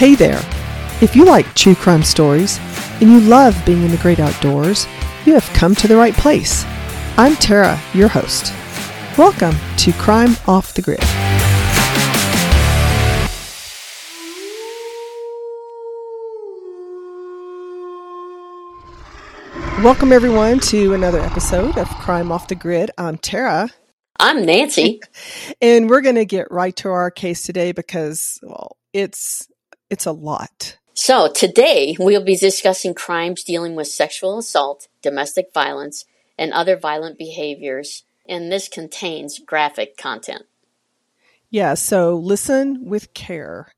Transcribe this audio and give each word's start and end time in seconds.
Hey 0.00 0.14
there! 0.14 0.40
If 1.02 1.14
you 1.14 1.26
like 1.26 1.54
true 1.54 1.74
crime 1.74 2.02
stories 2.02 2.58
and 3.02 3.10
you 3.10 3.20
love 3.20 3.54
being 3.66 3.82
in 3.82 3.90
the 3.90 3.98
great 3.98 4.18
outdoors, 4.18 4.86
you 5.26 5.34
have 5.34 5.44
come 5.52 5.74
to 5.74 5.86
the 5.86 5.94
right 5.94 6.14
place. 6.14 6.64
I'm 7.18 7.36
Tara, 7.36 7.78
your 7.92 8.08
host. 8.08 8.54
Welcome 9.18 9.54
to 9.76 9.92
Crime 9.92 10.36
Off 10.48 10.72
the 10.72 10.80
Grid. 10.80 11.00
Welcome, 19.84 20.14
everyone, 20.14 20.60
to 20.60 20.94
another 20.94 21.20
episode 21.20 21.76
of 21.76 21.90
Crime 21.98 22.32
Off 22.32 22.48
the 22.48 22.54
Grid. 22.54 22.90
I'm 22.96 23.18
Tara. 23.18 23.68
I'm 24.18 24.46
Nancy. 24.46 25.02
and 25.60 25.90
we're 25.90 26.00
going 26.00 26.14
to 26.14 26.24
get 26.24 26.50
right 26.50 26.74
to 26.76 26.88
our 26.88 27.10
case 27.10 27.42
today 27.42 27.72
because, 27.72 28.38
well, 28.42 28.78
it's 28.94 29.46
it's 29.90 30.06
a 30.06 30.12
lot. 30.12 30.78
So, 30.94 31.30
today 31.32 31.96
we'll 31.98 32.24
be 32.24 32.36
discussing 32.36 32.94
crimes 32.94 33.42
dealing 33.42 33.74
with 33.74 33.88
sexual 33.88 34.38
assault, 34.38 34.88
domestic 35.02 35.52
violence, 35.52 36.04
and 36.38 36.52
other 36.52 36.76
violent 36.76 37.18
behaviors, 37.18 38.04
and 38.28 38.50
this 38.50 38.68
contains 38.68 39.38
graphic 39.38 39.96
content. 39.96 40.42
Yeah, 41.50 41.74
so 41.74 42.16
listen 42.16 42.84
with 42.84 43.12
care. 43.12 43.74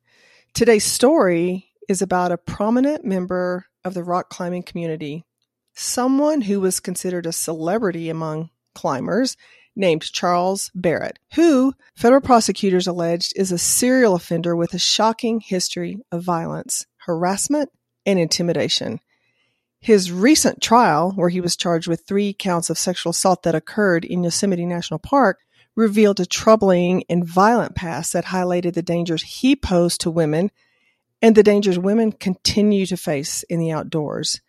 Today's 0.53 0.85
story 0.85 1.67
is 1.89 2.03
about 2.03 2.33
a 2.33 2.39
prominent 2.39 3.05
member 3.05 3.67
of 3.85 3.95
the 3.95 4.05
rock 4.05 4.29
climbing 4.29 4.63
community 4.63 5.25
someone 5.75 6.43
who 6.43 6.61
was 6.61 6.81
considered 6.81 7.27
a 7.27 7.33
celebrity 7.33 8.09
among 8.09 8.51
climbers 8.75 9.37
named 9.75 10.13
Charles 10.13 10.71
Barrett, 10.75 11.19
who 11.35 11.73
federal 11.95 12.21
prosecutors 12.21 12.87
alleged 12.87 13.33
is 13.37 13.53
a 13.53 13.59
serial 13.59 14.15
offender 14.15 14.55
with 14.55 14.75
a 14.75 14.79
shocking 14.79 15.41
history 15.41 15.99
of 16.11 16.23
violence, 16.23 16.87
harassment, 17.07 17.71
and 18.05 18.19
intimidation. 18.19 19.01
His 19.81 20.13
recent 20.13 20.63
trial, 20.63 21.13
where 21.13 21.29
he 21.29 21.41
was 21.41 21.57
charged 21.57 21.89
with 21.89 22.07
three 22.07 22.33
counts 22.33 22.71
of 22.71 22.79
sexual 22.79 23.11
assault 23.11 23.43
that 23.43 23.55
occurred 23.55 24.05
in 24.05 24.23
Yosemite 24.23 24.67
National 24.67 24.99
Park, 24.99 25.41
revealed 25.75 26.21
a 26.21 26.27
troubling 26.27 27.03
and 27.09 27.27
violent 27.27 27.75
past 27.75 28.13
that 28.13 28.27
highlighted 28.27 28.75
the 28.75 28.83
dangers 28.83 29.23
he 29.23 29.57
posed 29.57 30.01
to 30.03 30.11
women 30.11 30.51
and 31.23 31.35
the 31.35 31.43
dangers 31.43 31.79
women 31.79 32.13
continue 32.13 32.85
to 32.87 32.97
face 32.97 33.45
in 33.45 33.61
the 33.61 33.71
outdoors. 33.71 34.41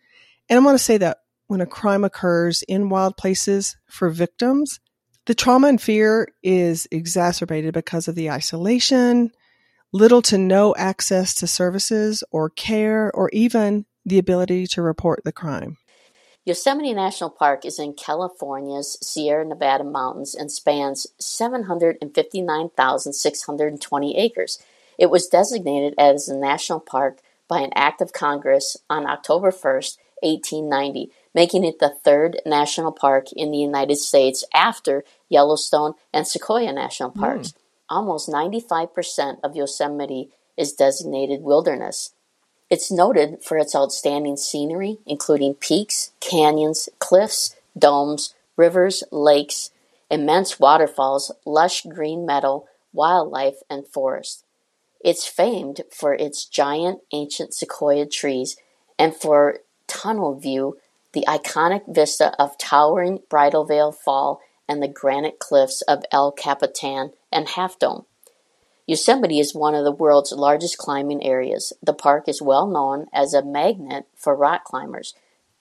And 0.48 0.58
I 0.58 0.62
want 0.62 0.76
to 0.76 0.84
say 0.84 0.98
that 0.98 1.18
when 1.46 1.60
a 1.60 1.66
crime 1.66 2.04
occurs 2.04 2.62
in 2.62 2.88
wild 2.88 3.16
places 3.16 3.76
for 3.86 4.10
victims, 4.10 4.80
the 5.26 5.34
trauma 5.34 5.68
and 5.68 5.80
fear 5.80 6.28
is 6.42 6.86
exacerbated 6.90 7.72
because 7.72 8.08
of 8.08 8.14
the 8.14 8.30
isolation, 8.30 9.30
little 9.92 10.20
to 10.22 10.36
no 10.36 10.74
access 10.76 11.32
to 11.34 11.46
services 11.46 12.22
or 12.30 12.50
care, 12.50 13.10
or 13.14 13.30
even 13.30 13.86
the 14.04 14.18
ability 14.18 14.66
to 14.66 14.82
report 14.82 15.22
the 15.24 15.32
crime. 15.32 15.78
Yosemite 16.44 16.92
National 16.92 17.30
Park 17.30 17.64
is 17.64 17.78
in 17.78 17.94
California's 17.94 18.98
Sierra 19.00 19.46
Nevada 19.46 19.82
mountains 19.82 20.34
and 20.34 20.52
spans 20.52 21.06
759,620 21.18 24.16
acres. 24.18 24.58
It 24.98 25.08
was 25.08 25.26
designated 25.26 25.94
as 25.96 26.28
a 26.28 26.36
national 26.36 26.80
park 26.80 27.20
by 27.48 27.60
an 27.60 27.70
act 27.74 28.02
of 28.02 28.12
Congress 28.12 28.76
on 28.90 29.06
October 29.06 29.50
1st, 29.50 29.96
1890, 30.20 31.10
making 31.34 31.64
it 31.64 31.78
the 31.78 31.94
third 32.04 32.40
national 32.46 32.92
park 32.92 33.32
in 33.32 33.50
the 33.50 33.58
United 33.58 33.96
States 33.96 34.44
after 34.54 35.04
Yellowstone 35.28 35.94
and 36.12 36.26
Sequoia 36.26 36.72
National 36.72 37.10
hmm. 37.10 37.20
Parks. 37.20 37.48
Mm. 37.48 37.54
Almost 37.90 38.28
95% 38.30 39.38
of 39.42 39.56
Yosemite 39.56 40.30
is 40.56 40.72
designated 40.72 41.42
wilderness. 41.42 42.12
It's 42.70 42.90
noted 42.90 43.42
for 43.42 43.58
its 43.58 43.74
outstanding 43.74 44.36
scenery, 44.36 44.98
including 45.06 45.54
peaks, 45.54 46.12
canyons, 46.20 46.88
cliffs, 46.98 47.54
domes, 47.78 48.34
rivers, 48.56 49.04
lakes, 49.10 49.70
immense 50.10 50.58
waterfalls, 50.58 51.30
lush 51.44 51.82
green 51.82 52.24
meadow, 52.24 52.64
wildlife, 52.92 53.56
and 53.68 53.86
forest. 53.86 54.44
It's 55.00 55.26
famed 55.26 55.82
for 55.90 56.14
its 56.14 56.46
giant 56.46 57.00
ancient 57.12 57.52
sequoia 57.52 58.06
trees 58.06 58.56
and 58.98 59.14
for 59.14 59.58
tunnel 59.86 60.34
view, 60.34 60.78
the 61.14 61.24
iconic 61.26 61.82
vista 61.88 62.34
of 62.38 62.58
towering 62.58 63.20
Bridal 63.30 63.64
Veil 63.64 63.92
Fall 63.92 64.40
and 64.68 64.82
the 64.82 64.88
granite 64.88 65.38
cliffs 65.38 65.80
of 65.82 66.04
El 66.12 66.32
Capitan 66.32 67.12
and 67.32 67.48
Half 67.48 67.78
Dome. 67.78 68.04
Yosemite 68.86 69.38
is 69.38 69.54
one 69.54 69.74
of 69.74 69.84
the 69.84 69.92
world's 69.92 70.32
largest 70.32 70.76
climbing 70.76 71.24
areas. 71.24 71.72
The 71.82 71.94
park 71.94 72.28
is 72.28 72.42
well 72.42 72.66
known 72.66 73.06
as 73.14 73.32
a 73.32 73.44
magnet 73.44 74.06
for 74.14 74.36
rock 74.36 74.64
climbers, 74.64 75.14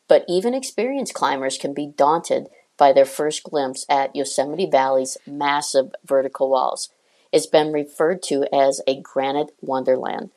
but 0.10 0.26
even 0.28 0.54
experienced 0.54 1.14
climbers 1.14 1.58
can 1.58 1.74
be 1.74 1.88
daunted 1.88 2.50
by 2.78 2.92
their 2.92 3.06
first 3.06 3.44
glimpse 3.44 3.86
at 3.88 4.16
Yosemite 4.16 4.70
Valley's 4.70 5.18
massive 5.26 5.94
vertical 6.04 6.50
walls. 6.50 6.90
It's 7.32 7.46
been 7.46 7.72
referred 7.72 8.22
to 8.24 8.46
as 8.54 8.82
a 8.88 9.00
granite 9.00 9.52
wonderland. 9.62 10.32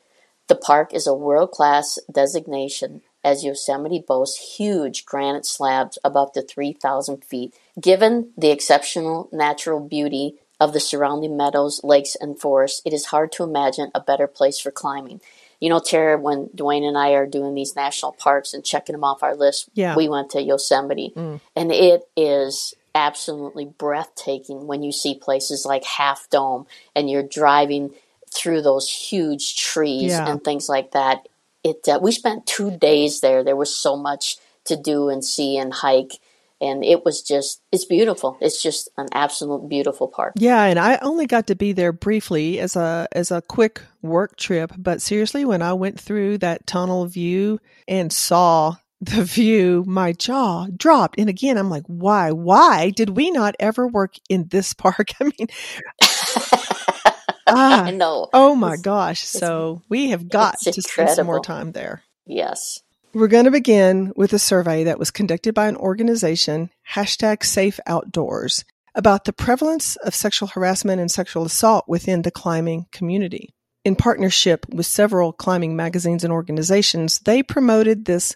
The 0.47 0.55
park 0.55 0.93
is 0.93 1.07
a 1.07 1.13
world 1.13 1.51
class 1.51 1.99
designation 2.09 3.01
as 3.23 3.43
Yosemite 3.43 4.03
boasts 4.07 4.57
huge 4.57 5.05
granite 5.05 5.45
slabs 5.45 5.97
of 5.97 6.15
up 6.15 6.33
to 6.33 6.41
3,000 6.41 7.23
feet. 7.23 7.53
Given 7.79 8.31
the 8.37 8.51
exceptional 8.51 9.29
natural 9.31 9.79
beauty 9.79 10.35
of 10.59 10.73
the 10.73 10.79
surrounding 10.79 11.37
meadows, 11.37 11.81
lakes, 11.83 12.15
and 12.19 12.39
forests, 12.39 12.81
it 12.85 12.93
is 12.93 13.07
hard 13.07 13.31
to 13.33 13.43
imagine 13.43 13.91
a 13.93 14.01
better 14.01 14.27
place 14.27 14.59
for 14.59 14.71
climbing. 14.71 15.21
You 15.59 15.69
know, 15.69 15.79
Tara, 15.79 16.17
when 16.17 16.47
Dwayne 16.49 16.87
and 16.87 16.97
I 16.97 17.11
are 17.11 17.25
doing 17.25 17.55
these 17.55 17.75
national 17.75 18.13
parks 18.13 18.53
and 18.53 18.63
checking 18.63 18.93
them 18.93 19.03
off 19.03 19.23
our 19.23 19.35
list, 19.35 19.69
yeah. 19.73 19.95
we 19.95 20.07
went 20.07 20.31
to 20.31 20.41
Yosemite. 20.41 21.13
Mm. 21.15 21.41
And 21.55 21.71
it 21.71 22.07
is 22.15 22.75
absolutely 22.93 23.65
breathtaking 23.65 24.67
when 24.67 24.83
you 24.83 24.91
see 24.91 25.15
places 25.15 25.65
like 25.65 25.83
Half 25.83 26.29
Dome 26.29 26.65
and 26.95 27.09
you're 27.09 27.23
driving 27.23 27.91
through 28.31 28.61
those 28.61 28.89
huge 28.89 29.57
trees 29.57 30.11
yeah. 30.11 30.27
and 30.27 30.43
things 30.43 30.67
like 30.67 30.91
that 30.91 31.27
it 31.67 31.87
uh, 31.87 31.99
we 32.01 32.11
spent 32.11 32.45
two 32.45 32.71
days 32.77 33.21
there. 33.21 33.43
There 33.43 33.55
was 33.55 33.75
so 33.75 33.95
much 33.95 34.37
to 34.65 34.75
do 34.75 35.09
and 35.09 35.23
see 35.23 35.57
and 35.57 35.73
hike 35.73 36.19
and 36.59 36.83
it 36.83 37.05
was 37.05 37.21
just 37.21 37.61
it's 37.71 37.85
beautiful. 37.85 38.37
It's 38.41 38.61
just 38.61 38.89
an 38.97 39.07
absolute 39.11 39.69
beautiful 39.69 40.07
park. 40.07 40.33
Yeah 40.37 40.63
and 40.63 40.79
i 40.79 40.97
only 40.97 41.25
got 41.25 41.47
to 41.47 41.55
be 41.55 41.73
there 41.73 41.91
briefly 41.91 42.59
as 42.59 42.75
a 42.75 43.07
as 43.11 43.31
a 43.31 43.41
quick 43.41 43.81
work 44.01 44.37
trip 44.37 44.71
but 44.77 45.01
seriously 45.01 45.43
when 45.43 45.61
i 45.61 45.73
went 45.73 45.99
through 45.99 46.37
that 46.37 46.65
tunnel 46.65 47.05
view 47.05 47.59
and 47.87 48.11
saw 48.11 48.75
the 49.01 49.23
view 49.23 49.83
my 49.85 50.11
jaw 50.11 50.67
dropped. 50.75 51.19
And 51.19 51.29
again 51.29 51.57
i'm 51.57 51.69
like 51.69 51.85
why 51.87 52.31
why 52.31 52.89
did 52.89 53.11
we 53.11 53.31
not 53.31 53.55
ever 53.59 53.87
work 53.87 54.15
in 54.29 54.47
this 54.47 54.73
park? 54.83 55.09
I 55.21 55.25
mean 55.25 55.47
ah, 57.47 57.83
I 57.85 57.91
know. 57.91 58.29
Oh 58.33 58.55
my 58.55 58.73
it's, 58.73 58.81
gosh. 58.81 59.21
So 59.21 59.81
we 59.89 60.09
have 60.09 60.29
got 60.29 60.59
to 60.61 60.73
spend 60.73 61.09
some 61.11 61.25
more 61.25 61.39
time 61.39 61.71
there. 61.71 62.03
Yes. 62.25 62.79
We're 63.13 63.27
going 63.27 63.45
to 63.45 63.51
begin 63.51 64.13
with 64.15 64.33
a 64.33 64.39
survey 64.39 64.83
that 64.83 64.99
was 64.99 65.11
conducted 65.11 65.55
by 65.55 65.67
an 65.67 65.77
organization, 65.77 66.69
hashtag 66.93 67.43
Safe 67.43 67.79
Outdoors, 67.87 68.63
about 68.93 69.25
the 69.25 69.33
prevalence 69.33 69.95
of 69.97 70.13
sexual 70.13 70.49
harassment 70.49 70.99
and 70.99 71.09
sexual 71.09 71.45
assault 71.45 71.85
within 71.87 72.23
the 72.23 72.31
climbing 72.31 72.85
community. 72.91 73.53
In 73.85 73.95
partnership 73.95 74.65
with 74.69 74.85
several 74.85 75.31
climbing 75.31 75.75
magazines 75.75 76.23
and 76.23 76.33
organizations, 76.33 77.19
they 77.19 77.41
promoted 77.41 78.05
this 78.05 78.35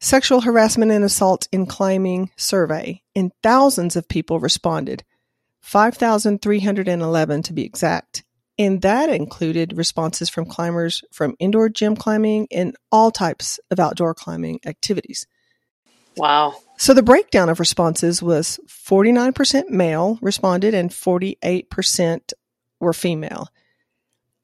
sexual 0.00 0.42
harassment 0.42 0.92
and 0.92 1.04
assault 1.04 1.48
in 1.52 1.66
climbing 1.66 2.30
survey, 2.36 3.02
and 3.14 3.32
thousands 3.42 3.96
of 3.96 4.08
people 4.08 4.40
responded. 4.40 5.04
5,311 5.60 7.42
to 7.42 7.52
be 7.52 7.64
exact. 7.64 8.24
And 8.60 8.82
that 8.82 9.08
included 9.08 9.78
responses 9.78 10.28
from 10.28 10.44
climbers 10.44 11.02
from 11.10 11.34
indoor 11.38 11.70
gym 11.70 11.96
climbing 11.96 12.46
and 12.50 12.76
all 12.92 13.10
types 13.10 13.58
of 13.70 13.80
outdoor 13.80 14.12
climbing 14.12 14.60
activities. 14.66 15.26
Wow. 16.14 16.56
So 16.76 16.92
the 16.92 17.02
breakdown 17.02 17.48
of 17.48 17.58
responses 17.58 18.22
was 18.22 18.60
49% 18.68 19.70
male 19.70 20.18
responded 20.20 20.74
and 20.74 20.90
48% 20.90 22.34
were 22.80 22.92
female. 22.92 23.48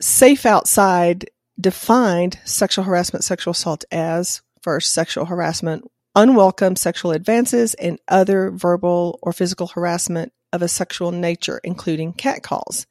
Safe 0.01 0.47
Outside 0.47 1.29
defined 1.61 2.39
sexual 2.47 2.87
harassment, 2.87 3.23
sexual 3.23 3.51
assault 3.53 3.85
as 3.93 4.41
first 4.63 4.95
sexual 4.95 5.27
harassment, 5.27 5.85
unwelcome 6.15 6.77
sexual 6.77 7.11
advances, 7.11 7.75
and 7.75 7.99
other 8.09 8.51
verbal 8.51 9.19
or 9.23 9.35
physical 9.35 9.67
harassment 9.67 10.33
of 10.55 10.63
a 10.63 10.69
sexual 10.69 11.13
nature, 11.13 11.61
including 11.63 12.15
catcalls. 12.15 12.87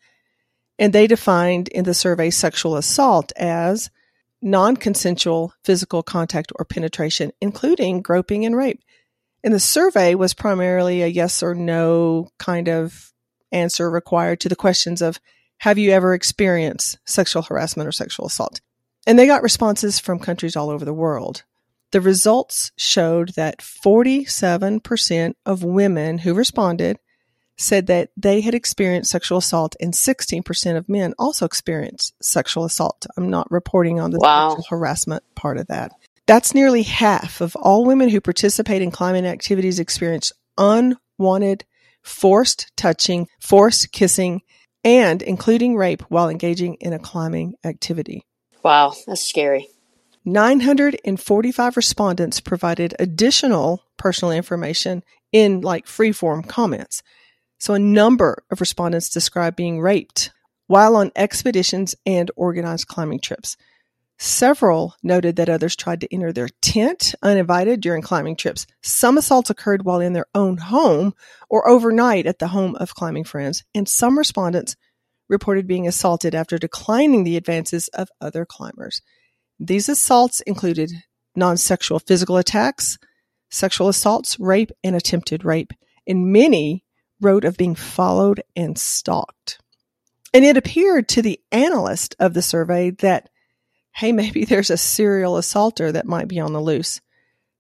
And 0.78 0.92
they 0.92 1.08
defined 1.08 1.68
in 1.70 1.86
the 1.86 1.94
survey 1.94 2.30
sexual 2.30 2.76
assault 2.76 3.32
as 3.38 3.90
non 4.42 4.78
consensual 4.78 5.54
physical 5.64 6.04
contact 6.04 6.52
or 6.56 6.66
penetration, 6.66 7.32
including 7.42 8.02
groping 8.02 8.46
and 8.46 8.56
rape. 8.56 8.84
And 9.44 9.54
the 9.54 9.60
survey 9.60 10.16
was 10.16 10.34
primarily 10.34 11.02
a 11.02 11.08
yes 11.08 11.44
or 11.44 11.54
no 11.56 12.30
kind 12.40 12.68
of 12.68 13.14
answer 13.52 13.90
required 13.90 14.40
to 14.42 14.50
the 14.50 14.56
questions 14.56 15.02
of 15.02 15.20
have 15.60 15.78
you 15.78 15.92
ever 15.92 16.14
experienced 16.14 16.98
sexual 17.06 17.44
harassment 17.44 17.88
or 17.88 17.92
sexual 17.92 18.26
assault? 18.26 18.60
And 19.08 19.18
they 19.18 19.28
got 19.28 19.44
responses 19.44 20.00
from 20.00 20.20
countries 20.20 20.56
all 20.56 20.70
over 20.70 20.84
the 20.84 20.94
world. 20.94 21.44
The 21.92 22.02
results 22.02 22.72
showed 22.76 23.30
that 23.36 23.60
47% 23.60 25.36
of 25.46 25.64
women 25.64 26.18
who 26.20 26.34
responded 26.34 27.00
said 27.58 27.88
that 27.88 28.10
they 28.18 28.42
had 28.42 28.54
experienced 28.54 29.12
sexual 29.12 29.38
assault 29.38 29.76
and 29.80 29.94
16% 29.94 30.78
of 30.78 30.90
men 30.90 31.14
also 31.18 31.46
experienced 31.46 32.14
sexual 32.22 32.66
assault. 32.66 33.06
I'm 33.18 33.30
not 33.30 33.50
reporting 33.52 34.00
on 34.00 34.12
the 34.12 34.20
Wow. 34.20 34.50
sexual 34.50 34.66
harassment 34.70 35.24
part 35.36 35.58
of 35.58 35.68
that. 35.68 35.92
That's 36.28 36.54
nearly 36.56 36.84
half 36.84 37.40
of 37.42 37.56
all 37.56 37.86
women 37.86 38.10
who 38.10 38.20
participate 38.20 38.82
in 38.82 38.92
climbing 38.92 39.26
activities 39.26 39.80
experience 39.80 40.32
unwanted, 40.58 41.66
forced 42.04 42.72
touching, 42.76 43.28
forced 43.40 43.92
kissing, 43.92 44.42
and 44.84 45.22
including 45.22 45.76
rape 45.76 46.02
while 46.10 46.30
engaging 46.30 46.76
in 46.76 46.94
a 46.94 47.00
climbing 47.00 47.56
activity. 47.64 48.26
Wow, 48.64 48.94
that's 49.06 49.24
scary. 49.24 49.70
945 50.26 51.78
respondents 51.78 52.40
provided 52.40 52.96
additional 53.00 53.84
personal 53.98 54.32
information 54.32 55.04
in 55.32 55.62
like 55.62 55.86
freeform 55.86 56.48
comments. 56.48 57.04
So 57.58 57.74
a 57.74 57.80
number 57.80 58.44
of 58.52 58.60
respondents 58.60 59.10
described 59.10 59.56
being 59.56 59.80
raped 59.80 60.32
while 60.68 60.96
on 60.96 61.12
expeditions 61.16 61.96
and 62.06 62.32
organized 62.36 62.88
climbing 62.88 63.20
trips. 63.20 63.56
Several 64.18 64.96
noted 65.04 65.36
that 65.36 65.50
others 65.50 65.76
tried 65.76 66.02
to 66.02 66.14
enter 66.14 66.32
their 66.32 66.48
tent 66.62 67.16
uninvited 67.22 67.82
during 67.82 68.02
climbing 68.02 68.38
trips. 68.38 68.66
Some 68.82 69.18
assaults 69.18 69.50
occurred 69.50 69.84
while 69.84 70.00
in 70.00 70.14
their 70.14 70.28
own 70.34 70.58
home 70.58 71.14
or 71.50 71.68
overnight 71.68 72.26
at 72.26 72.40
the 72.40 72.48
home 72.48 72.76
of 72.78 72.96
climbing 72.96 73.26
friends, 73.26 73.64
and 73.74 73.90
some 73.90 74.18
respondents 74.18 74.78
reported 75.28 75.68
being 75.68 75.88
assaulted 75.88 76.34
after 76.34 76.58
declining 76.58 77.24
the 77.24 77.36
advances 77.36 77.90
of 77.90 78.10
other 78.22 78.46
climbers. 78.46 79.02
These 79.60 79.90
assaults 79.90 80.40
included 80.42 80.92
non 81.36 81.58
sexual 81.58 82.00
physical 82.00 82.38
attacks, 82.38 82.98
sexual 83.50 83.90
assaults, 83.90 84.40
rape, 84.40 84.72
and 84.84 84.96
attempted 84.96 85.44
rape. 85.44 85.74
And 86.08 86.32
many 86.32 86.85
wrote 87.22 87.46
of 87.46 87.58
being 87.58 87.76
followed 87.76 88.44
and 88.56 88.78
stalked. 88.78 89.60
And 90.34 90.44
it 90.44 90.58
appeared 90.58 91.08
to 91.10 91.22
the 91.22 91.40
analyst 91.52 92.16
of 92.20 92.34
the 92.34 92.42
survey 92.42 92.92
that, 92.92 93.30
hey, 93.94 94.12
maybe 94.12 94.46
there's 94.46 94.70
a 94.70 94.78
serial 94.78 95.38
assaulter 95.38 95.92
that 95.92 96.06
might 96.06 96.28
be 96.28 96.40
on 96.40 96.54
the 96.54 96.62
loose. 96.62 97.02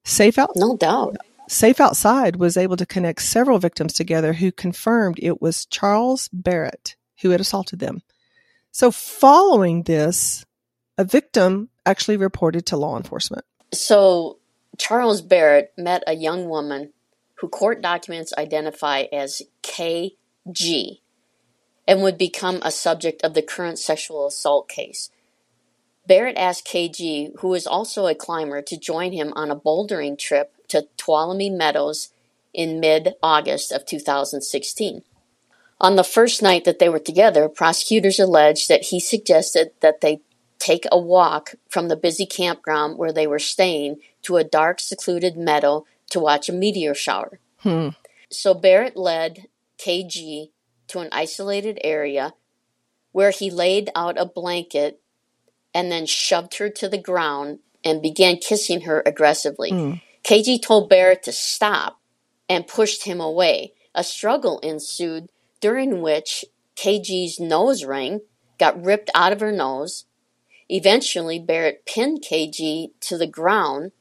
Safe, 0.04 0.38
out- 0.38 0.56
No 0.56 0.76
doubt. 0.78 1.18
Safe 1.48 1.80
Outside 1.80 2.38
was 2.38 2.58
able 2.58 2.76
to 2.78 2.86
connect 2.86 3.22
several 3.22 3.60
victims 3.60 3.94
together 3.94 4.34
who 4.34 4.52
confirmed 4.52 5.20
it 5.22 5.42
was 5.42 5.66
Charles 5.68 6.28
Barrett 6.34 6.96
who 7.22 7.30
had 7.30 7.40
assaulted 7.40 7.80
them. 7.80 8.02
So, 8.72 8.92
following 8.92 9.84
this, 9.84 10.46
a 10.98 11.04
victim 11.04 11.70
actually 11.86 12.18
reported 12.18 12.66
to 12.68 12.78
law 12.78 12.98
enforcement. 12.98 13.46
So, 13.74 14.40
Charles 14.78 15.22
Barrett 15.22 15.72
met 15.78 16.04
a 16.08 16.16
young 16.16 16.50
woman 16.50 16.92
who 17.36 17.48
court 17.48 17.82
documents 17.82 18.34
identify 18.38 19.06
as 19.12 19.42
KG 19.62 21.00
and 21.88 22.02
would 22.02 22.18
become 22.18 22.60
a 22.62 22.72
subject 22.72 23.22
of 23.24 23.34
the 23.34 23.42
current 23.42 23.78
sexual 23.78 24.28
assault 24.28 24.68
case. 24.70 25.10
Barrett 26.08 26.38
asked 26.38 26.68
KG, 26.68 27.40
who 27.40 27.54
is 27.54 27.66
also 27.66 28.08
a 28.08 28.16
climber, 28.16 28.62
to 28.62 28.78
join 28.78 29.12
him 29.12 29.34
on 29.36 29.50
a 29.50 29.56
bouldering 29.56 30.18
trip 30.18 30.54
to 30.68 30.88
Tuolumne 30.98 31.58
Meadows 31.58 32.10
in 32.54 32.80
mid 32.80 33.16
August 33.22 33.72
of 33.72 33.86
2016. 33.86 35.04
On 35.82 35.96
the 35.96 36.04
first 36.04 36.42
night 36.42 36.64
that 36.64 36.80
they 36.80 36.90
were 36.90 37.00
together, 37.00 37.50
prosecutors 37.50 38.20
alleged 38.20 38.70
that 38.70 38.86
he 38.86 39.00
suggested 39.00 39.72
that 39.82 40.02
they 40.02 40.22
take 40.58 40.86
a 40.92 40.98
walk 40.98 41.56
from 41.70 41.90
the 41.90 41.98
busy 41.98 42.26
campground 42.26 42.98
where 42.98 43.12
they 43.12 43.28
were 43.28 43.40
staying 43.40 43.98
to 44.24 44.38
a 44.38 44.44
dark, 44.44 44.80
secluded 44.80 45.36
meadow 45.36 45.86
to 46.12 46.20
watch 46.20 46.50
a 46.50 46.54
meteor 46.54 46.94
shower. 46.94 47.40
Hmm. 47.60 47.90
So 48.32 48.54
Barrett 48.54 48.98
led 48.98 49.48
KG 49.78 50.50
to 50.88 51.00
an 51.00 51.10
isolated 51.12 51.80
area 51.84 52.34
where 53.12 53.32
he 53.32 53.50
laid 53.50 53.90
out 53.96 54.20
a 54.20 54.26
blanket 54.26 55.02
and 55.74 55.92
then 55.92 56.06
shoved 56.06 56.58
her 56.58 56.70
to 56.70 56.88
the 56.90 56.98
ground 56.98 57.60
and 57.84 58.02
began 58.02 58.38
kissing 58.38 58.82
her 58.82 59.04
aggressively. 59.06 59.72
Mm. 59.72 60.02
KG 60.24 60.62
told 60.62 60.90
Barrett 60.90 61.24
to 61.24 61.32
stop 61.32 62.00
and 62.50 62.68
pushed 62.68 63.06
him 63.06 63.22
away. 63.22 63.74
A 63.94 64.04
struggle 64.04 64.60
ensued 64.60 65.30
during 65.62 66.02
which 66.02 66.44
KG's 66.76 67.40
nose 67.40 67.86
ring 67.86 68.22
got 68.58 68.84
ripped 68.84 69.10
out 69.14 69.32
of 69.32 69.40
her 69.40 69.52
nose. 69.52 70.06
Eventually, 70.68 71.40
Barrett 71.40 71.86
pinned 71.86 72.24
KG 72.24 72.90
to 73.02 73.18
the 73.18 73.28
ground, 73.28 73.92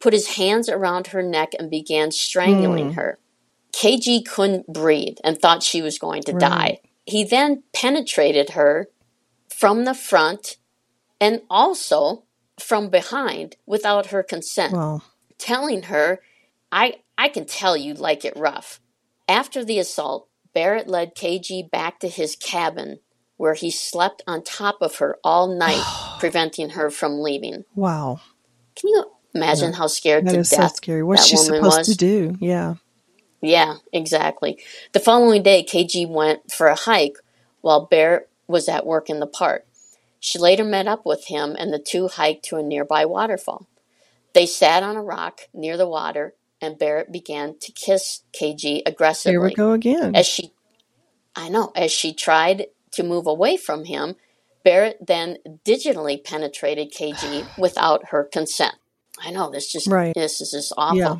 put 0.00 0.12
his 0.12 0.28
hands 0.36 0.68
around 0.68 1.08
her 1.08 1.22
neck, 1.22 1.52
and 1.58 1.70
began 1.70 2.10
strangling 2.10 2.90
Mm. 2.90 2.94
her. 2.94 3.18
KG 3.72 4.22
couldn't 4.24 4.66
breathe 4.72 5.18
and 5.22 5.38
thought 5.40 5.62
she 5.62 5.80
was 5.82 5.98
going 5.98 6.22
to 6.22 6.32
Right. 6.32 6.40
die. 6.40 6.80
He 7.04 7.22
then 7.24 7.62
penetrated 7.72 8.50
her 8.50 8.88
from 9.48 9.84
the 9.84 9.94
front 9.94 10.56
and 11.20 11.42
also 11.50 12.24
from 12.58 12.88
behind 12.88 13.56
without 13.66 14.06
her 14.06 14.22
consent 14.22 14.72
Well, 14.72 15.02
telling 15.38 15.84
her, 15.84 16.20
I, 16.72 16.94
I 17.18 17.28
can 17.28 17.44
tell 17.46 17.76
you 17.76 17.94
like 17.94 18.24
it 18.24 18.36
rough. 18.36 18.80
After 19.28 19.64
the 19.64 19.78
assault, 19.78 20.28
Barrett 20.54 20.88
led 20.88 21.14
KG 21.14 21.62
back 21.70 22.00
to 22.00 22.08
his 22.08 22.36
cabin 22.36 23.00
where 23.36 23.54
he 23.54 23.70
slept 23.70 24.22
on 24.26 24.42
top 24.42 24.78
of 24.82 24.96
her 24.96 25.18
all 25.24 25.46
night, 25.46 25.82
preventing 26.20 26.70
her 26.70 26.90
from 26.90 27.20
leaving. 27.20 27.64
wow. 27.74 28.20
Can 28.76 28.88
you 28.90 29.04
imagine 29.34 29.72
how 29.74 29.86
scared 29.86 30.26
That 30.26 30.32
to 30.32 30.38
is 30.40 30.50
so 30.50 30.56
death 30.58 30.76
scary. 30.76 31.02
What's 31.02 31.26
she 31.26 31.36
supposed 31.36 31.78
was? 31.78 31.88
to 31.88 31.94
do? 31.96 32.36
Yeah. 32.40 32.74
Yeah, 33.40 33.76
exactly. 33.92 34.62
The 34.92 35.00
following 35.00 35.42
day, 35.42 35.64
KG 35.64 36.08
went 36.08 36.52
for 36.52 36.66
a 36.66 36.74
hike 36.74 37.16
while 37.62 37.86
Barrett 37.86 38.28
was 38.46 38.68
at 38.68 38.86
work 38.86 39.08
in 39.08 39.20
the 39.20 39.26
park. 39.26 39.66
She 40.18 40.38
later 40.38 40.64
met 40.64 40.86
up 40.86 41.06
with 41.06 41.26
him 41.26 41.56
and 41.58 41.72
the 41.72 41.78
two 41.78 42.08
hiked 42.08 42.44
to 42.46 42.56
a 42.56 42.62
nearby 42.62 43.06
waterfall. 43.06 43.66
They 44.34 44.46
sat 44.46 44.82
on 44.82 44.96
a 44.96 45.02
rock 45.02 45.42
near 45.54 45.76
the 45.76 45.88
water 45.88 46.34
and 46.60 46.78
Barrett 46.78 47.10
began 47.10 47.56
to 47.60 47.72
kiss 47.72 48.22
KG 48.38 48.82
aggressively. 48.84 49.32
Here 49.32 49.40
we 49.40 49.54
go 49.54 49.72
again. 49.72 50.14
As 50.14 50.26
she 50.26 50.52
I 51.34 51.48
know, 51.48 51.72
as 51.74 51.90
she 51.90 52.12
tried 52.12 52.66
to 52.92 53.02
move 53.02 53.26
away 53.26 53.56
from 53.56 53.84
him, 53.84 54.16
Barrett 54.64 54.98
then 55.06 55.38
digitally 55.64 56.22
penetrated 56.22 56.92
KG 56.92 57.46
without 57.58 58.08
her 58.08 58.24
consent. 58.24 58.74
I 59.22 59.30
know 59.30 59.50
this 59.50 59.70
just 59.70 59.86
Right. 59.86 60.14
this 60.14 60.40
is 60.40 60.50
just 60.52 60.72
awful. 60.76 60.98
Yeah. 60.98 61.16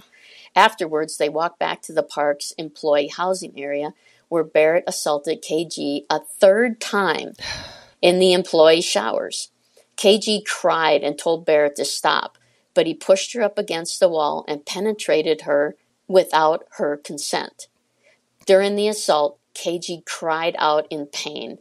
Afterwards, 0.56 1.16
they 1.16 1.28
walked 1.28 1.58
back 1.58 1.82
to 1.82 1.92
the 1.92 2.02
park's 2.02 2.52
employee 2.52 3.08
housing 3.08 3.58
area 3.58 3.94
where 4.28 4.44
Barrett 4.44 4.84
assaulted 4.86 5.42
KG 5.42 6.06
a 6.10 6.20
third 6.20 6.80
time 6.80 7.34
in 8.02 8.18
the 8.18 8.32
employee 8.32 8.80
showers. 8.80 9.50
KG 9.96 10.44
cried 10.44 11.02
and 11.02 11.18
told 11.18 11.44
Barrett 11.44 11.76
to 11.76 11.84
stop, 11.84 12.38
but 12.74 12.86
he 12.86 12.94
pushed 12.94 13.32
her 13.34 13.42
up 13.42 13.58
against 13.58 14.00
the 14.00 14.08
wall 14.08 14.44
and 14.48 14.64
penetrated 14.64 15.42
her 15.42 15.76
without 16.08 16.64
her 16.78 16.96
consent. 16.96 17.68
During 18.46 18.76
the 18.76 18.88
assault, 18.88 19.38
KG 19.54 20.04
cried 20.06 20.56
out 20.58 20.86
in 20.90 21.06
pain. 21.06 21.58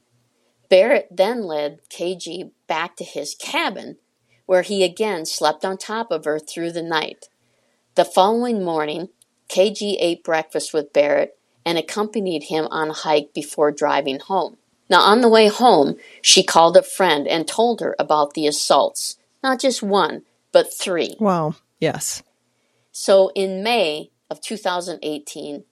Barrett 0.69 1.08
then 1.12 1.43
led 1.43 1.79
KG 1.89 2.51
back 2.67 2.96
to 2.98 3.03
his 3.03 3.36
cabin, 3.36 3.98
where 4.50 4.63
he 4.63 4.84
again 4.84 5.27
slept 5.27 5.63
on 5.63 5.77
top 5.77 6.10
of 6.10 6.25
her 6.25 6.39
through 6.39 6.72
the 6.72 6.82
night. 6.82 7.29
The 7.94 8.03
following 8.03 8.63
morning, 8.63 9.10
KG 9.48 9.98
ate 10.00 10.24
breakfast 10.24 10.74
with 10.74 10.91
Barrett 10.91 11.38
and 11.63 11.77
accompanied 11.77 12.46
him 12.46 12.68
on 12.72 12.89
a 12.89 12.94
hike 12.94 13.32
before 13.32 13.72
driving 13.72 14.20
home. 14.20 14.58
Now, 14.89 15.01
on 15.01 15.22
the 15.22 15.29
way 15.29 15.50
home, 15.50 15.98
she 16.24 16.41
called 16.41 16.75
a 16.75 16.82
friend 16.82 17.27
and 17.27 17.48
told 17.48 17.79
her 17.79 17.96
about 18.00 18.34
the 18.34 18.48
assaults. 18.48 19.20
Not 19.44 19.60
just 19.62 19.84
one, 19.84 20.24
but 20.51 20.74
three. 20.74 21.15
Wow. 21.20 21.53
Yes. 21.79 22.24
So 22.91 23.32
in 23.36 23.62
May 23.62 24.10
of 24.32 24.41
2018, 24.41 25.63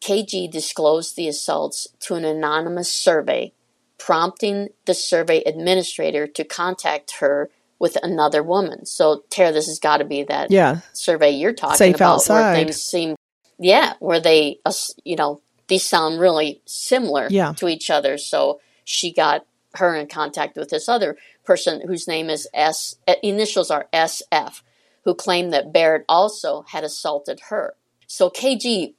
KG 0.00 0.50
disclosed 0.50 1.14
the 1.14 1.28
assaults 1.28 1.86
to 2.00 2.14
an 2.14 2.24
anonymous 2.24 2.90
survey, 2.90 3.52
prompting 3.98 4.70
the 4.86 4.94
survey 4.94 5.42
administrator 5.42 6.26
to 6.26 6.42
contact 6.42 7.18
her 7.18 7.50
with 7.78 7.96
another 8.02 8.42
woman. 8.42 8.86
So, 8.86 9.24
Tara, 9.30 9.52
this 9.52 9.66
has 9.66 9.78
got 9.78 9.98
to 9.98 10.04
be 10.04 10.24
that 10.24 10.50
Yeah. 10.50 10.80
survey 10.92 11.30
you're 11.30 11.52
talking 11.52 11.76
Safe 11.76 11.94
about 11.94 12.16
outside. 12.16 12.34
where 12.34 12.54
things 12.64 12.82
seem, 12.82 13.16
yeah, 13.58 13.94
where 14.00 14.20
they, 14.20 14.60
you 15.04 15.16
know, 15.16 15.40
these 15.68 15.86
sound 15.88 16.18
really 16.18 16.60
similar 16.64 17.28
Yeah. 17.30 17.52
to 17.56 17.68
each 17.68 17.90
other. 17.90 18.18
So 18.18 18.60
she 18.84 19.12
got 19.12 19.46
her 19.74 19.94
in 19.94 20.08
contact 20.08 20.56
with 20.56 20.70
this 20.70 20.88
other 20.88 21.16
person 21.44 21.82
whose 21.86 22.08
name 22.08 22.30
is 22.30 22.48
S, 22.54 22.96
uh, 23.06 23.14
initials 23.22 23.70
are 23.70 23.88
SF, 23.92 24.62
who 25.04 25.14
claimed 25.14 25.52
that 25.52 25.72
Barrett 25.72 26.04
also 26.08 26.64
had 26.68 26.84
assaulted 26.84 27.40
her. 27.50 27.74
So 28.06 28.30
KG 28.30 28.94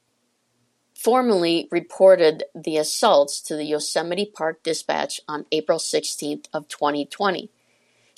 formally 0.93 1.67
reported 1.71 2.43
the 2.53 2.77
assaults 2.77 3.41
to 3.41 3.55
the 3.55 3.65
Yosemite 3.65 4.25
Park 4.25 4.61
Dispatch 4.63 5.21
on 5.27 5.45
April 5.51 5.79
16th 5.79 6.45
of 6.53 6.67
2020. 6.67 7.49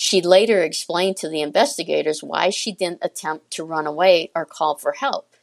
She 0.03 0.19
later 0.19 0.63
explained 0.63 1.17
to 1.17 1.29
the 1.29 1.43
investigators 1.43 2.23
why 2.23 2.49
she 2.49 2.71
didn't 2.71 3.03
attempt 3.03 3.51
to 3.51 3.63
run 3.63 3.85
away 3.85 4.31
or 4.33 4.47
call 4.47 4.75
for 4.75 4.93
help. 4.93 5.35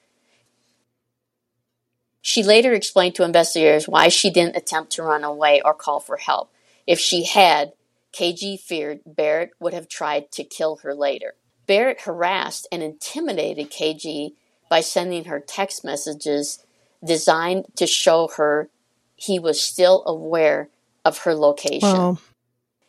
She 2.22 2.42
later 2.42 2.72
explained 2.72 3.14
to 3.14 3.22
investigators 3.22 3.86
why 3.86 4.08
she 4.08 4.30
didn't 4.30 4.56
attempt 4.56 4.90
to 4.94 5.04
run 5.04 5.22
away 5.22 5.62
or 5.64 5.74
call 5.74 6.00
for 6.00 6.16
help. 6.16 6.50
If 6.88 6.98
she 6.98 7.24
had, 7.24 7.74
KG 8.12 8.58
feared 8.58 8.98
Barrett 9.06 9.52
would 9.60 9.74
have 9.74 9.88
tried 9.88 10.32
to 10.32 10.42
kill 10.42 10.78
her 10.78 10.92
later. 10.92 11.34
Barrett 11.68 12.00
harassed 12.00 12.66
and 12.72 12.82
intimidated 12.82 13.70
KG 13.70 14.32
by 14.68 14.80
sending 14.80 15.26
her 15.26 15.38
text 15.38 15.84
messages 15.84 16.64
designed 17.04 17.66
to 17.76 17.86
show 17.86 18.26
her 18.36 18.70
he 19.14 19.38
was 19.38 19.62
still 19.62 20.02
aware 20.04 20.68
of 21.04 21.18
her 21.18 21.34
location. 21.36 21.96
Wow. 21.96 22.18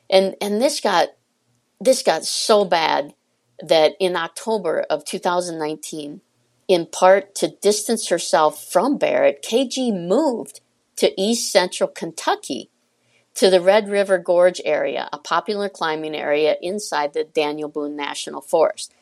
And 0.09 0.35
and 0.41 0.59
this 0.59 0.81
got 0.81 1.09
this 1.79 2.03
got 2.03 2.25
so 2.25 2.65
bad 2.65 3.13
that 3.61 3.93
in 3.99 4.15
October 4.15 4.85
of 4.89 5.05
2019, 5.05 6.21
in 6.67 6.85
part 6.85 7.35
to 7.35 7.55
distance 7.61 8.09
herself 8.09 8.63
from 8.71 8.97
Barrett, 8.97 9.43
KG 9.43 9.93
moved 9.93 10.61
to 10.97 11.19
east 11.19 11.51
central 11.51 11.89
Kentucky 11.89 12.69
to 13.35 13.49
the 13.49 13.61
Red 13.61 13.89
River 13.89 14.17
Gorge 14.17 14.61
area, 14.65 15.07
a 15.13 15.17
popular 15.17 15.69
climbing 15.69 16.15
area 16.15 16.57
inside 16.61 17.13
the 17.13 17.23
Daniel 17.23 17.69
Boone 17.69 17.95
National 17.95 18.41
Forest. 18.41 18.93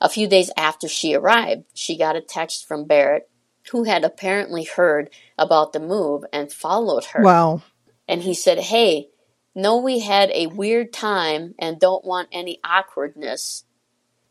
A 0.00 0.08
few 0.08 0.26
days 0.26 0.50
after 0.56 0.88
she 0.88 1.14
arrived, 1.14 1.64
she 1.74 1.96
got 1.96 2.16
a 2.16 2.20
text 2.20 2.66
from 2.66 2.86
Barrett, 2.86 3.28
who 3.70 3.84
had 3.84 4.04
apparently 4.04 4.64
heard 4.64 5.10
about 5.38 5.72
the 5.72 5.80
move 5.80 6.24
and 6.32 6.52
followed 6.52 7.04
her. 7.06 7.22
Wow. 7.22 7.62
And 8.08 8.22
he 8.22 8.34
said, 8.34 8.58
Hey, 8.58 9.08
know 9.54 9.78
we 9.78 10.00
had 10.00 10.30
a 10.30 10.48
weird 10.48 10.92
time 10.92 11.54
and 11.58 11.78
don't 11.78 12.04
want 12.04 12.28
any 12.32 12.60
awkwardness. 12.64 13.64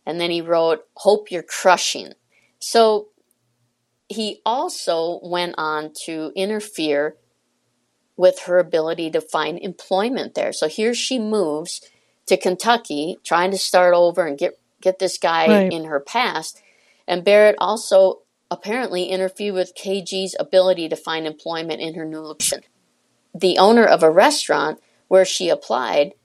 And 0.05 0.19
then 0.19 0.31
he 0.31 0.41
wrote, 0.41 0.85
Hope 0.95 1.31
you're 1.31 1.43
crushing. 1.43 2.13
So 2.59 3.09
he 4.09 4.41
also 4.45 5.19
went 5.23 5.55
on 5.57 5.91
to 6.05 6.31
interfere 6.35 7.17
with 8.15 8.41
her 8.45 8.59
ability 8.59 9.09
to 9.11 9.21
find 9.21 9.57
employment 9.59 10.35
there. 10.35 10.53
So 10.53 10.67
here 10.67 10.93
she 10.93 11.17
moves 11.17 11.81
to 12.27 12.37
Kentucky, 12.37 13.17
trying 13.23 13.51
to 13.51 13.57
start 13.57 13.93
over 13.93 14.25
and 14.25 14.37
get 14.37 14.59
get 14.81 14.99
this 14.99 15.17
guy 15.17 15.47
right. 15.47 15.71
in 15.71 15.85
her 15.85 15.99
past. 15.99 16.61
And 17.07 17.23
Barrett 17.23 17.55
also 17.57 18.21
apparently 18.51 19.05
interfered 19.05 19.53
with 19.53 19.75
KG's 19.75 20.35
ability 20.39 20.89
to 20.89 20.95
find 20.95 21.25
employment 21.25 21.81
in 21.81 21.95
her 21.95 22.05
new 22.05 22.19
location. 22.19 22.61
The 23.33 23.57
owner 23.57 23.85
of 23.85 24.03
a 24.03 24.11
restaurant 24.11 24.79
where 25.13 25.25
she 25.25 25.47
applied 25.47 26.15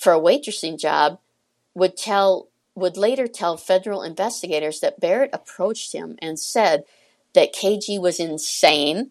for 0.00 0.12
a 0.12 0.18
waitressing 0.18 0.76
job 0.76 1.20
would 1.76 1.96
tell 1.96 2.48
would 2.74 2.96
later 2.96 3.28
tell 3.28 3.56
federal 3.56 4.02
investigators 4.02 4.80
that 4.80 4.98
Barrett 4.98 5.30
approached 5.32 5.92
him 5.92 6.16
and 6.20 6.36
said 6.40 6.82
that 7.34 7.54
KG 7.54 8.00
was 8.00 8.18
insane 8.18 9.10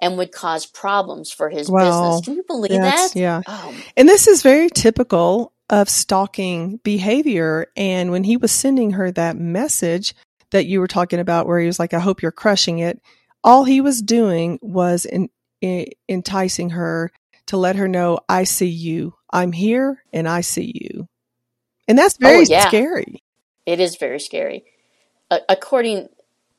and 0.00 0.16
would 0.16 0.30
cause 0.30 0.64
problems 0.64 1.32
for 1.32 1.50
his 1.50 1.68
business. 1.68 2.20
Can 2.20 2.34
you 2.34 2.44
believe 2.46 2.70
that? 2.70 3.16
Yeah. 3.16 3.42
Oh. 3.48 3.74
And 3.96 4.08
this 4.08 4.28
is 4.28 4.42
very 4.42 4.70
typical 4.70 5.52
of 5.68 5.88
stalking 5.88 6.76
behavior. 6.84 7.66
And 7.76 8.12
when 8.12 8.22
he 8.22 8.36
was 8.36 8.52
sending 8.52 8.92
her 8.92 9.10
that 9.10 9.36
message 9.36 10.14
that 10.50 10.66
you 10.66 10.78
were 10.78 10.86
talking 10.86 11.18
about, 11.18 11.48
where 11.48 11.58
he 11.58 11.66
was 11.66 11.80
like, 11.80 11.94
I 11.94 11.98
hope 11.98 12.22
you're 12.22 12.30
crushing 12.30 12.78
it, 12.78 13.00
all 13.42 13.64
he 13.64 13.80
was 13.80 14.00
doing 14.00 14.60
was 14.62 15.04
in, 15.04 15.30
in, 15.60 15.86
enticing 16.08 16.70
her 16.70 17.10
to 17.48 17.56
let 17.56 17.76
her 17.76 17.88
know, 17.88 18.20
I 18.28 18.44
see 18.44 18.68
you. 18.68 19.14
I'm 19.30 19.52
here 19.52 20.02
and 20.12 20.28
I 20.28 20.40
see 20.40 20.72
you. 20.74 21.08
And 21.86 21.98
that's 21.98 22.16
very 22.16 22.38
oh, 22.38 22.46
yeah. 22.48 22.68
scary. 22.68 23.22
It 23.66 23.80
is 23.80 23.96
very 23.96 24.20
scary. 24.20 24.64
Uh, 25.30 25.38
according 25.48 26.08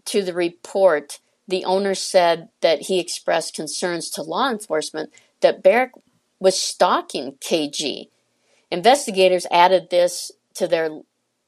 to 0.06 0.22
the 0.22 0.34
report, 0.34 1.20
the 1.48 1.66
owner 1.66 1.96
said 1.96 2.50
that 2.62 2.84
he 2.84 3.00
expressed 3.00 3.56
concerns 3.56 4.10
to 4.12 4.22
law 4.22 4.50
enforcement 4.50 5.12
that 5.42 5.64
Barrett 5.64 5.92
was 6.40 6.60
stalking 6.60 7.34
KG. 7.34 8.10
Investigators 8.72 9.48
added 9.52 9.90
this 9.90 10.32
to 10.56 10.68
their 10.68 10.90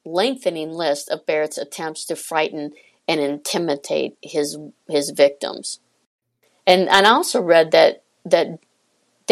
lengthening 0.05 0.71
list 0.71 1.09
of 1.09 1.25
Barrett's 1.25 1.57
attempts 1.57 2.05
to 2.05 2.15
frighten 2.15 2.71
and 3.07 3.19
intimidate 3.19 4.17
his 4.21 4.57
his 4.87 5.11
victims. 5.11 5.79
And, 6.65 6.87
and 6.89 7.05
I 7.05 7.11
also 7.11 7.41
read 7.41 7.71
that 7.71 8.03
that 8.25 8.59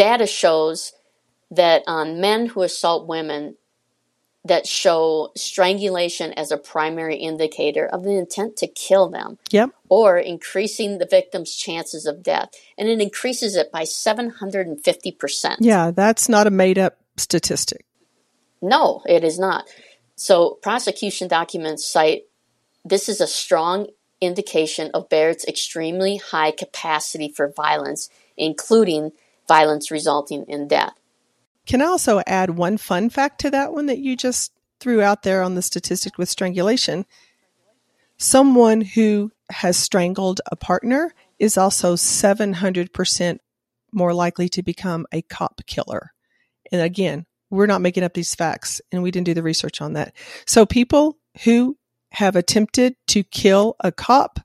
data 0.00 0.26
shows 0.26 0.94
that 1.50 1.82
on 1.86 2.22
men 2.22 2.46
who 2.46 2.62
assault 2.62 3.06
women, 3.06 3.56
that 4.46 4.66
show 4.66 5.30
strangulation 5.36 6.32
as 6.32 6.50
a 6.50 6.56
primary 6.56 7.16
indicator 7.16 7.84
of 7.84 8.02
the 8.02 8.16
intent 8.16 8.56
to 8.56 8.66
kill 8.66 9.10
them. 9.10 9.36
Yep. 9.50 9.72
Or 9.90 10.16
increasing 10.16 10.96
the 10.96 11.06
victim's 11.06 11.54
chances 11.54 12.06
of 12.06 12.22
death. 12.22 12.48
And 12.78 12.88
it 12.88 13.02
increases 13.02 13.56
it 13.56 13.70
by 13.70 13.82
750%. 13.82 15.56
Yeah, 15.60 15.90
that's 15.90 16.30
not 16.30 16.46
a 16.46 16.50
made 16.50 16.78
up 16.78 16.96
statistic. 17.18 17.84
No, 18.62 19.02
it 19.06 19.22
is 19.22 19.38
not. 19.38 19.68
So 20.16 20.58
prosecution 20.62 21.28
documents 21.28 21.86
cite 21.86 22.22
this 22.86 23.10
is 23.10 23.20
a 23.20 23.26
strong 23.26 23.88
indication 24.22 24.90
of 24.94 25.10
Barrett's 25.10 25.44
extremely 25.44 26.16
high 26.16 26.52
capacity 26.52 27.28
for 27.28 27.52
violence, 27.54 28.08
including 28.38 29.12
violence 29.50 29.90
resulting 29.90 30.44
in 30.46 30.68
death. 30.68 30.94
Can 31.66 31.82
I 31.82 31.86
also 31.86 32.22
add 32.24 32.50
one 32.50 32.78
fun 32.78 33.10
fact 33.10 33.40
to 33.40 33.50
that 33.50 33.72
one 33.72 33.86
that 33.86 33.98
you 33.98 34.16
just 34.16 34.52
threw 34.78 35.02
out 35.02 35.24
there 35.24 35.42
on 35.42 35.56
the 35.56 35.62
statistic 35.62 36.18
with 36.18 36.28
strangulation? 36.28 37.04
Someone 38.16 38.80
who 38.80 39.32
has 39.50 39.76
strangled 39.76 40.40
a 40.46 40.54
partner 40.54 41.12
is 41.40 41.58
also 41.58 41.96
700% 41.96 43.38
more 43.92 44.14
likely 44.14 44.48
to 44.50 44.62
become 44.62 45.04
a 45.10 45.22
cop 45.22 45.62
killer. 45.66 46.12
And 46.70 46.80
again, 46.80 47.26
we're 47.50 47.66
not 47.66 47.80
making 47.80 48.04
up 48.04 48.14
these 48.14 48.36
facts 48.36 48.80
and 48.92 49.02
we 49.02 49.10
didn't 49.10 49.26
do 49.26 49.34
the 49.34 49.42
research 49.42 49.80
on 49.80 49.94
that. 49.94 50.14
So 50.46 50.64
people 50.64 51.18
who 51.42 51.76
have 52.12 52.36
attempted 52.36 52.94
to 53.08 53.24
kill 53.24 53.74
a 53.80 53.90
cop 53.90 54.38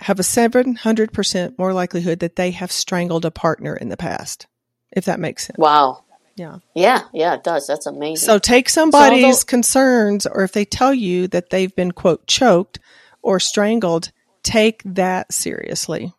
have 0.00 0.18
a 0.18 0.22
700% 0.22 1.58
more 1.58 1.72
likelihood 1.72 2.20
that 2.20 2.36
they 2.36 2.50
have 2.50 2.72
strangled 2.72 3.24
a 3.24 3.30
partner 3.30 3.74
in 3.76 3.88
the 3.88 3.96
past, 3.96 4.46
if 4.92 5.04
that 5.06 5.20
makes 5.20 5.46
sense. 5.46 5.58
Wow. 5.58 6.04
Yeah. 6.36 6.58
Yeah, 6.74 7.02
yeah, 7.12 7.34
it 7.34 7.44
does. 7.44 7.66
That's 7.66 7.86
amazing. 7.86 8.26
So 8.26 8.38
take 8.38 8.68
somebody's 8.68 9.40
so 9.40 9.46
concerns, 9.46 10.26
or 10.26 10.42
if 10.42 10.52
they 10.52 10.64
tell 10.64 10.94
you 10.94 11.28
that 11.28 11.50
they've 11.50 11.74
been, 11.74 11.92
quote, 11.92 12.26
choked 12.26 12.78
or 13.20 13.38
strangled, 13.40 14.10
take 14.42 14.82
that 14.84 15.32
seriously. 15.32 16.14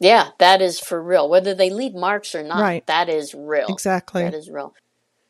Yeah, 0.00 0.30
that 0.38 0.60
is 0.60 0.80
for 0.80 1.00
real. 1.00 1.28
Whether 1.28 1.54
they 1.54 1.70
leave 1.70 1.94
marks 1.94 2.34
or 2.34 2.42
not, 2.42 2.60
right. 2.60 2.86
that 2.86 3.08
is 3.08 3.32
real. 3.32 3.66
Exactly. 3.68 4.22
That 4.24 4.34
is 4.34 4.50
real. 4.50 4.74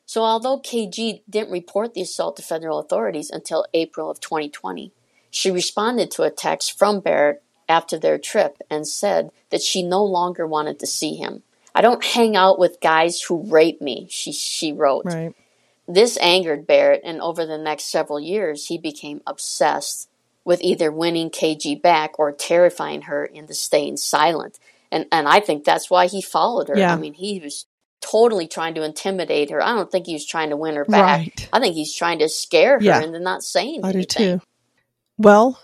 So 0.06 0.22
although 0.22 0.58
KG 0.58 1.22
didn't 1.28 1.52
report 1.52 1.94
the 1.94 2.02
assault 2.02 2.36
to 2.36 2.42
federal 2.42 2.78
authorities 2.78 3.30
until 3.30 3.66
April 3.74 4.10
of 4.10 4.20
2020, 4.20 4.92
she 5.30 5.50
responded 5.50 6.10
to 6.12 6.22
a 6.22 6.30
text 6.30 6.78
from 6.78 7.00
Barrett 7.00 7.42
after 7.68 7.98
their 7.98 8.18
trip 8.18 8.58
and 8.70 8.86
said 8.86 9.30
that 9.50 9.62
she 9.62 9.82
no 9.82 10.04
longer 10.04 10.46
wanted 10.46 10.78
to 10.78 10.86
see 10.86 11.14
him. 11.14 11.42
I 11.74 11.80
don't 11.80 12.04
hang 12.04 12.36
out 12.36 12.58
with 12.58 12.80
guys 12.80 13.20
who 13.20 13.50
rape 13.50 13.80
me, 13.80 14.06
she, 14.10 14.32
she 14.32 14.72
wrote. 14.72 15.06
Right. 15.06 15.34
This 15.86 16.16
angered 16.18 16.66
Barrett, 16.66 17.02
and 17.04 17.20
over 17.20 17.44
the 17.44 17.58
next 17.58 17.90
several 17.90 18.20
years, 18.20 18.66
he 18.66 18.78
became 18.78 19.20
obsessed 19.26 20.08
with 20.44 20.62
either 20.62 20.92
winning 20.92 21.30
KG 21.30 21.80
back 21.80 22.18
or 22.18 22.32
terrifying 22.32 23.02
her 23.02 23.24
into 23.24 23.54
staying 23.54 23.96
silent. 23.96 24.58
And, 24.90 25.06
and 25.10 25.26
I 25.26 25.40
think 25.40 25.64
that's 25.64 25.90
why 25.90 26.06
he 26.06 26.22
followed 26.22 26.68
her. 26.68 26.78
Yeah. 26.78 26.92
I 26.92 26.96
mean, 26.96 27.14
he 27.14 27.40
was 27.40 27.66
totally 28.00 28.46
trying 28.46 28.74
to 28.74 28.84
intimidate 28.84 29.50
her. 29.50 29.62
I 29.62 29.74
don't 29.74 29.90
think 29.90 30.06
he 30.06 30.12
was 30.12 30.26
trying 30.26 30.50
to 30.50 30.56
win 30.56 30.76
her 30.76 30.84
back. 30.84 31.18
Right. 31.18 31.48
I 31.52 31.60
think 31.60 31.74
he's 31.74 31.94
trying 31.94 32.18
to 32.20 32.28
scare 32.28 32.78
her 32.78 32.84
yeah. 32.84 33.02
into 33.02 33.18
not 33.18 33.42
saying 33.42 33.80
I 33.82 33.90
anything. 33.90 34.02
do 34.02 34.38
too. 34.38 34.40
Well, 35.16 35.60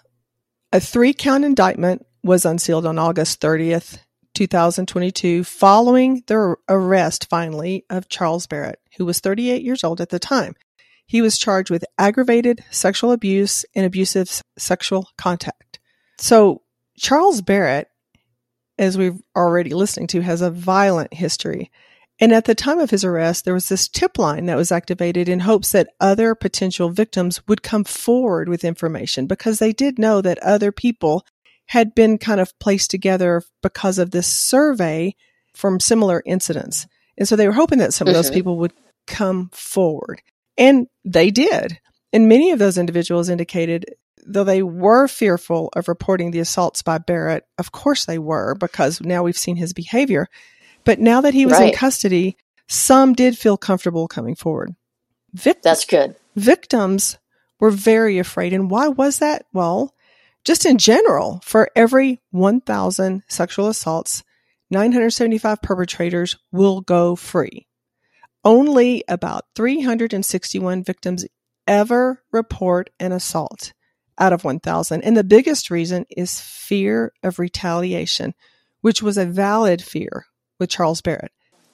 a 0.72 0.80
three 0.80 1.12
count 1.12 1.44
indictment 1.44 2.06
was 2.22 2.44
unsealed 2.44 2.86
on 2.86 2.98
August 2.98 3.40
30th, 3.40 3.98
2022, 4.34 5.44
following 5.44 6.22
the 6.26 6.56
arrest 6.68 7.28
finally 7.28 7.84
of 7.90 8.08
Charles 8.08 8.46
Barrett, 8.46 8.80
who 8.96 9.04
was 9.04 9.20
38 9.20 9.62
years 9.62 9.84
old 9.84 10.00
at 10.00 10.10
the 10.10 10.18
time. 10.18 10.54
He 11.06 11.22
was 11.22 11.38
charged 11.38 11.70
with 11.70 11.84
aggravated 11.98 12.64
sexual 12.70 13.12
abuse 13.12 13.64
and 13.74 13.84
abusive 13.84 14.42
sexual 14.56 15.08
contact. 15.18 15.80
So, 16.18 16.62
Charles 16.96 17.42
Barrett, 17.42 17.88
as 18.78 18.96
we've 18.96 19.20
already 19.34 19.70
listening 19.70 20.06
to, 20.08 20.20
has 20.20 20.40
a 20.40 20.50
violent 20.50 21.14
history. 21.14 21.70
And 22.20 22.32
at 22.32 22.44
the 22.44 22.54
time 22.54 22.78
of 22.78 22.90
his 22.90 23.04
arrest, 23.04 23.44
there 23.44 23.54
was 23.54 23.70
this 23.70 23.88
tip 23.88 24.18
line 24.18 24.46
that 24.46 24.56
was 24.56 24.70
activated 24.70 25.28
in 25.28 25.40
hopes 25.40 25.72
that 25.72 25.88
other 25.98 26.34
potential 26.34 26.90
victims 26.90 27.46
would 27.48 27.62
come 27.62 27.82
forward 27.82 28.48
with 28.48 28.62
information 28.62 29.26
because 29.26 29.58
they 29.58 29.72
did 29.72 29.98
know 29.98 30.20
that 30.20 30.38
other 30.40 30.70
people 30.70 31.24
had 31.70 31.94
been 31.94 32.18
kind 32.18 32.40
of 32.40 32.58
placed 32.58 32.90
together 32.90 33.44
because 33.62 33.98
of 33.98 34.10
this 34.10 34.26
survey 34.26 35.14
from 35.54 35.78
similar 35.78 36.20
incidents. 36.26 36.88
And 37.16 37.28
so 37.28 37.36
they 37.36 37.46
were 37.46 37.52
hoping 37.52 37.78
that 37.78 37.94
some 37.94 38.06
mm-hmm. 38.06 38.10
of 38.10 38.14
those 38.16 38.26
mm-hmm. 38.26 38.34
people 38.34 38.58
would 38.58 38.72
come 39.06 39.50
forward. 39.52 40.20
And 40.58 40.88
they 41.04 41.30
did. 41.30 41.78
And 42.12 42.28
many 42.28 42.50
of 42.50 42.58
those 42.58 42.76
individuals 42.76 43.28
indicated, 43.28 43.84
though 44.26 44.42
they 44.42 44.64
were 44.64 45.06
fearful 45.06 45.70
of 45.76 45.86
reporting 45.86 46.32
the 46.32 46.40
assaults 46.40 46.82
by 46.82 46.98
Barrett, 46.98 47.44
of 47.56 47.70
course 47.70 48.04
they 48.04 48.18
were, 48.18 48.56
because 48.56 49.00
now 49.00 49.22
we've 49.22 49.38
seen 49.38 49.54
his 49.54 49.72
behavior. 49.72 50.26
But 50.82 50.98
now 50.98 51.20
that 51.20 51.34
he 51.34 51.46
was 51.46 51.60
right. 51.60 51.72
in 51.72 51.78
custody, 51.78 52.36
some 52.68 53.12
did 53.12 53.38
feel 53.38 53.56
comfortable 53.56 54.08
coming 54.08 54.34
forward. 54.34 54.74
Vic- 55.34 55.62
That's 55.62 55.84
good. 55.84 56.16
Victims 56.34 57.16
were 57.60 57.70
very 57.70 58.18
afraid. 58.18 58.52
And 58.52 58.68
why 58.72 58.88
was 58.88 59.20
that? 59.20 59.46
Well, 59.52 59.94
just 60.44 60.64
in 60.64 60.78
general, 60.78 61.40
for 61.44 61.70
every 61.76 62.20
1,000 62.30 63.22
sexual 63.28 63.68
assaults, 63.68 64.22
975 64.70 65.60
perpetrators 65.62 66.38
will 66.52 66.80
go 66.80 67.16
free. 67.16 67.66
Only 68.44 69.04
about 69.08 69.44
361 69.54 70.84
victims 70.84 71.26
ever 71.66 72.22
report 72.32 72.90
an 72.98 73.12
assault 73.12 73.72
out 74.18 74.32
of 74.32 74.44
1,000. 74.44 75.02
And 75.02 75.16
the 75.16 75.24
biggest 75.24 75.70
reason 75.70 76.06
is 76.10 76.40
fear 76.40 77.12
of 77.22 77.38
retaliation, 77.38 78.34
which 78.80 79.02
was 79.02 79.18
a 79.18 79.26
valid 79.26 79.82
fear 79.82 80.26
with 80.58 80.70
Charles 80.70 81.00
Barrett. 81.00 81.32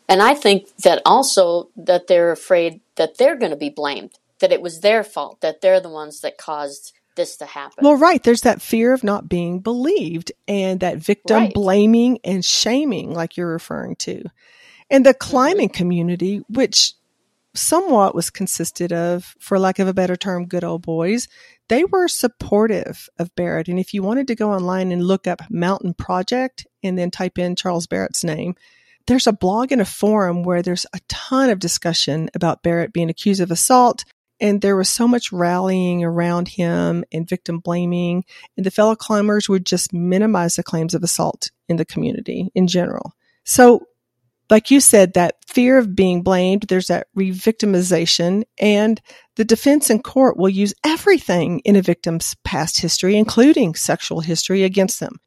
And 0.09 0.23
I 0.23 0.35
think 0.35 0.75
that 0.79 1.03
also 1.05 1.71
that 1.77 2.07
they're 2.07 2.31
afraid 2.31 2.81
that 2.97 3.19
they're 3.19 3.37
going 3.37 3.51
to 3.51 3.57
be 3.57 3.71
blamed, 3.71 4.13
that 4.41 4.53
it 4.53 4.63
was 4.63 4.81
their 4.81 5.03
fault, 5.03 5.41
that 5.41 5.61
they're 5.61 5.81
the 5.81 5.89
ones 5.89 6.21
that 6.21 6.39
caused 6.39 6.93
this 7.17 7.37
to 7.39 7.47
happen. 7.47 7.85
Well, 7.85 7.97
right. 7.97 8.23
There's 8.23 8.43
that 8.43 8.63
fear 8.63 8.93
of 8.93 9.03
not 9.03 9.29
being 9.29 9.61
believed 9.61 10.33
and 10.47 10.81
that 10.81 10.99
victim 10.99 11.37
right. 11.37 11.55
blaming 11.55 12.19
and 12.25 12.45
shaming, 12.45 13.13
like 13.13 13.37
you're 13.37 13.51
referring 13.51 13.97
to. 13.97 14.25
And 14.91 15.05
the 15.05 15.15
climbing 15.15 15.69
mm-hmm. 15.69 15.77
community, 15.77 16.43
which 16.49 16.93
somewhat 17.55 18.15
was 18.15 18.31
consisted 18.31 18.93
of, 18.93 19.35
for 19.41 19.59
lack 19.59 19.79
of 19.79 19.89
a 19.89 19.95
better 19.95 20.17
term, 20.17 20.47
good 20.47 20.65
old 20.65 20.83
boys, 20.83 21.29
they 21.69 21.85
were 21.85 22.07
supportive 22.07 23.09
of 23.19 23.35
Barrett. 23.35 23.69
And 23.69 23.79
if 23.79 23.93
you 23.93 24.03
wanted 24.03 24.29
to 24.29 24.37
go 24.37 24.53
online 24.53 24.93
and 24.93 25.03
look 25.03 25.27
up 25.27 25.43
Mountain 25.51 25.95
Project 25.95 26.67
and 26.83 26.97
then 26.97 27.11
type 27.11 27.39
in 27.39 27.57
Charles 27.57 27.87
Barrett's 27.87 28.23
name, 28.23 28.55
there's 29.07 29.27
a 29.27 29.33
blog 29.33 29.73
and 29.73 29.81
a 29.81 29.87
forum 29.87 30.43
where 30.43 30.63
there's 30.63 30.87
a 30.93 31.01
ton 31.09 31.51
of 31.51 31.59
discussion 31.59 32.29
about 32.35 32.63
Barrett 32.63 32.93
being 32.93 33.11
accused 33.11 33.41
of 33.41 33.51
assault. 33.51 34.05
And 34.40 34.61
there 34.61 34.76
was 34.76 34.88
so 34.88 35.09
much 35.09 35.33
rallying 35.33 36.05
around 36.05 36.49
him 36.49 37.05
and 37.12 37.28
victim 37.28 37.59
blaming. 37.59 38.25
And 38.57 38.66
the 38.66 38.71
fellow 38.71 38.95
climbers 38.95 39.49
would 39.49 39.64
just 39.64 39.93
minimize 39.93 40.57
the 40.57 40.62
claims 40.62 40.95
of 40.95 41.02
assault 41.02 41.50
in 41.69 41.76
the 41.76 41.85
community 41.85 42.50
in 42.55 42.66
general. 42.66 43.14
So 43.45 43.87
like 44.50 44.71
you 44.71 44.81
said, 44.81 45.14
that 45.14 45.37
fear 45.47 45.78
of 45.78 45.97
being 45.97 46.23
blamed, 46.23 46.64
there's 46.69 46.87
that 46.87 47.09
re-victimization 47.14 48.45
and 48.59 49.00
the 49.35 49.45
defense 49.45 49.90
in 49.90 50.02
court 50.02 50.37
will 50.37 50.49
use 50.49 50.75
everything 50.85 51.61
in 51.61 51.76
a 51.76 51.83
victim's 51.83 52.37
past 52.45 52.81
history, 52.81 53.16
including 53.16 53.75
sexual 53.75 54.21
history 54.21 54.62
against 54.62 55.00
them. 55.00 55.21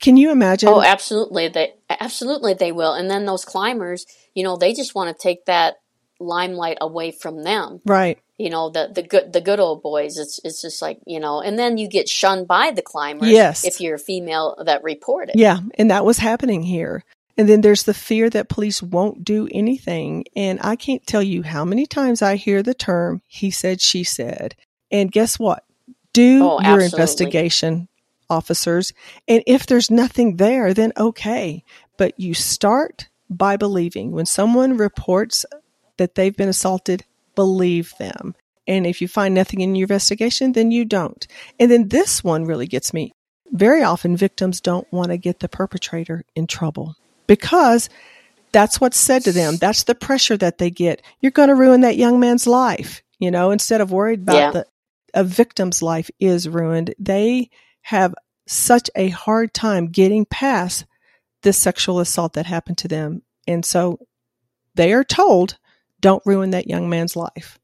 Can 0.00 0.16
you 0.16 0.30
imagine? 0.30 0.68
Oh, 0.68 0.82
absolutely. 0.82 1.48
They 1.48 1.74
absolutely 1.88 2.54
they 2.54 2.72
will. 2.72 2.92
And 2.92 3.10
then 3.10 3.24
those 3.24 3.44
climbers, 3.44 4.06
you 4.34 4.42
know, 4.42 4.56
they 4.56 4.74
just 4.74 4.94
want 4.94 5.16
to 5.16 5.22
take 5.22 5.44
that 5.44 5.74
limelight 6.18 6.78
away 6.80 7.12
from 7.12 7.42
them. 7.42 7.80
Right. 7.84 8.18
You 8.38 8.50
know, 8.50 8.70
the 8.70 8.90
the 8.92 9.02
good 9.02 9.32
the 9.32 9.40
good 9.40 9.60
old 9.60 9.82
boys. 9.82 10.18
It's 10.18 10.40
it's 10.42 10.62
just 10.62 10.82
like, 10.82 10.98
you 11.06 11.20
know, 11.20 11.40
and 11.40 11.58
then 11.58 11.78
you 11.78 11.88
get 11.88 12.08
shunned 12.08 12.48
by 12.48 12.70
the 12.70 12.82
climbers 12.82 13.30
yes. 13.30 13.64
if 13.64 13.80
you're 13.80 13.96
a 13.96 14.00
female 14.00 14.56
that 14.64 14.82
reported. 14.82 15.34
Yeah, 15.36 15.60
and 15.76 15.90
that 15.90 16.04
was 16.04 16.18
happening 16.18 16.62
here. 16.62 17.04
And 17.36 17.48
then 17.48 17.62
there's 17.62 17.84
the 17.84 17.94
fear 17.94 18.28
that 18.30 18.48
police 18.48 18.82
won't 18.82 19.24
do 19.24 19.48
anything. 19.50 20.24
And 20.36 20.58
I 20.62 20.76
can't 20.76 21.06
tell 21.06 21.22
you 21.22 21.42
how 21.42 21.64
many 21.64 21.86
times 21.86 22.20
I 22.20 22.36
hear 22.36 22.62
the 22.62 22.74
term, 22.74 23.22
he 23.26 23.50
said, 23.50 23.80
she 23.80 24.04
said. 24.04 24.54
And 24.90 25.10
guess 25.10 25.38
what? 25.38 25.64
Do 26.12 26.44
oh, 26.44 26.60
your 26.60 26.80
investigation, 26.80 27.88
officers. 28.28 28.92
And 29.26 29.42
if 29.46 29.66
there's 29.66 29.90
nothing 29.90 30.36
there, 30.36 30.74
then 30.74 30.92
okay. 30.96 31.64
But 31.96 32.20
you 32.20 32.34
start 32.34 33.08
by 33.30 33.56
believing. 33.56 34.12
When 34.12 34.26
someone 34.26 34.76
reports 34.76 35.46
that 35.96 36.14
they've 36.14 36.36
been 36.36 36.50
assaulted, 36.50 37.04
believe 37.34 37.94
them. 37.98 38.34
And 38.66 38.86
if 38.86 39.00
you 39.00 39.08
find 39.08 39.34
nothing 39.34 39.60
in 39.60 39.74
your 39.74 39.84
investigation, 39.84 40.52
then 40.52 40.70
you 40.70 40.84
don't. 40.84 41.26
And 41.58 41.70
then 41.70 41.88
this 41.88 42.22
one 42.22 42.44
really 42.44 42.66
gets 42.66 42.94
me. 42.94 43.12
Very 43.50 43.82
often 43.82 44.16
victims 44.16 44.60
don't 44.60 44.90
want 44.92 45.10
to 45.10 45.18
get 45.18 45.40
the 45.40 45.48
perpetrator 45.48 46.24
in 46.34 46.46
trouble 46.46 46.96
because 47.26 47.90
that's 48.52 48.80
what's 48.80 48.98
said 48.98 49.24
to 49.24 49.32
them. 49.32 49.56
That's 49.56 49.84
the 49.84 49.94
pressure 49.94 50.36
that 50.36 50.58
they 50.58 50.70
get. 50.70 51.02
You're 51.20 51.32
going 51.32 51.48
to 51.48 51.54
ruin 51.54 51.80
that 51.82 51.96
young 51.96 52.20
man's 52.20 52.46
life, 52.46 53.02
you 53.18 53.30
know, 53.30 53.50
instead 53.50 53.80
of 53.80 53.90
worried 53.90 54.22
about 54.22 54.36
yeah. 54.36 54.50
the 54.52 54.66
a 55.14 55.24
victim's 55.24 55.82
life 55.82 56.10
is 56.18 56.48
ruined. 56.48 56.94
They 56.98 57.50
have 57.82 58.14
such 58.46 58.90
a 58.94 59.08
hard 59.08 59.52
time 59.52 59.88
getting 59.88 60.24
past 60.24 60.86
this 61.42 61.58
sexual 61.58 62.00
assault 62.00 62.34
that 62.34 62.46
happened 62.46 62.78
to 62.78 62.88
them. 62.88 63.22
And 63.46 63.64
so 63.64 63.98
they 64.74 64.92
are 64.92 65.04
told, 65.04 65.58
don't 66.02 66.22
ruin 66.26 66.50
that 66.50 66.68
young 66.68 66.90
man's 66.90 67.16
life. 67.16 67.58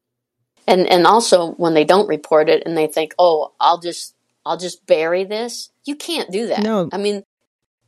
And 0.67 0.87
and 0.87 1.05
also 1.05 1.51
when 1.53 1.75
they 1.75 1.85
don't 1.85 2.07
report 2.07 2.49
it 2.49 2.63
and 2.65 2.75
they 2.75 2.87
think, 2.87 3.13
"Oh, 3.19 3.53
I'll 3.59 3.79
just 3.79 4.15
I'll 4.45 4.57
just 4.57 4.85
bury 4.87 5.23
this." 5.23 5.69
You 5.85 5.95
can't 5.95 6.31
do 6.31 6.47
that. 6.47 6.63
No. 6.63 6.89
I 6.91 6.97
mean, 6.97 7.23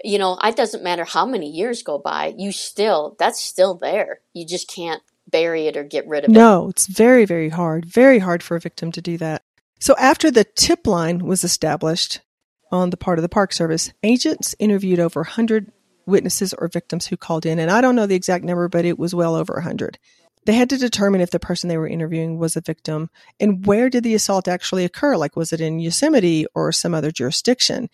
you 0.03 0.17
know, 0.17 0.37
it 0.43 0.55
doesn't 0.55 0.83
matter 0.83 1.05
how 1.05 1.25
many 1.25 1.49
years 1.49 1.83
go 1.83 1.97
by, 1.97 2.33
you 2.37 2.51
still, 2.51 3.15
that's 3.19 3.41
still 3.41 3.75
there. 3.75 4.19
You 4.33 4.45
just 4.45 4.67
can't 4.67 5.01
bury 5.29 5.67
it 5.67 5.77
or 5.77 5.83
get 5.83 6.07
rid 6.07 6.23
of 6.23 6.31
it. 6.31 6.33
No, 6.33 6.69
it's 6.69 6.87
very, 6.87 7.25
very 7.25 7.49
hard. 7.49 7.85
Very 7.85 8.19
hard 8.19 8.43
for 8.43 8.55
a 8.55 8.59
victim 8.59 8.91
to 8.93 9.01
do 9.01 9.17
that. 9.17 9.43
So 9.79 9.95
after 9.97 10.29
the 10.29 10.43
tip 10.43 10.85
line 10.85 11.25
was 11.25 11.43
established 11.43 12.21
on 12.71 12.89
the 12.89 12.97
part 12.97 13.17
of 13.17 13.23
the 13.23 13.29
Park 13.29 13.53
Service, 13.53 13.91
agents 14.03 14.55
interviewed 14.59 14.99
over 14.99 15.21
100 15.21 15.71
witnesses 16.05 16.53
or 16.53 16.67
victims 16.67 17.07
who 17.07 17.17
called 17.17 17.45
in. 17.45 17.59
And 17.59 17.71
I 17.71 17.81
don't 17.81 17.95
know 17.95 18.05
the 18.05 18.15
exact 18.15 18.43
number, 18.43 18.67
but 18.67 18.85
it 18.85 18.99
was 18.99 19.15
well 19.15 19.35
over 19.35 19.53
100. 19.55 19.97
They 20.45 20.53
had 20.53 20.69
to 20.71 20.77
determine 20.77 21.21
if 21.21 21.29
the 21.29 21.39
person 21.39 21.69
they 21.69 21.77
were 21.77 21.87
interviewing 21.87 22.39
was 22.39 22.55
a 22.55 22.61
victim 22.61 23.09
and 23.39 23.65
where 23.65 23.89
did 23.89 24.03
the 24.03 24.15
assault 24.15 24.47
actually 24.47 24.85
occur? 24.85 25.15
Like, 25.15 25.35
was 25.35 25.53
it 25.53 25.61
in 25.61 25.79
Yosemite 25.79 26.47
or 26.55 26.71
some 26.71 26.95
other 26.95 27.11
jurisdiction? 27.11 27.89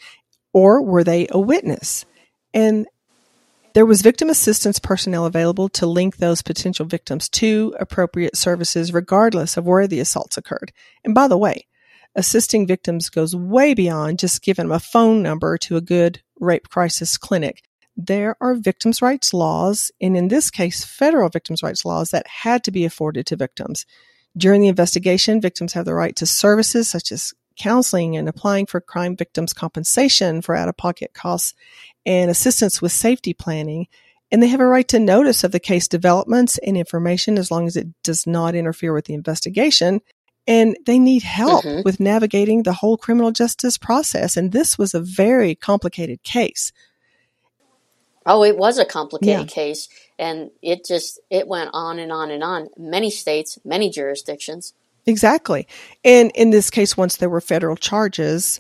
or 0.58 0.82
were 0.82 1.04
they 1.04 1.28
a 1.30 1.40
witness? 1.40 2.04
And 2.52 2.88
there 3.76 3.86
was 3.86 4.02
victim 4.02 4.28
assistance 4.28 4.80
personnel 4.80 5.28
available 5.28 5.70
to 5.70 5.86
link 5.86 6.18
those 6.18 6.42
potential 6.42 6.86
victims 6.86 7.30
to 7.30 7.76
appropriate 7.80 8.36
services 8.36 8.92
regardless 8.92 9.56
of 9.56 9.68
where 9.68 9.86
the 9.86 10.00
assaults 10.00 10.36
occurred. 10.36 10.72
And 11.04 11.14
by 11.14 11.28
the 11.28 11.38
way, 11.38 11.68
assisting 12.16 12.66
victims 12.66 13.10
goes 13.10 13.36
way 13.36 13.76
beyond 13.76 14.18
just 14.18 14.42
giving 14.42 14.70
them 14.70 14.76
a 14.76 14.80
phone 14.80 15.22
number 15.22 15.60
to 15.60 15.78
a 15.78 15.82
good 15.82 16.24
rape 16.40 16.70
crisis 16.70 17.20
clinic. 17.20 17.62
There 17.98 18.38
are 18.40 18.54
victims' 18.54 19.02
rights 19.02 19.34
laws, 19.34 19.92
and 20.00 20.16
in 20.16 20.28
this 20.28 20.52
case, 20.52 20.86
federal 20.86 21.30
victims' 21.30 21.64
rights 21.64 21.84
laws 21.84 22.12
that 22.12 22.28
had 22.28 22.64
to 22.66 22.72
be 22.72 22.86
afforded 22.86 23.26
to 23.26 23.36
victims. 23.36 23.88
During 24.38 24.62
the 24.62 24.68
investigation, 24.68 25.42
victims 25.42 25.74
have 25.74 25.86
the 25.86 25.96
right 25.96 26.16
to 26.18 26.28
services 26.28 26.88
such 26.88 27.12
as 27.12 27.34
counseling 27.58 28.16
and 28.16 28.30
applying 28.30 28.68
for 28.68 28.80
crime 28.80 29.16
victims 29.16 29.52
compensation 29.52 30.44
for 30.44 30.56
out 30.56 30.70
of 30.70 30.78
pocket 30.78 31.16
costs 31.16 31.56
and 32.06 32.30
assistance 32.30 32.84
with 32.84 32.92
safety 32.92 33.34
planning. 33.34 33.88
And 34.32 34.44
they 34.44 34.48
have 34.48 34.60
a 34.60 34.68
right 34.68 34.88
to 34.90 35.00
notice 35.00 35.44
of 35.44 35.52
the 35.52 35.60
case 35.60 35.88
developments 35.88 36.60
and 36.60 36.78
information 36.78 37.40
as 37.40 37.50
long 37.50 37.66
as 37.66 37.76
it 37.76 37.88
does 38.04 38.28
not 38.28 38.54
interfere 38.54 38.94
with 38.94 39.06
the 39.06 39.16
investigation. 39.16 40.02
And 40.46 40.78
they 40.86 41.00
need 41.00 41.24
help 41.24 41.66
mm-hmm. 41.66 41.82
with 41.84 42.00
navigating 42.00 42.62
the 42.62 42.74
whole 42.74 42.98
criminal 42.98 43.32
justice 43.32 43.78
process. 43.78 44.38
And 44.38 44.52
this 44.52 44.78
was 44.78 44.94
a 44.94 45.02
very 45.02 45.56
complicated 45.56 46.22
case. 46.22 46.72
Oh, 48.28 48.44
it 48.44 48.58
was 48.58 48.78
a 48.78 48.86
complicated 48.86 49.50
yeah. 49.50 49.54
case. 49.54 49.88
And 50.20 50.52
it 50.62 50.86
just, 50.86 51.20
it 51.30 51.48
went 51.48 51.70
on 51.74 51.98
and 51.98 52.12
on 52.12 52.30
and 52.30 52.44
on. 52.44 52.68
Many 52.78 53.10
states, 53.10 53.58
many 53.64 53.90
jurisdictions. 53.90 54.74
Exactly. 55.06 55.68
And 56.04 56.32
in 56.36 56.50
this 56.50 56.70
case, 56.70 56.98
once 56.98 57.16
there 57.16 57.30
were 57.30 57.40
federal 57.40 57.78
charges, 57.78 58.60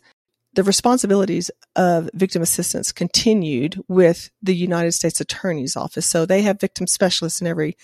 the 0.53 0.63
responsibilities 0.63 1.51
of 1.75 2.09
victim 2.13 2.41
assistance 2.41 2.91
continued 2.93 3.83
with 3.87 4.31
the 4.41 4.55
United 4.55 4.93
States 4.93 5.19
Attorney's 5.19 5.75
Office. 5.75 6.05
So 6.05 6.25
they 6.25 6.41
have 6.43 6.59
victim 6.59 6.87
specialists 6.87 7.41
in 7.41 7.47
every 7.47 7.75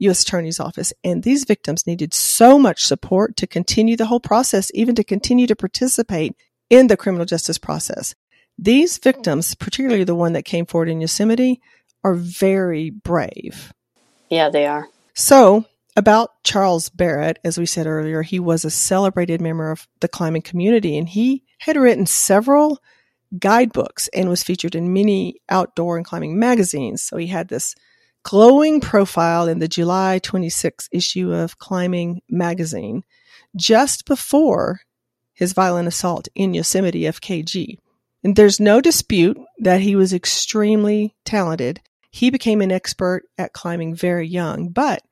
U.S. 0.00 0.22
Attorney's 0.22 0.60
Office. 0.60 0.92
And 1.02 1.22
these 1.22 1.44
victims 1.44 1.86
needed 1.86 2.12
so 2.12 2.58
much 2.58 2.84
support 2.84 3.36
to 3.38 3.46
continue 3.46 3.96
the 3.96 4.06
whole 4.06 4.20
process, 4.20 4.70
even 4.74 4.94
to 4.96 5.04
continue 5.04 5.46
to 5.46 5.56
participate 5.56 6.36
in 6.68 6.86
the 6.86 6.96
criminal 6.96 7.26
justice 7.26 7.58
process. 7.58 8.14
These 8.62 8.98
victims, 8.98 9.54
particularly 9.54 10.04
the 10.04 10.14
one 10.14 10.34
that 10.34 10.44
came 10.44 10.66
forward 10.66 10.90
in 10.90 11.00
Yosemite, 11.00 11.62
are 12.04 12.14
very 12.14 12.90
brave. 12.90 13.72
Yeah, 14.28 14.50
they 14.50 14.66
are. 14.66 14.86
So 15.14 15.64
about 15.96 16.42
Charles 16.44 16.90
Barrett, 16.90 17.38
as 17.42 17.56
we 17.56 17.64
said 17.64 17.86
earlier, 17.86 18.20
he 18.20 18.38
was 18.38 18.64
a 18.64 18.70
celebrated 18.70 19.40
member 19.40 19.70
of 19.70 19.88
the 20.00 20.08
climbing 20.08 20.42
community 20.42 20.98
and 20.98 21.08
he 21.08 21.42
had 21.60 21.76
written 21.76 22.04
several 22.04 22.78
guidebooks 23.38 24.08
and 24.08 24.28
was 24.28 24.42
featured 24.42 24.74
in 24.74 24.92
many 24.92 25.36
outdoor 25.48 25.96
and 25.96 26.04
climbing 26.04 26.38
magazines. 26.38 27.00
So 27.00 27.16
he 27.16 27.28
had 27.28 27.48
this 27.48 27.74
glowing 28.24 28.82
profile 28.82 29.48
in 29.48 29.58
the 29.58 29.68
July 29.68 30.18
26 30.18 30.90
issue 30.92 31.32
of 31.32 31.58
Climbing 31.58 32.20
magazine 32.28 33.04
just 33.56 34.04
before 34.04 34.80
his 35.32 35.54
violent 35.54 35.88
assault 35.88 36.28
in 36.34 36.52
Yosemite 36.52 37.02
FKG. 37.02 37.78
And 38.22 38.36
there's 38.36 38.60
no 38.60 38.80
dispute 38.80 39.38
that 39.58 39.80
he 39.80 39.96
was 39.96 40.12
extremely 40.12 41.14
talented. 41.24 41.80
He 42.10 42.30
became 42.30 42.60
an 42.60 42.72
expert 42.72 43.24
at 43.38 43.52
climbing 43.52 43.94
very 43.94 44.26
young, 44.26 44.68
but 44.68 45.02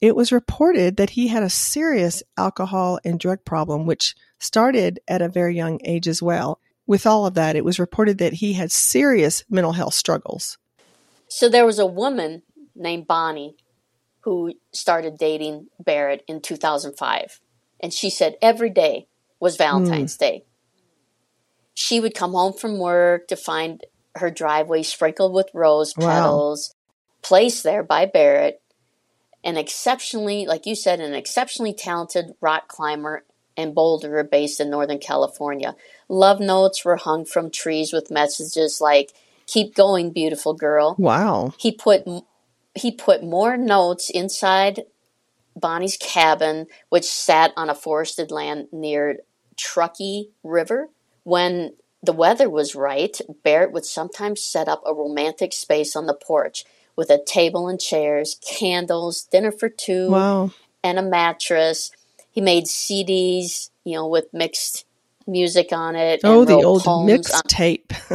it 0.00 0.16
was 0.16 0.32
reported 0.32 0.96
that 0.96 1.10
he 1.10 1.28
had 1.28 1.42
a 1.42 1.50
serious 1.50 2.22
alcohol 2.36 2.98
and 3.04 3.18
drug 3.18 3.44
problem, 3.44 3.86
which 3.86 4.14
started 4.38 5.00
at 5.06 5.22
a 5.22 5.28
very 5.28 5.56
young 5.56 5.80
age 5.84 6.08
as 6.08 6.22
well. 6.22 6.60
With 6.86 7.06
all 7.06 7.26
of 7.26 7.34
that, 7.34 7.56
it 7.56 7.64
was 7.64 7.78
reported 7.78 8.18
that 8.18 8.34
he 8.34 8.52
had 8.52 8.72
serious 8.72 9.44
mental 9.48 9.72
health 9.72 9.94
struggles. 9.94 10.58
So 11.28 11.48
there 11.48 11.64
was 11.64 11.78
a 11.78 11.86
woman 11.86 12.42
named 12.74 13.06
Bonnie 13.06 13.56
who 14.20 14.54
started 14.72 15.18
dating 15.18 15.68
Barrett 15.78 16.24
in 16.28 16.40
2005. 16.40 17.40
And 17.80 17.92
she 17.92 18.10
said 18.10 18.36
every 18.42 18.70
day 18.70 19.06
was 19.40 19.56
Valentine's 19.56 20.16
mm. 20.16 20.20
Day. 20.20 20.44
She 21.74 22.00
would 22.00 22.14
come 22.14 22.32
home 22.32 22.52
from 22.52 22.78
work 22.78 23.28
to 23.28 23.36
find 23.36 23.84
her 24.16 24.30
driveway 24.30 24.82
sprinkled 24.82 25.32
with 25.32 25.48
rose 25.54 25.94
petals, 25.94 26.74
wow. 26.74 26.78
placed 27.22 27.62
there 27.62 27.82
by 27.82 28.06
Barrett, 28.06 28.60
an 29.42 29.56
exceptionally, 29.56 30.46
like 30.46 30.66
you 30.66 30.74
said, 30.74 31.00
an 31.00 31.14
exceptionally 31.14 31.72
talented 31.72 32.34
rock 32.40 32.68
climber 32.68 33.24
and 33.56 33.74
boulderer 33.74 34.28
based 34.28 34.60
in 34.60 34.70
Northern 34.70 34.98
California. 34.98 35.74
Love 36.08 36.40
notes 36.40 36.84
were 36.84 36.96
hung 36.96 37.24
from 37.24 37.50
trees 37.50 37.92
with 37.92 38.10
messages 38.10 38.80
like, 38.80 39.12
keep 39.46 39.74
going, 39.74 40.10
beautiful 40.10 40.54
girl. 40.54 40.94
Wow. 40.98 41.54
He 41.58 41.72
put 41.72 42.04
he 42.74 42.90
put 42.90 43.22
more 43.22 43.56
notes 43.56 44.08
inside 44.08 44.84
Bonnie's 45.54 45.98
cabin, 45.98 46.66
which 46.88 47.04
sat 47.04 47.52
on 47.56 47.68
a 47.68 47.74
forested 47.74 48.30
land 48.30 48.68
near 48.72 49.18
Truckee 49.56 50.30
River. 50.42 50.88
When 51.24 51.74
the 52.02 52.12
weather 52.12 52.50
was 52.50 52.74
right, 52.74 53.18
Barrett 53.44 53.72
would 53.72 53.84
sometimes 53.84 54.42
set 54.42 54.68
up 54.68 54.82
a 54.86 54.94
romantic 54.94 55.52
space 55.52 55.94
on 55.94 56.06
the 56.06 56.14
porch 56.14 56.64
with 56.96 57.10
a 57.10 57.22
table 57.24 57.68
and 57.68 57.80
chairs, 57.80 58.38
candles, 58.46 59.22
dinner 59.24 59.52
for 59.52 59.68
two, 59.68 60.10
wow. 60.10 60.50
and 60.82 60.98
a 60.98 61.02
mattress. 61.02 61.90
He 62.30 62.40
made 62.40 62.64
CDs, 62.64 63.70
you 63.84 63.94
know, 63.94 64.08
with 64.08 64.32
mixed 64.32 64.84
music 65.26 65.68
on 65.72 65.96
it. 65.96 66.20
Oh, 66.24 66.44
the 66.44 66.54
old 66.54 66.82
mixtape. 66.82 67.88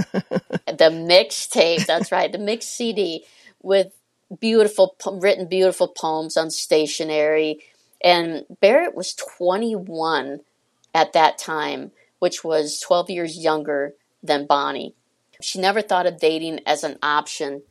the 0.66 0.90
mixtape, 0.92 1.86
that's 1.86 2.12
right, 2.12 2.32
the 2.32 2.38
mixed 2.38 2.70
CD 2.70 3.26
with 3.62 3.94
beautiful, 4.40 4.96
written 5.14 5.48
beautiful 5.48 5.88
poems 5.88 6.38
on 6.38 6.52
stationery. 6.52 7.60
And 8.04 8.46
Barrett 8.62 8.96
was 8.96 9.14
21 9.14 10.42
at 10.94 11.14
that 11.14 11.38
time, 11.38 11.92
which 12.20 12.44
was 12.44 12.80
12 12.80 13.10
years 13.10 13.38
younger 13.38 13.94
than 14.24 14.46
Bonnie. 14.46 14.96
She 15.42 15.60
never 15.60 15.82
thought 15.82 16.08
of 16.08 16.20
dating 16.20 16.62
as 16.66 16.84
an 16.84 16.98
option 17.02 17.62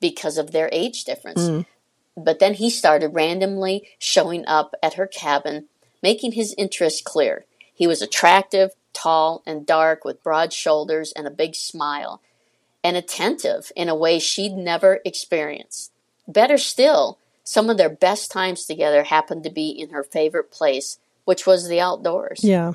because 0.00 0.38
of 0.38 0.52
their 0.52 0.68
age 0.72 1.04
difference. 1.04 1.42
Mm. 1.42 1.66
But 2.16 2.38
then 2.38 2.54
he 2.54 2.70
started 2.70 3.14
randomly 3.14 3.88
showing 3.98 4.46
up 4.46 4.74
at 4.82 4.94
her 4.94 5.06
cabin, 5.06 5.66
making 6.02 6.32
his 6.32 6.54
interest 6.58 7.04
clear. 7.04 7.44
He 7.72 7.86
was 7.86 8.02
attractive, 8.02 8.70
tall, 8.92 9.42
and 9.46 9.66
dark, 9.66 10.04
with 10.04 10.22
broad 10.22 10.52
shoulders 10.52 11.12
and 11.14 11.26
a 11.26 11.30
big 11.30 11.54
smile, 11.54 12.20
and 12.82 12.96
attentive 12.96 13.70
in 13.76 13.88
a 13.88 13.94
way 13.94 14.18
she'd 14.18 14.54
never 14.54 15.00
experienced. 15.04 15.92
Better 16.26 16.58
still, 16.58 17.18
some 17.44 17.70
of 17.70 17.76
their 17.78 17.88
best 17.88 18.30
times 18.30 18.64
together 18.64 19.04
happened 19.04 19.44
to 19.44 19.50
be 19.50 19.70
in 19.70 19.90
her 19.90 20.02
favorite 20.02 20.50
place, 20.50 20.98
which 21.24 21.46
was 21.46 21.68
the 21.68 21.80
outdoors. 21.80 22.40
Yeah. 22.42 22.74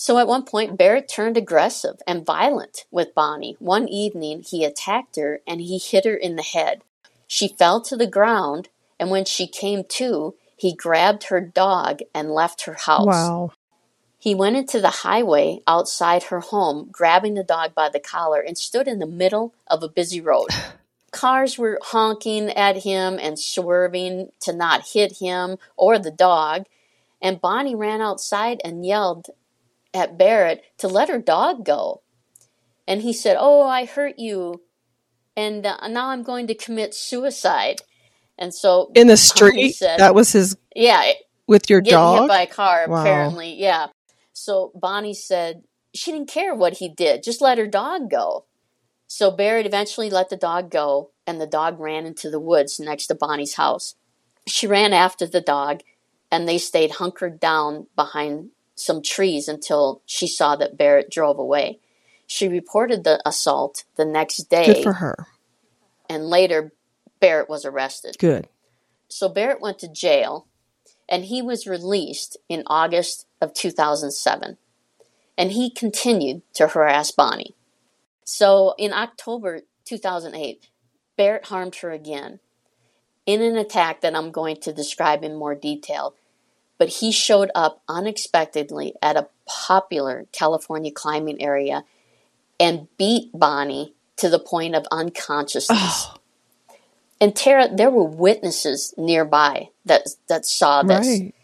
So 0.00 0.18
at 0.18 0.28
one 0.28 0.44
point, 0.44 0.78
Barrett 0.78 1.08
turned 1.08 1.36
aggressive 1.36 1.96
and 2.06 2.24
violent 2.24 2.84
with 2.92 3.16
Bonnie. 3.16 3.56
One 3.58 3.88
evening, 3.88 4.44
he 4.48 4.64
attacked 4.64 5.16
her 5.16 5.40
and 5.44 5.60
he 5.60 5.76
hit 5.76 6.04
her 6.04 6.14
in 6.14 6.36
the 6.36 6.42
head. 6.44 6.82
She 7.26 7.48
fell 7.48 7.80
to 7.80 7.96
the 7.96 8.06
ground, 8.06 8.68
and 9.00 9.10
when 9.10 9.24
she 9.24 9.48
came 9.48 9.82
to, 9.88 10.36
he 10.56 10.72
grabbed 10.72 11.24
her 11.24 11.40
dog 11.40 11.98
and 12.14 12.30
left 12.30 12.66
her 12.66 12.74
house. 12.74 13.06
Wow. 13.06 13.50
He 14.20 14.36
went 14.36 14.54
into 14.54 14.80
the 14.80 15.02
highway 15.02 15.62
outside 15.66 16.22
her 16.24 16.40
home, 16.40 16.90
grabbing 16.92 17.34
the 17.34 17.42
dog 17.42 17.74
by 17.74 17.88
the 17.88 17.98
collar, 17.98 18.38
and 18.40 18.56
stood 18.56 18.86
in 18.86 19.00
the 19.00 19.04
middle 19.06 19.52
of 19.66 19.82
a 19.82 19.88
busy 19.88 20.20
road. 20.20 20.50
Cars 21.10 21.58
were 21.58 21.80
honking 21.82 22.50
at 22.50 22.84
him 22.84 23.18
and 23.20 23.36
swerving 23.36 24.30
to 24.42 24.52
not 24.52 24.90
hit 24.92 25.18
him 25.18 25.58
or 25.76 25.98
the 25.98 26.12
dog. 26.12 26.66
And 27.20 27.40
Bonnie 27.40 27.74
ran 27.74 28.00
outside 28.00 28.60
and 28.64 28.86
yelled 28.86 29.30
at 29.94 30.18
Barrett 30.18 30.62
to 30.78 30.88
let 30.88 31.08
her 31.08 31.18
dog 31.18 31.64
go. 31.64 32.02
And 32.86 33.02
he 33.02 33.12
said, 33.12 33.36
Oh, 33.38 33.62
I 33.62 33.84
hurt 33.84 34.18
you. 34.18 34.62
And 35.36 35.64
uh, 35.64 35.86
now 35.88 36.08
I'm 36.08 36.22
going 36.22 36.46
to 36.48 36.54
commit 36.54 36.94
suicide. 36.94 37.76
And 38.38 38.54
so 38.54 38.90
in 38.94 39.08
the 39.08 39.16
street, 39.16 39.72
said, 39.72 39.98
that 39.98 40.14
was 40.14 40.32
his. 40.32 40.56
Yeah. 40.74 41.12
With 41.46 41.68
your 41.68 41.80
dog? 41.80 42.22
hit 42.22 42.28
by 42.28 42.42
a 42.42 42.46
car, 42.46 42.86
wow. 42.88 43.00
apparently. 43.00 43.54
Yeah. 43.54 43.88
So 44.32 44.70
Bonnie 44.74 45.14
said 45.14 45.64
she 45.94 46.12
didn't 46.12 46.28
care 46.28 46.54
what 46.54 46.74
he 46.74 46.88
did, 46.88 47.22
just 47.22 47.40
let 47.40 47.58
her 47.58 47.66
dog 47.66 48.10
go. 48.10 48.44
So 49.06 49.30
Barrett 49.30 49.66
eventually 49.66 50.10
let 50.10 50.28
the 50.28 50.36
dog 50.36 50.70
go, 50.70 51.10
and 51.26 51.40
the 51.40 51.46
dog 51.46 51.80
ran 51.80 52.04
into 52.04 52.30
the 52.30 52.38
woods 52.38 52.78
next 52.78 53.06
to 53.06 53.14
Bonnie's 53.14 53.54
house. 53.54 53.94
She 54.46 54.66
ran 54.66 54.92
after 54.92 55.26
the 55.26 55.40
dog, 55.40 55.80
and 56.30 56.46
they 56.46 56.58
stayed 56.58 56.92
hunkered 56.92 57.40
down 57.40 57.86
behind 57.96 58.50
some 58.78 59.02
trees 59.02 59.48
until 59.48 60.02
she 60.06 60.26
saw 60.26 60.56
that 60.56 60.76
Barrett 60.76 61.10
drove 61.10 61.38
away. 61.38 61.80
She 62.26 62.48
reported 62.48 63.04
the 63.04 63.20
assault 63.26 63.84
the 63.96 64.04
next 64.04 64.50
day. 64.50 64.66
Good 64.66 64.82
for 64.82 64.94
her. 64.94 65.26
And 66.08 66.26
later, 66.26 66.72
Barrett 67.20 67.48
was 67.48 67.64
arrested. 67.64 68.16
Good. 68.18 68.48
So 69.08 69.28
Barrett 69.28 69.60
went 69.60 69.78
to 69.80 69.88
jail, 69.88 70.46
and 71.08 71.24
he 71.24 71.40
was 71.40 71.66
released 71.66 72.36
in 72.48 72.62
August 72.66 73.26
of 73.40 73.54
2007. 73.54 74.58
And 75.36 75.52
he 75.52 75.70
continued 75.70 76.42
to 76.54 76.68
harass 76.68 77.10
Bonnie. 77.10 77.54
So 78.24 78.74
in 78.76 78.92
October 78.92 79.62
2008, 79.84 80.68
Barrett 81.16 81.46
harmed 81.46 81.76
her 81.76 81.90
again 81.90 82.40
in 83.24 83.42
an 83.42 83.56
attack 83.56 84.00
that 84.02 84.14
I'm 84.14 84.30
going 84.30 84.56
to 84.56 84.72
describe 84.72 85.24
in 85.24 85.34
more 85.34 85.54
detail. 85.54 86.14
But 86.78 86.88
he 86.88 87.10
showed 87.10 87.50
up 87.54 87.82
unexpectedly 87.88 88.94
at 89.02 89.16
a 89.16 89.28
popular 89.46 90.26
California 90.32 90.92
climbing 90.92 91.42
area 91.42 91.84
and 92.60 92.86
beat 92.96 93.30
Bonnie 93.34 93.94
to 94.16 94.28
the 94.28 94.38
point 94.38 94.74
of 94.74 94.86
unconsciousness. 94.90 96.06
Oh. 96.08 96.14
And 97.20 97.34
Tara, 97.34 97.68
there 97.72 97.90
were 97.90 98.04
witnesses 98.04 98.94
nearby 98.96 99.70
that 99.84 100.08
that 100.28 100.46
saw 100.46 100.82
this. 100.82 101.06
Right. 101.06 101.34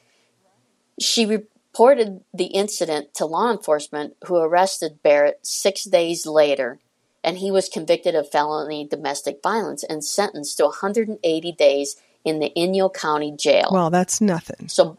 She 1.01 1.27
reported 1.27 2.23
the 2.33 2.47
incident 2.47 3.15
to 3.15 3.27
law 3.27 3.51
enforcement, 3.51 4.15
who 4.27 4.37
arrested 4.37 5.03
Barrett 5.03 5.41
six 5.43 5.83
days 5.83 6.27
later, 6.27 6.79
and 7.25 7.39
he 7.39 7.51
was 7.51 7.69
convicted 7.69 8.15
of 8.15 8.31
felony 8.31 8.87
domestic 8.87 9.41
violence 9.43 9.83
and 9.83 10.05
sentenced 10.05 10.59
to 10.59 10.65
180 10.65 11.53
days 11.53 11.97
in 12.25 12.39
the 12.39 12.53
Inyo 12.57 12.93
County 12.93 13.33
Jail. 13.33 13.71
Well, 13.73 13.91
that's 13.91 14.21
nothing. 14.21 14.69
So 14.69 14.99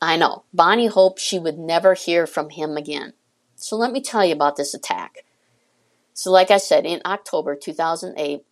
I 0.00 0.16
know. 0.16 0.44
Bonnie 0.52 0.86
hoped 0.86 1.20
she 1.20 1.38
would 1.38 1.58
never 1.58 1.94
hear 1.94 2.26
from 2.26 2.50
him 2.50 2.76
again. 2.76 3.12
So 3.56 3.76
let 3.76 3.92
me 3.92 4.00
tell 4.00 4.24
you 4.24 4.32
about 4.32 4.56
this 4.56 4.72
attack. 4.72 5.24
So, 6.14 6.30
like 6.30 6.50
I 6.50 6.58
said, 6.58 6.86
in 6.86 7.02
October 7.04 7.54
2008, 7.54 8.44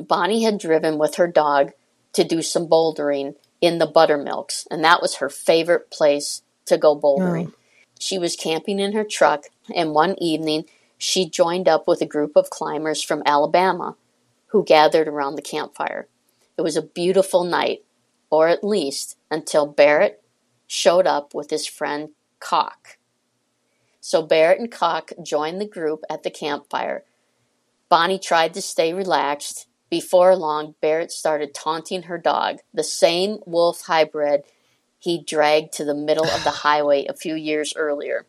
Bonnie 0.00 0.42
had 0.42 0.58
driven 0.58 0.98
with 0.98 1.16
her 1.16 1.26
dog 1.26 1.72
to 2.12 2.24
do 2.24 2.42
some 2.42 2.68
bouldering 2.68 3.34
in 3.60 3.78
the 3.78 3.86
buttermilks, 3.86 4.66
and 4.70 4.84
that 4.84 5.00
was 5.00 5.16
her 5.16 5.28
favorite 5.28 5.90
place 5.90 6.42
to 6.66 6.76
go 6.78 6.98
bouldering. 6.98 7.48
Oh. 7.48 7.54
She 7.98 8.18
was 8.18 8.36
camping 8.36 8.80
in 8.80 8.92
her 8.92 9.04
truck, 9.04 9.46
and 9.74 9.92
one 9.92 10.16
evening 10.18 10.64
she 10.98 11.28
joined 11.28 11.68
up 11.68 11.86
with 11.86 12.00
a 12.00 12.06
group 12.06 12.36
of 12.36 12.50
climbers 12.50 13.02
from 13.02 13.22
Alabama 13.26 13.96
who 14.48 14.64
gathered 14.64 15.08
around 15.08 15.36
the 15.36 15.42
campfire. 15.42 16.06
It 16.56 16.62
was 16.62 16.76
a 16.76 16.82
beautiful 16.82 17.44
night, 17.44 17.84
or 18.30 18.48
at 18.48 18.62
least 18.62 19.16
until 19.30 19.66
Barrett 19.66 20.21
showed 20.72 21.06
up 21.06 21.34
with 21.34 21.50
his 21.50 21.66
friend 21.66 22.08
Cock. 22.40 22.96
So 24.00 24.22
Barrett 24.22 24.58
and 24.58 24.70
Cock 24.70 25.12
joined 25.22 25.60
the 25.60 25.66
group 25.66 26.00
at 26.08 26.22
the 26.22 26.30
campfire. 26.30 27.04
Bonnie 27.90 28.18
tried 28.18 28.54
to 28.54 28.62
stay 28.62 28.94
relaxed. 28.94 29.66
Before 29.90 30.34
long, 30.34 30.74
Barrett 30.80 31.12
started 31.12 31.52
taunting 31.52 32.04
her 32.04 32.16
dog, 32.16 32.60
the 32.72 32.82
same 32.82 33.40
wolf 33.44 33.82
hybrid 33.82 34.44
he 34.98 35.22
dragged 35.22 35.74
to 35.74 35.84
the 35.84 35.94
middle 35.94 36.24
of 36.24 36.42
the 36.42 36.50
highway 36.64 37.04
a 37.04 37.14
few 37.14 37.34
years 37.34 37.74
earlier. 37.76 38.24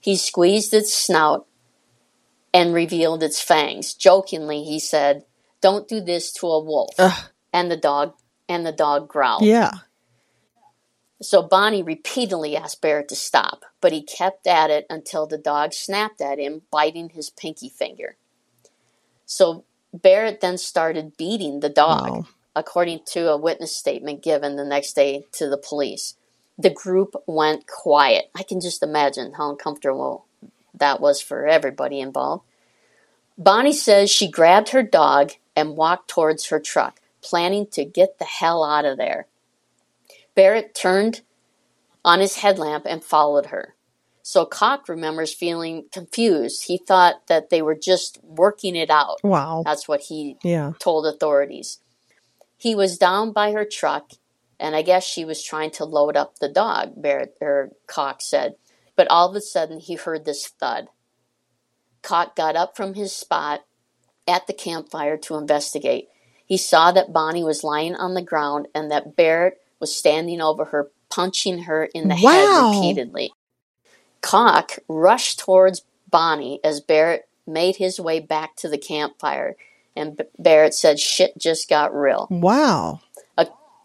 He 0.00 0.16
squeezed 0.16 0.74
its 0.74 0.92
snout 0.92 1.46
and 2.52 2.74
revealed 2.74 3.22
its 3.22 3.40
fangs. 3.40 3.94
Jokingly, 3.94 4.64
he 4.64 4.80
said, 4.80 5.24
Don't 5.60 5.86
do 5.86 6.00
this 6.00 6.32
to 6.32 6.48
a 6.48 6.58
wolf. 6.58 6.94
Ugh. 6.98 7.30
And 7.52 7.70
the 7.70 7.76
dog 7.76 8.14
and 8.48 8.66
the 8.66 8.72
dog 8.72 9.08
growled. 9.08 9.44
Yeah. 9.44 9.70
So 11.20 11.42
Bonnie 11.42 11.82
repeatedly 11.82 12.56
asked 12.56 12.80
Barrett 12.80 13.08
to 13.08 13.16
stop, 13.16 13.64
but 13.80 13.92
he 13.92 14.02
kept 14.02 14.46
at 14.46 14.70
it 14.70 14.86
until 14.88 15.26
the 15.26 15.38
dog 15.38 15.72
snapped 15.72 16.20
at 16.20 16.38
him, 16.38 16.62
biting 16.70 17.10
his 17.10 17.30
pinky 17.30 17.68
finger. 17.68 18.16
So 19.26 19.64
Barrett 19.92 20.40
then 20.40 20.58
started 20.58 21.16
beating 21.16 21.60
the 21.60 21.68
dog, 21.68 22.10
Wow. 22.10 22.26
according 22.54 23.00
to 23.12 23.30
a 23.30 23.36
witness 23.36 23.74
statement 23.74 24.22
given 24.22 24.56
the 24.56 24.64
next 24.64 24.94
day 24.94 25.26
to 25.32 25.48
the 25.48 25.58
police. 25.58 26.14
The 26.56 26.70
group 26.70 27.14
went 27.26 27.66
quiet. 27.66 28.30
I 28.34 28.42
can 28.42 28.60
just 28.60 28.82
imagine 28.82 29.34
how 29.34 29.50
uncomfortable 29.50 30.26
that 30.74 31.00
was 31.00 31.20
for 31.20 31.46
everybody 31.46 32.00
involved. 32.00 32.44
Bonnie 33.36 33.72
says 33.72 34.10
she 34.10 34.30
grabbed 34.30 34.70
her 34.70 34.82
dog 34.82 35.32
and 35.56 35.76
walked 35.76 36.08
towards 36.08 36.46
her 36.46 36.60
truck, 36.60 37.00
planning 37.22 37.66
to 37.68 37.84
get 37.84 38.18
the 38.18 38.24
hell 38.24 38.64
out 38.64 38.84
of 38.84 38.98
there. 38.98 39.26
Barrett 40.38 40.72
turned 40.72 41.22
on 42.04 42.20
his 42.20 42.36
headlamp 42.36 42.86
and 42.88 43.02
followed 43.02 43.46
her. 43.46 43.74
So 44.22 44.44
Cock 44.44 44.88
remembers 44.88 45.34
feeling 45.34 45.86
confused. 45.90 46.66
He 46.68 46.78
thought 46.78 47.26
that 47.26 47.50
they 47.50 47.60
were 47.60 47.74
just 47.74 48.22
working 48.22 48.76
it 48.76 48.88
out. 48.88 49.18
Wow. 49.24 49.64
That's 49.64 49.88
what 49.88 50.02
he 50.02 50.36
Yeah. 50.44 50.74
told 50.78 51.06
authorities. 51.06 51.80
He 52.56 52.76
was 52.76 52.98
down 52.98 53.32
by 53.32 53.50
her 53.50 53.64
truck, 53.64 54.12
and 54.60 54.76
I 54.76 54.82
guess 54.82 55.02
she 55.02 55.24
was 55.24 55.42
trying 55.42 55.72
to 55.72 55.84
load 55.84 56.16
up 56.16 56.38
the 56.38 56.48
dog, 56.48 56.92
Barrett 56.94 57.36
or 57.40 57.72
Cock 57.88 58.20
said. 58.20 58.54
But 58.94 59.10
all 59.10 59.28
of 59.28 59.34
a 59.34 59.40
sudden, 59.40 59.80
he 59.80 59.96
heard 59.96 60.24
this 60.24 60.46
thud. 60.46 60.86
Cock 62.02 62.36
got 62.36 62.54
up 62.54 62.76
from 62.76 62.94
his 62.94 63.12
spot 63.12 63.64
at 64.28 64.46
the 64.46 64.52
campfire 64.52 65.16
to 65.16 65.34
investigate. 65.34 66.10
He 66.46 66.56
saw 66.56 66.92
that 66.92 67.12
Bonnie 67.12 67.42
was 67.42 67.64
lying 67.64 67.96
on 67.96 68.14
the 68.14 68.22
ground 68.22 68.68
and 68.72 68.88
that 68.92 69.16
Barrett 69.16 69.60
was 69.80 69.94
standing 69.94 70.40
over 70.40 70.66
her, 70.66 70.90
punching 71.10 71.60
her 71.64 71.84
in 71.84 72.08
the 72.08 72.16
Wow. 72.16 72.30
head 72.72 72.76
repeatedly. 72.76 73.32
Cock 74.20 74.78
rushed 74.88 75.38
towards 75.38 75.82
Bonnie 76.10 76.60
as 76.64 76.80
Barrett 76.80 77.28
made 77.46 77.76
his 77.76 77.98
way 78.00 78.20
back 78.20 78.56
to 78.56 78.68
the 78.68 78.78
campfire, 78.78 79.56
and 79.96 80.22
Barrett 80.38 80.74
said, 80.74 80.98
Shit 81.00 81.38
just 81.38 81.68
got 81.68 81.94
real. 81.94 82.26
Wow. 82.30 83.00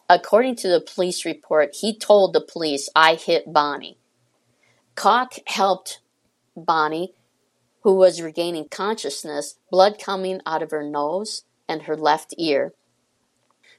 According 0.09 0.57
to 0.57 0.67
the 0.67 0.81
police 0.81 1.25
report, 1.25 1.75
he 1.79 1.97
told 1.97 2.33
the 2.33 2.41
police, 2.41 2.89
I 2.95 3.15
hit 3.15 3.51
Bonnie. 3.51 3.97
Cock 4.95 5.35
helped 5.47 6.01
Bonnie, 6.55 7.13
who 7.81 7.95
was 7.95 8.21
regaining 8.21 8.67
consciousness, 8.69 9.55
blood 9.71 9.97
coming 9.99 10.41
out 10.45 10.61
of 10.61 10.71
her 10.71 10.83
nose 10.83 11.43
and 11.67 11.83
her 11.83 11.95
left 11.95 12.35
ear. 12.37 12.73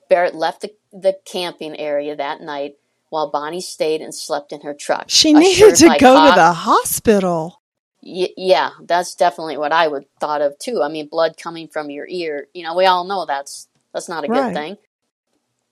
Barrett 0.09 0.35
left 0.35 0.62
the, 0.62 0.72
the 0.94 1.18
camping 1.26 1.78
area 1.78 2.16
that 2.16 2.40
night 2.40 2.76
while 3.11 3.30
Bonnie 3.30 3.61
stayed 3.61 4.00
and 4.00 4.14
slept 4.14 4.52
in 4.52 4.62
her 4.62 4.74
truck. 4.74 5.07
She 5.09 5.33
needed 5.35 5.76
to 5.76 5.96
go 5.98 6.30
to 6.30 6.35
the 6.35 6.52
hospital. 6.52 7.62
Y- 8.02 8.35
yeah, 8.37 8.70
that's 8.83 9.14
definitely 9.14 9.57
what 9.57 9.72
I 9.72 9.88
would 9.88 10.07
thought 10.20 10.42
of 10.42 10.59
too. 10.59 10.83
I 10.83 10.88
mean, 10.88 11.09
blood 11.09 11.37
coming 11.37 11.68
from 11.68 11.90
your 11.90 12.07
ear. 12.09 12.48
You 12.54 12.64
know, 12.64 12.76
we 12.76 12.87
all 12.87 13.04
know 13.04 13.26
that's 13.26 13.68
that's 13.92 14.09
not 14.09 14.24
a 14.24 14.28
Right. 14.28 14.46
good 14.46 14.54
thing. 14.54 14.76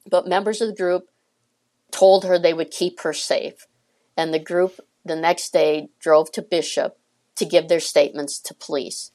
But 0.09 0.29
members 0.29 0.61
of 0.61 0.69
the 0.69 0.77
group 0.77 1.09
told 1.91 2.25
her 2.25 2.39
they 2.39 2.55
would 2.55 2.71
keep 2.71 3.01
her 3.01 3.13
safe, 3.13 3.67
and 4.17 4.33
the 4.35 4.39
group 4.39 4.81
the 5.05 5.17
next 5.17 5.53
day 5.53 5.89
drove 6.01 6.33
to 6.33 6.43
Bishop 6.43 6.99
to 7.37 7.45
give 7.45 7.69
their 7.69 7.81
statements 7.81 8.39
to 8.41 8.55
police. 8.55 9.11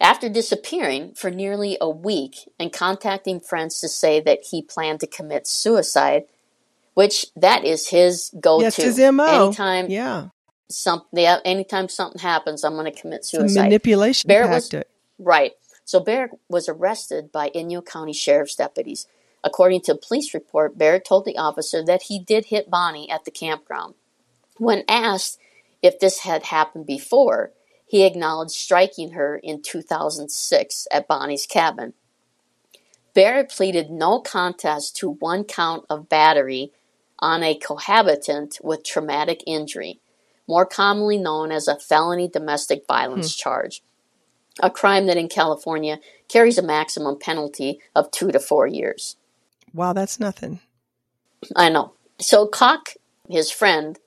After 0.00 0.28
disappearing 0.28 1.14
for 1.14 1.30
nearly 1.30 1.76
a 1.80 1.90
week 1.90 2.48
and 2.58 2.72
contacting 2.72 3.40
friends 3.40 3.80
to 3.80 3.88
say 3.88 4.20
that 4.20 4.44
he 4.50 4.62
planned 4.62 5.00
to 5.00 5.06
commit 5.08 5.46
suicide, 5.48 6.24
which 6.94 7.26
that 7.34 7.64
is 7.64 7.88
his 7.88 8.30
go-to. 8.40 8.64
Yes, 8.64 8.76
his 8.76 8.98
MO. 8.98 9.46
Anytime 9.46 9.86
Yeah. 9.90 10.28
something 10.68 11.18
yeah, 11.18 11.38
anytime 11.44 11.88
something 11.88 12.20
happens 12.20 12.62
i'm 12.62 12.74
going 12.74 12.84
to 12.92 13.00
commit 13.00 13.24
suicide 13.24 13.62
manipulation 13.62 14.28
Barrett 14.28 14.50
was- 14.50 14.68
tactic. 14.68 14.88
right 15.18 15.52
so 15.86 15.98
barrett 15.98 16.32
was 16.50 16.68
arrested 16.68 17.32
by 17.32 17.48
inyo 17.50 17.82
county 17.84 18.12
sheriff's 18.12 18.54
deputies 18.54 19.06
according 19.42 19.80
to 19.80 19.92
a 19.92 19.96
police 19.96 20.34
report 20.34 20.76
barrett 20.76 21.06
told 21.06 21.24
the 21.24 21.38
officer 21.38 21.82
that 21.82 22.02
he 22.02 22.18
did 22.18 22.44
hit 22.46 22.68
bonnie 22.68 23.08
at 23.10 23.24
the 23.24 23.30
campground 23.30 23.94
when 24.58 24.84
asked 24.88 25.38
if 25.80 25.98
this 26.00 26.18
had 26.18 26.42
happened 26.42 26.84
before 26.84 27.50
he 27.88 28.04
acknowledged 28.04 28.52
striking 28.52 29.12
her 29.12 29.36
in 29.36 29.62
2006 29.62 30.86
at 30.90 31.08
bonnie's 31.08 31.46
cabin 31.46 31.94
barrett 33.14 33.50
pleaded 33.50 33.90
no 33.90 34.20
contest 34.20 34.96
to 34.96 35.10
one 35.10 35.44
count 35.44 35.84
of 35.90 36.08
battery 36.08 36.72
on 37.18 37.42
a 37.42 37.54
cohabitant 37.54 38.58
with 38.62 38.84
traumatic 38.84 39.42
injury 39.46 40.00
more 40.48 40.64
commonly 40.64 41.18
known 41.18 41.52
as 41.52 41.68
a 41.68 41.78
felony 41.78 42.26
domestic 42.26 42.86
violence 42.88 43.34
hmm. 43.34 43.38
charge, 43.42 43.82
a 44.60 44.70
crime 44.70 45.06
that 45.06 45.18
in 45.18 45.28
California 45.28 46.00
carries 46.26 46.58
a 46.58 46.62
maximum 46.62 47.18
penalty 47.18 47.78
of 47.94 48.10
two 48.10 48.32
to 48.32 48.40
four 48.40 48.66
years. 48.66 49.16
Wow, 49.74 49.92
that's 49.92 50.18
nothing. 50.18 50.60
I 51.54 51.68
know. 51.68 51.92
So 52.18 52.46
Cock, 52.46 52.94
his 53.28 53.50
friend, 53.50 53.98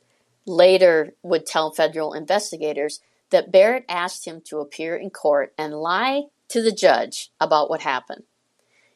later 0.46 1.14
would 1.22 1.46
tell 1.46 1.72
federal 1.72 2.14
investigators 2.14 3.00
that 3.32 3.52
Barrett 3.52 3.86
asked 3.90 4.26
him 4.26 4.42
to 4.46 4.60
appear 4.60 4.96
in 4.96 5.10
court 5.10 5.54
and 5.58 5.74
lie 5.74 6.24
to 6.50 6.62
the 6.62 6.72
judge 6.72 7.32
about 7.40 7.70
what 7.70 7.82
happened. 7.82 8.24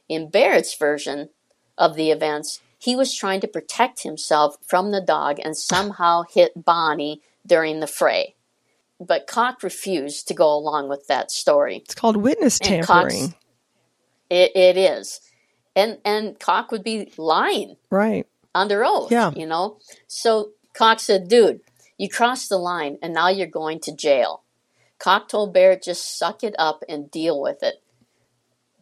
In 0.07 0.29
Barrett's 0.29 0.75
version 0.77 1.29
of 1.77 1.95
the 1.95 2.11
events, 2.11 2.59
he 2.77 2.95
was 2.95 3.15
trying 3.15 3.41
to 3.41 3.47
protect 3.47 4.03
himself 4.03 4.57
from 4.65 4.91
the 4.91 5.01
dog 5.01 5.37
and 5.43 5.57
somehow 5.57 6.23
hit 6.29 6.51
Bonnie 6.65 7.21
during 7.45 7.79
the 7.79 7.87
fray. 7.87 8.35
But 8.99 9.27
Cock 9.27 9.63
refused 9.63 10.27
to 10.27 10.33
go 10.33 10.53
along 10.53 10.87
with 10.89 11.07
that 11.07 11.31
story. 11.31 11.77
It's 11.85 11.95
called 11.95 12.17
witness 12.17 12.59
Cox- 12.59 12.69
tampering. 12.69 13.33
It, 14.29 14.51
it 14.55 14.77
is. 14.77 15.21
And 15.75 15.97
and 16.05 16.39
Cock 16.39 16.71
would 16.71 16.83
be 16.83 17.11
lying 17.17 17.75
Right. 17.89 18.25
under 18.53 18.85
oath. 18.85 19.11
Yeah. 19.11 19.31
You 19.35 19.45
know? 19.47 19.77
So 20.07 20.51
Cox 20.73 21.03
said, 21.03 21.27
dude, 21.27 21.59
you 21.97 22.09
crossed 22.09 22.49
the 22.49 22.57
line 22.57 22.97
and 23.01 23.13
now 23.13 23.29
you're 23.29 23.47
going 23.47 23.79
to 23.81 23.95
jail. 23.95 24.43
Cock 24.99 25.27
told 25.29 25.53
Barrett, 25.53 25.83
just 25.83 26.17
suck 26.17 26.43
it 26.43 26.55
up 26.57 26.83
and 26.87 27.11
deal 27.11 27.41
with 27.41 27.61
it. 27.63 27.81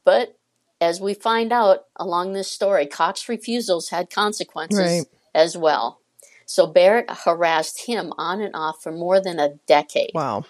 But 0.03 0.37
as 0.81 0.99
we 0.99 1.13
find 1.13 1.51
out 1.51 1.85
along 1.95 2.33
this 2.33 2.51
story, 2.51 2.85
Cox's 2.85 3.29
refusals 3.29 3.89
had 3.89 4.09
consequences 4.09 4.79
Right. 4.79 5.05
as 5.33 5.57
well. 5.57 5.99
So 6.45 6.67
Barrett 6.67 7.09
harassed 7.09 7.87
him 7.87 8.13
on 8.17 8.41
and 8.41 8.55
off 8.55 8.83
for 8.83 8.91
more 8.91 9.19
than 9.21 9.39
a 9.39 9.55
decade. 9.65 10.11
Wow. 10.13 10.45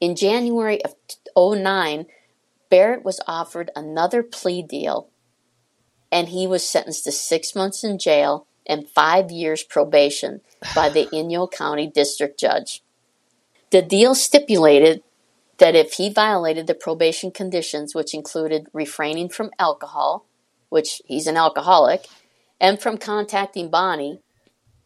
In 0.00 0.14
January 0.16 0.84
of 0.84 0.94
09, 1.36 2.06
Barrett 2.68 3.04
was 3.04 3.20
offered 3.26 3.70
another 3.74 4.22
plea 4.22 4.62
deal 4.62 5.08
and 6.10 6.28
he 6.28 6.46
was 6.46 6.68
sentenced 6.68 7.04
to 7.04 7.12
six 7.12 7.54
months 7.54 7.84
in 7.84 7.98
jail 7.98 8.46
and 8.68 8.88
five 8.88 9.30
years 9.30 9.62
probation 9.62 10.40
by 10.74 10.88
the 10.88 11.06
Inyo 11.12 11.50
County 11.50 11.86
District 11.86 12.38
Judge. 12.38 12.82
The 13.70 13.82
deal 13.82 14.14
stipulated 14.14 15.02
that 15.58 15.74
if 15.74 15.94
he 15.94 16.08
violated 16.08 16.66
the 16.66 16.74
probation 16.74 17.30
conditions, 17.30 17.94
which 17.94 18.14
included 18.14 18.68
refraining 18.72 19.28
from 19.28 19.50
alcohol, 19.58 20.24
which 20.68 21.02
he's 21.06 21.26
an 21.26 21.36
alcoholic, 21.36 22.06
and 22.60 22.80
from 22.80 22.98
contacting 22.98 23.68
Bonnie, 23.68 24.20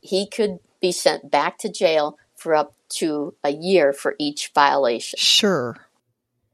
he 0.01 0.27
could 0.27 0.59
be 0.81 0.93
sent 0.93 1.31
back 1.31 1.59
to 1.59 1.71
jail 1.71 2.19
for 2.37 2.55
up 2.55 2.75
to 2.89 3.35
a 3.45 3.51
year 3.51 3.93
for 3.93 4.17
each 4.19 4.51
violation. 4.55 5.19
Sure. 5.19 5.77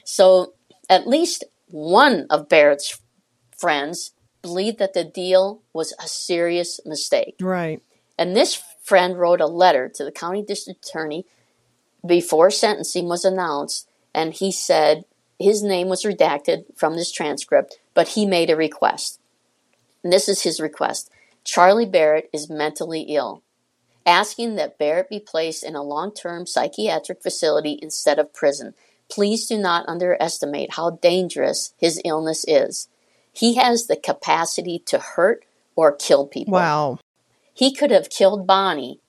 So 0.05 0.55
at 0.89 1.07
least 1.07 1.45
one 1.69 2.27
of 2.31 2.49
Barrett's 2.49 3.01
friends 3.57 4.13
believed 4.43 4.79
that 4.79 4.95
the 4.95 5.05
deal 5.05 5.63
was 5.73 5.93
a 6.03 6.07
serious 6.07 6.81
mistake. 6.85 7.37
Right. 7.41 7.83
And 8.19 8.37
this 8.37 8.63
friend 8.83 9.19
wrote 9.19 9.41
a 9.41 9.47
letter 9.47 9.89
to 9.95 10.05
the 10.05 10.13
county 10.13 10.43
district 10.43 10.87
attorney 10.87 11.27
before 12.07 12.51
sentencing 12.51 13.09
was 13.09 13.25
announced, 13.25 13.89
and 14.15 14.33
he 14.33 14.51
said 14.51 15.05
his 15.39 15.63
name 15.63 15.89
was 15.89 16.05
redacted 16.05 16.65
from 16.77 16.97
this 16.97 17.13
transcript, 17.13 17.79
but 17.95 18.09
he 18.09 18.27
made 18.27 18.51
a 18.51 18.57
request. 18.57 19.21
And 20.03 20.13
this 20.13 20.29
is 20.29 20.43
his 20.43 20.61
request 20.61 21.11
Charlie 21.45 21.87
Barrett 21.87 22.29
is 22.33 22.51
mentally 22.51 23.03
ill, 23.03 23.43
asking 24.05 24.57
that 24.57 24.79
Barrett 24.79 25.09
be 25.09 25.21
placed 25.21 25.65
in 25.65 25.75
a 25.75 25.83
long 25.83 26.13
term 26.13 26.47
psychiatric 26.47 27.23
facility 27.23 27.79
instead 27.81 28.19
of 28.19 28.35
prison. 28.35 28.75
Please 29.09 29.47
do 29.47 29.57
not 29.57 29.89
underestimate 29.89 30.75
how 30.75 30.91
dangerous 30.91 31.73
his 31.79 32.01
illness 32.05 32.45
is. 32.47 32.89
He 33.39 33.55
has 33.55 33.87
the 33.87 33.97
capacity 33.97 34.83
to 34.87 34.99
hurt 34.99 35.45
or 35.77 35.95
kill 35.95 36.27
people. 36.27 36.55
Wow. 36.55 36.99
He 37.55 37.73
could 37.73 37.91
have 37.93 38.11
killed 38.11 38.47
Bonnie, 38.47 39.01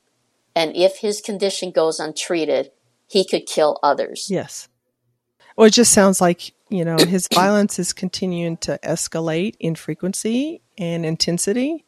and 0.55 0.75
if 0.75 0.97
his 0.97 1.19
condition 1.19 1.71
goes 1.71 1.99
untreated, 1.99 2.71
he 3.07 3.25
could 3.25 3.47
kill 3.47 3.79
others. 3.81 4.27
Yes. 4.29 4.67
Well, 5.55 5.67
it 5.67 5.73
just 5.73 5.91
sounds 5.91 6.21
like 6.21 6.53
you 6.69 6.85
know, 6.85 6.97
his 6.97 7.27
violence 7.33 7.79
is 7.79 7.93
continuing 7.93 8.57
to 8.57 8.79
escalate 8.83 9.55
in 9.59 9.75
frequency 9.75 10.61
and 10.77 11.05
intensity. 11.05 11.85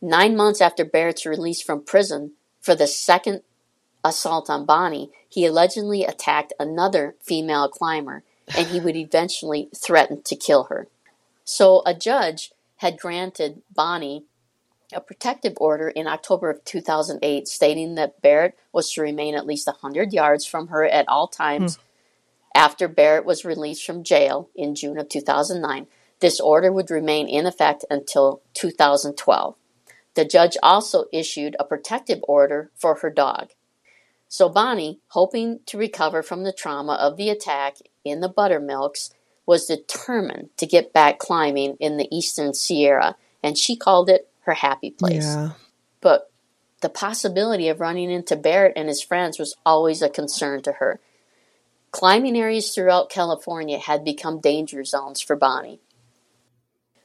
Nine 0.00 0.36
months 0.36 0.60
after 0.60 0.84
Barrett's 0.84 1.26
release 1.26 1.62
from 1.62 1.84
prison 1.84 2.32
for 2.60 2.74
the 2.74 2.86
second 2.86 3.42
assault 4.04 4.48
on 4.48 4.64
Bonnie, 4.64 5.10
he 5.28 5.44
allegedly 5.46 6.04
attacked 6.04 6.52
another 6.58 7.16
female 7.22 7.68
climber 7.68 8.22
and 8.56 8.66
he 8.66 8.80
would 8.80 8.96
eventually 8.96 9.68
threaten 9.74 10.22
to 10.24 10.36
kill 10.36 10.64
her. 10.64 10.88
So 11.50 11.82
a 11.84 11.94
judge 11.94 12.52
had 12.76 13.00
granted 13.00 13.62
Bonnie 13.74 14.24
a 14.92 15.00
protective 15.00 15.54
order 15.56 15.88
in 15.88 16.06
October 16.06 16.48
of 16.48 16.64
2008 16.64 17.48
stating 17.48 17.96
that 17.96 18.22
Barrett 18.22 18.56
was 18.72 18.92
to 18.92 19.02
remain 19.02 19.34
at 19.34 19.46
least 19.46 19.66
100 19.66 20.12
yards 20.12 20.46
from 20.46 20.68
her 20.68 20.84
at 20.84 21.08
all 21.08 21.26
times 21.26 21.74
hmm. 21.74 21.82
after 22.54 22.86
Barrett 22.86 23.24
was 23.24 23.44
released 23.44 23.84
from 23.84 24.04
jail 24.04 24.48
in 24.54 24.76
June 24.76 24.96
of 24.96 25.08
2009. 25.08 25.88
This 26.20 26.38
order 26.38 26.70
would 26.70 26.88
remain 26.88 27.26
in 27.26 27.46
effect 27.46 27.84
until 27.90 28.42
2012. 28.54 29.56
The 30.14 30.24
judge 30.24 30.56
also 30.62 31.06
issued 31.12 31.56
a 31.58 31.64
protective 31.64 32.20
order 32.28 32.70
for 32.76 32.94
her 32.96 33.10
dog. 33.10 33.50
So 34.28 34.48
Bonnie, 34.48 35.00
hoping 35.08 35.60
to 35.66 35.76
recover 35.76 36.22
from 36.22 36.44
the 36.44 36.52
trauma 36.52 36.92
of 36.92 37.16
the 37.16 37.28
attack 37.28 37.78
in 38.04 38.20
the 38.20 38.28
buttermilks, 38.28 39.10
was 39.50 39.66
determined 39.66 40.48
to 40.56 40.64
get 40.64 40.92
back 40.92 41.18
climbing 41.18 41.76
in 41.80 41.96
the 41.96 42.06
Eastern 42.16 42.54
Sierra, 42.54 43.16
and 43.42 43.58
she 43.58 43.74
called 43.74 44.08
it 44.08 44.28
her 44.42 44.54
happy 44.54 44.92
place. 44.92 45.24
Yeah. 45.24 45.50
But 46.00 46.30
the 46.82 46.88
possibility 46.88 47.66
of 47.68 47.80
running 47.80 48.12
into 48.12 48.36
Barrett 48.36 48.74
and 48.76 48.86
his 48.86 49.02
friends 49.02 49.40
was 49.40 49.56
always 49.66 50.02
a 50.02 50.08
concern 50.08 50.62
to 50.62 50.74
her. 50.74 51.00
Climbing 51.90 52.38
areas 52.38 52.72
throughout 52.72 53.10
California 53.10 53.80
had 53.80 54.04
become 54.04 54.38
danger 54.38 54.84
zones 54.84 55.20
for 55.20 55.34
Bonnie. 55.34 55.80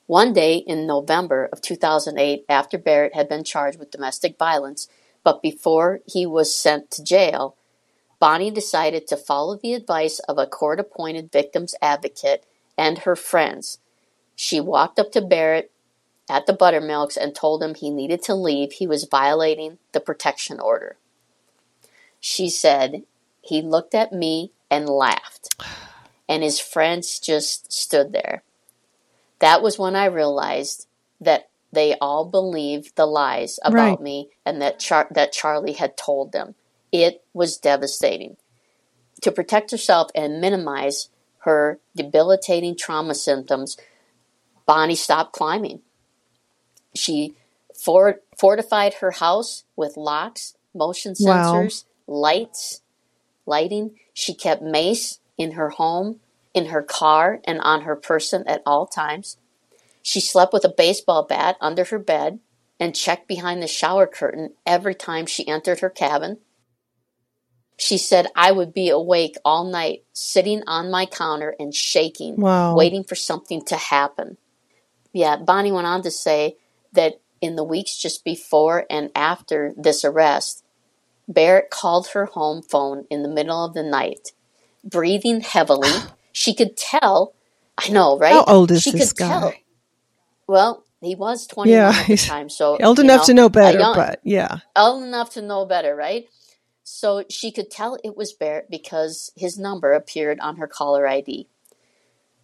One 0.06 0.32
day 0.32 0.58
in 0.58 0.86
November 0.86 1.50
of 1.52 1.62
2008, 1.62 2.46
after 2.48 2.78
Barrett 2.78 3.16
had 3.16 3.28
been 3.28 3.44
charged 3.44 3.80
with 3.80 3.90
domestic 3.90 4.38
violence, 4.38 4.88
but 5.24 5.42
before 5.42 6.02
he 6.06 6.28
was 6.28 6.56
sent 6.56 6.92
to 6.92 7.04
jail, 7.04 7.58
Bonnie 8.20 8.52
decided 8.52 9.08
to 9.08 9.18
follow 9.18 9.58
the 9.58 9.74
advice 9.74 10.20
of 10.20 10.38
a 10.38 10.48
court 10.48 10.80
appointed 10.80 11.32
victim's 11.32 11.76
advocate 11.82 12.46
and 12.78 13.00
her 13.00 13.16
friends. 13.16 13.80
She 14.36 14.60
walked 14.60 15.00
up 15.00 15.12
to 15.14 15.22
Barrett 15.22 15.72
at 16.30 16.46
the 16.46 16.54
Buttermilks 16.54 17.18
and 17.18 17.36
told 17.36 17.62
him 17.62 17.76
he 17.76 17.90
needed 17.90 18.22
to 18.24 18.36
leave. 18.36 18.74
He 18.74 18.88
was 18.88 19.08
violating 19.10 19.78
the 19.92 20.00
protection 20.00 20.60
order. 20.60 20.98
She 22.20 22.50
said, 22.50 23.04
He 23.42 23.62
looked 23.62 23.94
at 23.94 24.12
me 24.12 24.52
and 24.70 24.90
laughed, 24.90 25.56
and 26.28 26.42
his 26.42 26.60
friends 26.60 27.20
just 27.20 27.72
stood 27.72 28.12
there. 28.14 28.44
That 29.40 29.62
was 29.62 29.78
when 29.78 29.96
I 29.96 30.06
realized 30.06 30.88
that 31.22 31.50
they 31.72 31.96
all 32.00 32.26
believed 32.26 32.96
the 32.96 33.06
lies 33.06 33.60
about 33.64 33.76
right. 33.76 34.02
me 34.02 34.30
and 34.46 34.62
that 34.62 34.80
Char- 34.80 35.10
that 35.12 35.34
Charlie 35.34 35.74
had 35.74 35.98
told 35.98 36.32
them. 36.32 36.56
It 37.04 37.26
was 37.34 37.58
devastating. 37.58 38.38
To 39.22 39.32
protect 39.32 39.72
herself 39.72 40.12
and 40.16 40.40
minimize 40.40 41.10
her 41.40 41.80
debilitating 41.96 42.78
trauma 42.78 43.16
symptoms, 43.16 43.78
Bonnie 44.66 44.96
stopped 44.96 45.34
climbing. 45.34 45.82
She 46.94 47.36
for- 47.78 48.22
fortified 48.38 48.96
her 48.96 49.12
house 49.12 49.66
with 49.76 49.98
locks, 49.98 50.56
motion 50.74 51.14
sensors, 51.14 51.84
wow. 52.08 52.16
lights, 52.16 52.82
lighting. 53.46 54.00
She 54.14 54.34
kept 54.34 54.62
mace 54.62 55.20
in 55.38 55.52
her 55.52 55.72
home, 55.72 56.22
in 56.54 56.68
her 56.68 56.82
car, 56.82 57.42
and 57.44 57.60
on 57.60 57.82
her 57.82 57.98
person 57.98 58.46
at 58.48 58.64
all 58.66 58.88
times. 58.88 59.38
She 60.02 60.22
slept 60.22 60.54
with 60.54 60.64
a 60.64 60.70
baseball 60.70 61.24
bat 61.24 61.58
under 61.60 61.84
her 61.84 62.00
bed 62.00 62.40
and 62.80 62.96
checked 62.96 63.28
behind 63.28 63.62
the 63.62 63.68
shower 63.68 64.08
curtain 64.08 64.54
every 64.66 64.96
time 64.96 65.26
she 65.26 65.48
entered 65.48 65.80
her 65.80 65.90
cabin. 65.90 66.38
She 67.78 67.98
said 67.98 68.28
I 68.36 68.52
would 68.52 68.74
be 68.74 68.90
awake 68.90 69.36
all 69.44 69.66
night, 69.66 70.04
sitting 70.14 70.64
on 70.66 70.92
my 70.92 71.06
counter 71.06 71.56
and 71.60 71.74
shaking, 71.74 72.38
wow. 72.38 72.76
waiting 72.76 73.04
for 73.04 73.16
something 73.16 73.64
to 73.66 73.76
happen. 73.76 74.38
Yeah, 75.12 75.38
Bonnie 75.38 75.72
went 75.72 75.88
on 75.88 76.02
to 76.04 76.12
say 76.12 76.58
that 76.94 77.22
in 77.42 77.56
the 77.56 77.64
weeks 77.64 77.98
just 77.98 78.24
before 78.24 78.86
and 78.90 79.12
after 79.16 79.74
this 79.78 80.06
arrest, 80.06 80.64
Barrett 81.28 81.70
called 81.70 82.10
her 82.10 82.26
home 82.26 82.62
phone 82.62 83.06
in 83.10 83.24
the 83.24 83.30
middle 83.30 83.66
of 83.66 83.74
the 83.74 83.84
night, 83.84 84.32
breathing 84.84 85.42
heavily. 85.42 85.90
she 86.32 86.54
could 86.54 86.78
tell. 86.78 87.34
I 87.78 87.90
know, 87.90 88.18
right? 88.18 88.34
How 88.34 88.44
old 88.46 88.72
is 88.72 88.84
she 88.84 88.92
this 88.92 89.12
guy? 89.12 89.28
Tell, 89.28 89.54
well, 90.48 90.86
he 91.02 91.16
was 91.16 91.48
21 91.48 91.78
yeah, 91.78 91.90
at 91.90 92.08
the 92.08 92.18
time, 92.18 92.50
so 92.50 92.78
old 92.82 93.00
enough 93.00 93.22
know, 93.22 93.26
to 93.26 93.34
know 93.34 93.50
better, 93.50 93.80
young, 93.80 93.96
but 93.96 94.20
yeah, 94.24 94.60
old 94.76 95.04
enough 95.04 95.34
to 95.34 95.42
know 95.42 95.66
better, 95.66 95.96
right? 95.96 96.28
So 96.88 97.26
she 97.30 97.52
could 97.52 97.72
tell 97.72 97.98
it 98.04 98.16
was 98.16 98.32
Barrett 98.32 98.70
because 98.70 99.32
his 99.36 99.58
number 99.58 99.92
appeared 99.94 100.40
on 100.40 100.58
her 100.58 100.68
caller 100.68 101.08
ID. 101.08 101.48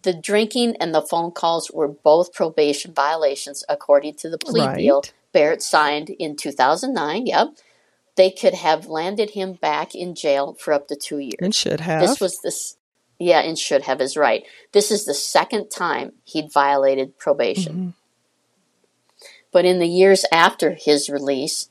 The 0.01 0.13
drinking 0.13 0.77
and 0.79 0.95
the 0.95 1.01
phone 1.03 1.31
calls 1.31 1.69
were 1.71 1.87
both 1.87 2.33
probation 2.33 2.91
violations, 2.91 3.63
according 3.69 4.15
to 4.15 4.29
the 4.29 4.39
plea 4.39 4.61
right. 4.61 4.77
deal 4.77 5.03
Barrett 5.31 5.61
signed 5.61 6.09
in 6.09 6.35
2009. 6.35 7.27
Yep. 7.27 7.47
They 8.15 8.31
could 8.31 8.55
have 8.55 8.87
landed 8.87 9.29
him 9.31 9.53
back 9.53 9.93
in 9.93 10.15
jail 10.15 10.53
for 10.59 10.73
up 10.73 10.87
to 10.87 10.95
two 10.95 11.19
years. 11.19 11.37
And 11.39 11.55
should 11.55 11.79
have. 11.79 12.01
This 12.01 12.19
was 12.19 12.41
this. 12.41 12.77
Yeah, 13.19 13.41
and 13.41 13.57
should 13.57 13.83
have 13.83 14.01
is 14.01 14.17
right. 14.17 14.43
This 14.71 14.89
is 14.89 15.05
the 15.05 15.13
second 15.13 15.69
time 15.69 16.13
he'd 16.23 16.51
violated 16.51 17.19
probation. 17.19 17.73
Mm-hmm. 17.73 17.89
But 19.53 19.65
in 19.65 19.77
the 19.77 19.87
years 19.87 20.25
after 20.31 20.71
his 20.71 21.09
release, 21.09 21.69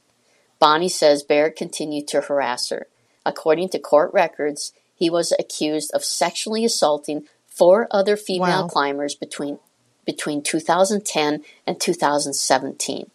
Bonnie 0.60 0.88
says 0.88 1.24
Barrett 1.24 1.56
continued 1.56 2.06
to 2.08 2.20
harass 2.20 2.68
her. 2.68 2.86
According 3.26 3.70
to 3.70 3.78
court 3.78 4.12
records, 4.12 4.72
he 4.94 5.10
was 5.10 5.32
accused 5.38 5.90
of 5.92 6.04
sexually 6.04 6.64
assaulting 6.64 7.26
four 7.48 7.88
other 7.90 8.16
female 8.16 8.62
wow. 8.62 8.68
climbers 8.68 9.14
between 9.14 9.58
between 10.04 10.42
2010 10.42 11.44
and 11.66 11.80
2017. 11.80 13.10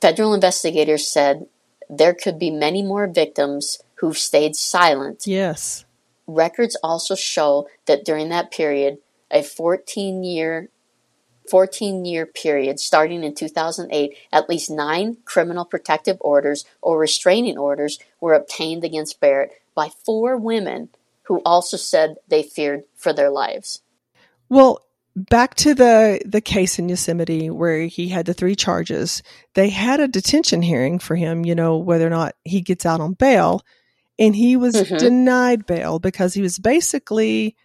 Federal 0.00 0.34
investigators 0.34 1.10
said 1.12 1.46
there 1.90 2.14
could 2.14 2.38
be 2.38 2.50
many 2.50 2.82
more 2.82 3.06
victims 3.06 3.78
who've 3.96 4.16
stayed 4.16 4.54
silent. 4.54 5.26
Yes. 5.26 5.84
Records 6.26 6.76
also 6.82 7.14
show 7.14 7.68
that 7.86 8.04
during 8.04 8.28
that 8.28 8.50
period, 8.50 8.98
a 9.30 9.42
14 9.42 10.24
year 10.24 10.68
14 11.50 12.04
year 12.04 12.26
period 12.26 12.80
starting 12.80 13.22
in 13.24 13.34
2008, 13.34 14.16
at 14.32 14.48
least 14.48 14.70
nine 14.70 15.16
criminal 15.24 15.64
protective 15.64 16.16
orders 16.20 16.64
or 16.82 16.98
restraining 16.98 17.58
orders 17.58 17.98
were 18.20 18.34
obtained 18.34 18.84
against 18.84 19.20
Barrett 19.20 19.52
by 19.74 19.88
four 20.04 20.36
women 20.36 20.88
who 21.24 21.42
also 21.44 21.76
said 21.76 22.16
they 22.28 22.42
feared 22.42 22.84
for 22.96 23.12
their 23.12 23.30
lives. 23.30 23.82
Well, 24.48 24.82
back 25.14 25.54
to 25.56 25.74
the 25.74 26.20
the 26.24 26.40
case 26.40 26.78
in 26.78 26.88
Yosemite 26.88 27.50
where 27.50 27.82
he 27.82 28.08
had 28.08 28.26
the 28.26 28.34
three 28.34 28.56
charges. 28.56 29.22
They 29.54 29.68
had 29.68 30.00
a 30.00 30.08
detention 30.08 30.62
hearing 30.62 30.98
for 30.98 31.16
him, 31.16 31.44
you 31.44 31.54
know, 31.54 31.76
whether 31.76 32.06
or 32.06 32.10
not 32.10 32.34
he 32.44 32.60
gets 32.60 32.86
out 32.86 33.00
on 33.00 33.12
bail, 33.12 33.62
and 34.18 34.34
he 34.34 34.56
was 34.56 34.74
mm-hmm. 34.74 34.96
denied 34.96 35.66
bail 35.66 35.98
because 35.98 36.34
he 36.34 36.42
was 36.42 36.58
basically 36.58 37.56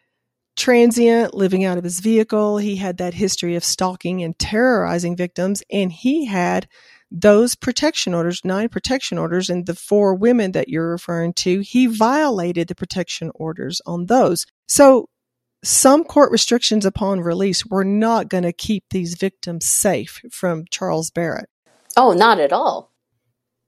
transient, 0.56 1.34
living 1.34 1.64
out 1.64 1.78
of 1.78 1.84
his 1.84 2.00
vehicle. 2.00 2.58
He 2.58 2.76
had 2.76 2.98
that 2.98 3.14
history 3.14 3.56
of 3.56 3.64
stalking 3.64 4.24
and 4.24 4.38
terrorizing 4.38 5.16
victims, 5.16 5.64
and 5.72 5.92
he 5.92 6.26
had 6.26 6.68
those 7.12 7.56
protection 7.56 8.14
orders, 8.14 8.42
nine 8.44 8.70
protection 8.70 9.18
orders, 9.18 9.50
and 9.50 9.66
the 9.66 9.76
four 9.76 10.16
women 10.16 10.52
that 10.54 10.70
you're 10.70 10.90
referring 10.90 11.34
to, 11.34 11.60
he 11.60 11.86
violated 11.86 12.68
the 12.68 12.76
protection 12.76 13.32
orders 13.36 13.82
on 13.86 14.08
those. 14.08 14.46
So 14.68 15.10
some 15.64 16.04
court 16.04 16.32
restrictions 16.32 16.86
upon 16.86 17.22
release 17.22 17.66
were 17.66 17.86
not 17.86 18.30
going 18.30 18.44
to 18.44 18.52
keep 18.52 18.86
these 18.90 19.16
victims 19.16 19.68
safe 19.68 20.22
from 20.32 20.66
Charles 20.72 21.12
Barrett. 21.12 21.50
Oh, 21.96 22.14
not 22.14 22.40
at 22.40 22.52
all. 22.52 22.92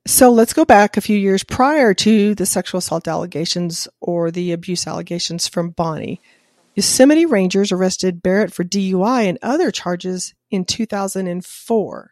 So 0.07 0.31
let's 0.31 0.53
go 0.53 0.65
back 0.65 0.97
a 0.97 1.01
few 1.01 1.17
years 1.17 1.43
prior 1.43 1.93
to 1.95 2.35
the 2.35 2.45
sexual 2.45 2.79
assault 2.79 3.07
allegations 3.07 3.87
or 4.01 4.29
the 4.29 4.51
abuse 4.51 4.85
allegations 4.85 5.47
from 5.47 5.71
Bonnie. 5.71 6.21
Yosemite 6.75 7.25
Rangers 7.25 7.71
arrested 7.71 8.21
Barrett 8.21 8.53
for 8.53 8.65
DUI 8.65 9.29
and 9.29 9.39
other 9.41 9.71
charges 9.71 10.33
in 10.51 10.65
2004. 10.65 12.11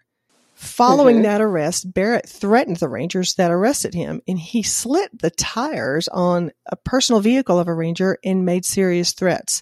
Following 0.53 1.17
mm-hmm. 1.17 1.23
that 1.23 1.41
arrest, 1.41 1.93
Barrett 1.93 2.29
threatened 2.29 2.77
the 2.77 2.87
Rangers 2.87 3.33
that 3.35 3.51
arrested 3.51 3.93
him 3.93 4.21
and 4.25 4.39
he 4.39 4.63
slit 4.63 5.19
the 5.19 5.31
tires 5.31 6.07
on 6.07 6.51
a 6.65 6.77
personal 6.77 7.19
vehicle 7.19 7.59
of 7.59 7.67
a 7.67 7.73
Ranger 7.73 8.17
and 8.23 8.45
made 8.45 8.63
serious 8.63 9.11
threats. 9.11 9.61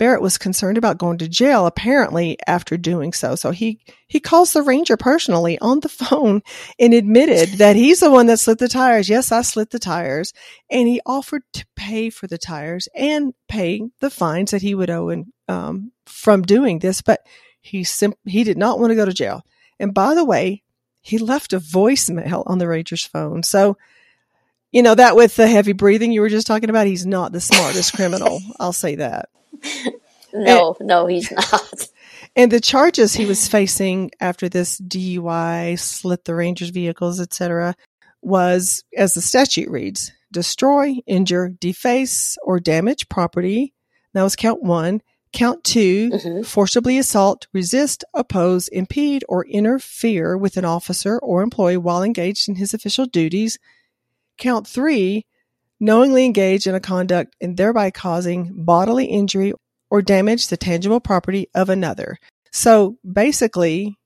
Barrett 0.00 0.22
was 0.22 0.38
concerned 0.38 0.78
about 0.78 0.96
going 0.96 1.18
to 1.18 1.28
jail 1.28 1.66
apparently 1.66 2.38
after 2.46 2.78
doing 2.78 3.12
so. 3.12 3.34
So 3.34 3.50
he, 3.50 3.80
he 4.08 4.18
calls 4.18 4.54
the 4.54 4.62
ranger 4.62 4.96
personally 4.96 5.58
on 5.58 5.80
the 5.80 5.88
phone 5.90 6.40
and 6.78 6.94
admitted 6.94 7.58
that 7.58 7.76
he's 7.76 8.00
the 8.00 8.10
one 8.10 8.24
that 8.28 8.38
slit 8.38 8.60
the 8.60 8.66
tires. 8.66 9.10
Yes, 9.10 9.30
I 9.30 9.42
slit 9.42 9.68
the 9.68 9.78
tires. 9.78 10.32
And 10.70 10.88
he 10.88 11.02
offered 11.04 11.42
to 11.52 11.66
pay 11.76 12.08
for 12.08 12.26
the 12.26 12.38
tires 12.38 12.88
and 12.96 13.34
pay 13.46 13.82
the 14.00 14.08
fines 14.08 14.52
that 14.52 14.62
he 14.62 14.74
would 14.74 14.88
owe 14.88 15.10
in, 15.10 15.34
um, 15.48 15.92
from 16.06 16.44
doing 16.44 16.78
this. 16.78 17.02
But 17.02 17.20
he 17.60 17.84
sim- 17.84 18.14
he 18.24 18.42
did 18.42 18.56
not 18.56 18.78
want 18.78 18.92
to 18.92 18.96
go 18.96 19.04
to 19.04 19.12
jail. 19.12 19.44
And 19.78 19.92
by 19.92 20.14
the 20.14 20.24
way, 20.24 20.62
he 21.02 21.18
left 21.18 21.52
a 21.52 21.60
voicemail 21.60 22.42
on 22.46 22.56
the 22.56 22.68
ranger's 22.68 23.04
phone. 23.04 23.42
So, 23.42 23.76
you 24.72 24.82
know, 24.82 24.94
that 24.94 25.14
with 25.14 25.36
the 25.36 25.46
heavy 25.46 25.72
breathing 25.72 26.10
you 26.10 26.22
were 26.22 26.30
just 26.30 26.46
talking 26.46 26.70
about, 26.70 26.86
he's 26.86 27.04
not 27.04 27.32
the 27.32 27.40
smartest 27.42 27.92
criminal. 27.92 28.40
I'll 28.58 28.72
say 28.72 28.94
that. 28.94 29.28
No, 30.32 30.76
and, 30.78 30.88
no, 30.88 31.06
he's 31.06 31.30
not. 31.30 31.88
And 32.36 32.50
the 32.50 32.60
charges 32.60 33.14
he 33.14 33.26
was 33.26 33.48
facing 33.48 34.10
after 34.20 34.48
this 34.48 34.80
DUI, 34.80 35.78
slit 35.78 36.24
the 36.24 36.34
ranger's 36.34 36.70
vehicles, 36.70 37.20
etc., 37.20 37.74
was, 38.22 38.84
as 38.96 39.14
the 39.14 39.20
statute 39.20 39.68
reads, 39.68 40.12
destroy, 40.30 40.96
injure, 41.06 41.48
deface, 41.48 42.36
or 42.44 42.60
damage 42.60 43.08
property. 43.08 43.74
That 44.12 44.22
was 44.22 44.36
count 44.36 44.62
one. 44.62 45.02
Count 45.32 45.62
2 45.62 46.10
mm-hmm. 46.10 46.42
forcibly 46.42 46.98
assault, 46.98 47.46
resist, 47.52 48.04
oppose, 48.14 48.66
impede, 48.68 49.24
or 49.28 49.46
interfere 49.46 50.36
with 50.36 50.56
an 50.56 50.64
officer 50.64 51.20
or 51.20 51.42
employee 51.42 51.76
while 51.76 52.02
engaged 52.02 52.48
in 52.48 52.56
his 52.56 52.74
official 52.74 53.06
duties. 53.06 53.56
Count 54.38 54.66
three, 54.66 55.26
knowingly 55.80 56.24
engage 56.24 56.66
in 56.66 56.74
a 56.74 56.80
conduct 56.80 57.34
and 57.40 57.56
thereby 57.56 57.90
causing 57.90 58.64
bodily 58.64 59.06
injury 59.06 59.52
or 59.90 60.02
damage 60.02 60.48
the 60.48 60.56
tangible 60.56 61.00
property 61.00 61.48
of 61.54 61.68
another. 61.68 62.18
So 62.52 62.98
basically, 63.10 63.96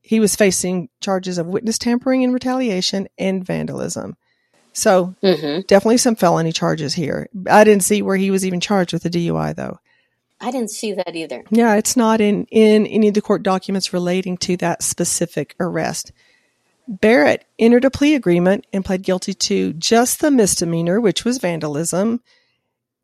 he 0.00 0.18
was 0.18 0.34
facing 0.34 0.88
charges 1.00 1.38
of 1.38 1.46
witness 1.46 1.78
tampering 1.78 2.24
and 2.24 2.32
retaliation 2.32 3.08
and 3.18 3.44
vandalism. 3.44 4.16
So 4.72 5.14
mm-hmm. 5.22 5.60
definitely 5.68 5.98
some 5.98 6.16
felony 6.16 6.52
charges 6.52 6.94
here. 6.94 7.28
I 7.48 7.64
didn't 7.64 7.84
see 7.84 8.02
where 8.02 8.16
he 8.16 8.30
was 8.30 8.44
even 8.44 8.60
charged 8.60 8.92
with 8.92 9.04
a 9.04 9.10
DUI 9.10 9.54
though. 9.54 9.78
I 10.40 10.50
didn't 10.50 10.70
see 10.70 10.92
that 10.94 11.14
either. 11.14 11.44
Yeah, 11.50 11.74
it's 11.76 11.96
not 11.96 12.20
in, 12.20 12.46
in 12.46 12.86
any 12.86 13.08
of 13.08 13.14
the 13.14 13.22
court 13.22 13.44
documents 13.44 13.92
relating 13.92 14.36
to 14.38 14.56
that 14.56 14.82
specific 14.82 15.54
arrest. 15.60 16.10
Barrett 16.88 17.44
entered 17.58 17.84
a 17.84 17.90
plea 17.90 18.14
agreement 18.14 18.66
and 18.72 18.84
pled 18.84 19.02
guilty 19.02 19.34
to 19.34 19.72
just 19.74 20.20
the 20.20 20.30
misdemeanor, 20.30 21.00
which 21.00 21.24
was 21.24 21.38
vandalism, 21.38 22.20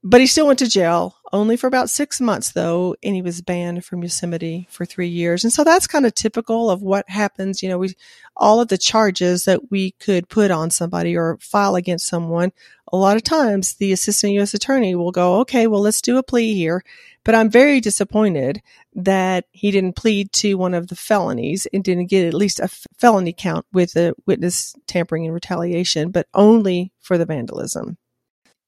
but 0.09 0.23
he 0.23 0.27
still 0.27 0.47
went 0.47 0.59
to 0.59 0.67
jail 0.67 1.17
only 1.35 1.55
for 1.55 1.67
about 1.67 1.91
six 1.91 2.19
months 2.19 2.53
though, 2.53 2.97
and 3.03 3.15
he 3.15 3.21
was 3.21 3.43
banned 3.43 3.85
from 3.85 4.03
Yosemite 4.03 4.67
for 4.71 4.87
three 4.87 5.09
years. 5.09 5.45
And 5.45 5.53
so 5.53 5.65
that's 5.65 5.87
kind 5.87 6.07
of 6.07 6.15
typical 6.15 6.71
of 6.71 6.81
what 6.81 7.07
happens. 7.11 7.63
You 7.63 7.69
know, 7.69 7.77
we, 7.77 7.95
all 8.35 8.59
of 8.63 8.69
the 8.69 8.79
charges 8.79 9.45
that 9.45 9.71
we 9.71 9.91
could 9.93 10.31
put 10.31 10.51
on 10.51 10.71
somebody 10.71 11.15
or 11.15 11.37
file 11.43 11.75
against 11.75 12.09
someone, 12.09 12.53
a 12.91 12.97
lot 12.97 13.19
of 13.19 13.23
times 13.23 13.75
the 13.75 13.93
assistant 13.93 14.33
U.S. 14.35 14.55
attorney 14.55 14.95
will 14.95 15.13
go, 15.13 15.41
okay, 15.41 15.67
well, 15.67 15.83
let's 15.83 16.01
do 16.01 16.17
a 16.17 16.23
plea 16.23 16.55
here. 16.55 16.83
But 17.23 17.35
I'm 17.35 17.51
very 17.51 17.79
disappointed 17.79 18.63
that 18.95 19.45
he 19.51 19.71
didn't 19.71 19.97
plead 19.97 20.33
to 20.33 20.55
one 20.55 20.73
of 20.73 20.89
the 20.89 20.97
felonies 20.97 21.67
and 21.75 21.85
didn't 21.85 22.07
get 22.07 22.27
at 22.27 22.33
least 22.33 22.61
a 22.61 22.69
felony 22.97 23.35
count 23.35 23.67
with 23.75 23.93
the 23.93 24.15
witness 24.25 24.75
tampering 24.87 25.27
and 25.27 25.35
retaliation, 25.35 26.11
but 26.11 26.27
only 26.33 26.93
for 27.01 27.19
the 27.19 27.27
vandalism. 27.27 27.99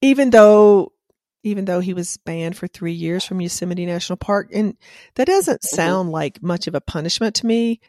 Even 0.02 0.28
though 0.28 0.92
even 1.42 1.64
though 1.64 1.80
he 1.80 1.94
was 1.94 2.16
banned 2.18 2.56
for 2.56 2.66
three 2.66 2.92
years 2.92 3.24
from 3.24 3.40
Yosemite 3.40 3.86
National 3.86 4.16
Park. 4.16 4.50
And 4.52 4.76
that 5.14 5.26
doesn't 5.26 5.62
mm-hmm. 5.62 5.76
sound 5.76 6.10
like 6.10 6.42
much 6.42 6.66
of 6.66 6.74
a 6.74 6.80
punishment 6.80 7.36
to 7.36 7.46
me. 7.46 7.80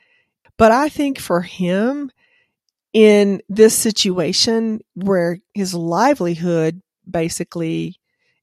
But 0.57 0.71
I 0.71 0.89
think 0.89 1.19
for 1.19 1.41
him, 1.41 2.11
in 2.93 3.41
this 3.49 3.75
situation 3.75 4.81
where 4.95 5.39
his 5.53 5.73
livelihood 5.73 6.81
basically, 7.09 7.97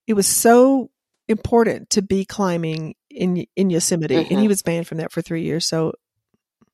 it 0.07 0.15
was 0.15 0.27
so 0.27 0.91
important 1.29 1.91
to 1.91 2.03
be 2.03 2.25
climbing 2.25 2.95
in 3.11 3.47
in 3.57 3.71
Yosemite, 3.71 4.15
mm-hmm. 4.15 4.21
and 4.21 4.31
he 4.31 4.37
mm-hmm. 4.37 4.49
was 4.49 4.63
banned 4.63 4.87
from 4.87 4.99
that 4.99 5.13
for 5.13 5.23
three 5.23 5.43
years. 5.43 5.67
So 5.67 5.93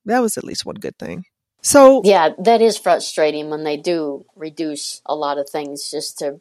that 0.04 0.20
was 0.20 0.38
at 0.38 0.44
least 0.44 0.64
one 0.64 0.76
good 0.76 0.98
thing. 0.98 1.24
So 1.62 2.02
yeah, 2.04 2.30
that 2.38 2.60
is 2.60 2.78
frustrating 2.78 3.50
when 3.50 3.64
they 3.64 3.76
do 3.76 4.26
reduce 4.36 5.00
a 5.06 5.14
lot 5.14 5.38
of 5.38 5.48
things 5.48 5.90
just 5.90 6.18
to 6.18 6.40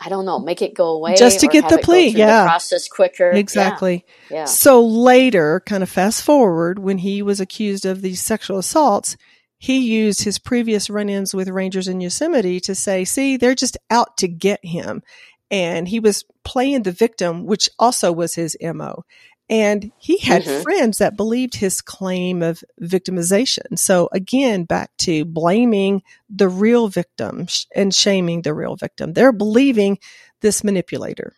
I 0.00 0.08
don't 0.08 0.24
know, 0.24 0.38
make 0.38 0.62
it 0.62 0.74
go 0.74 0.90
away 0.90 1.16
just 1.16 1.40
to 1.40 1.48
get 1.48 1.68
the 1.68 1.78
plea. 1.78 2.08
yeah, 2.08 2.42
the 2.42 2.48
process 2.48 2.88
quicker. 2.88 3.30
Exactly. 3.30 4.04
Yeah. 4.30 4.36
yeah. 4.36 4.44
So 4.44 4.84
later, 4.84 5.60
kind 5.66 5.82
of 5.82 5.88
fast 5.88 6.22
forward, 6.22 6.78
when 6.78 6.98
he 6.98 7.20
was 7.20 7.40
accused 7.40 7.84
of 7.84 8.00
these 8.00 8.22
sexual 8.22 8.58
assaults, 8.58 9.16
he 9.58 9.78
used 9.78 10.22
his 10.22 10.38
previous 10.38 10.88
run-ins 10.88 11.34
with 11.34 11.48
rangers 11.48 11.88
in 11.88 12.00
Yosemite 12.00 12.60
to 12.60 12.74
say, 12.76 13.04
"See, 13.04 13.36
they're 13.36 13.56
just 13.56 13.76
out 13.90 14.16
to 14.18 14.28
get 14.28 14.64
him," 14.64 15.02
and 15.50 15.88
he 15.88 15.98
was 15.98 16.24
playing 16.44 16.84
the 16.84 16.92
victim, 16.92 17.44
which 17.44 17.68
also 17.78 18.12
was 18.12 18.34
his 18.34 18.56
mo. 18.62 19.04
And 19.50 19.92
he 19.98 20.18
had 20.18 20.42
mm-hmm. 20.42 20.62
friends 20.62 20.98
that 20.98 21.16
believed 21.16 21.56
his 21.56 21.80
claim 21.80 22.42
of 22.42 22.62
victimization. 22.80 23.78
So 23.78 24.08
again, 24.12 24.64
back 24.64 24.90
to 24.98 25.24
blaming 25.24 26.02
the 26.28 26.48
real 26.48 26.88
victim 26.88 27.46
and 27.74 27.94
shaming 27.94 28.42
the 28.42 28.52
real 28.52 28.76
victim. 28.76 29.14
They're 29.14 29.32
believing 29.32 29.98
this 30.40 30.62
manipulator. 30.62 31.34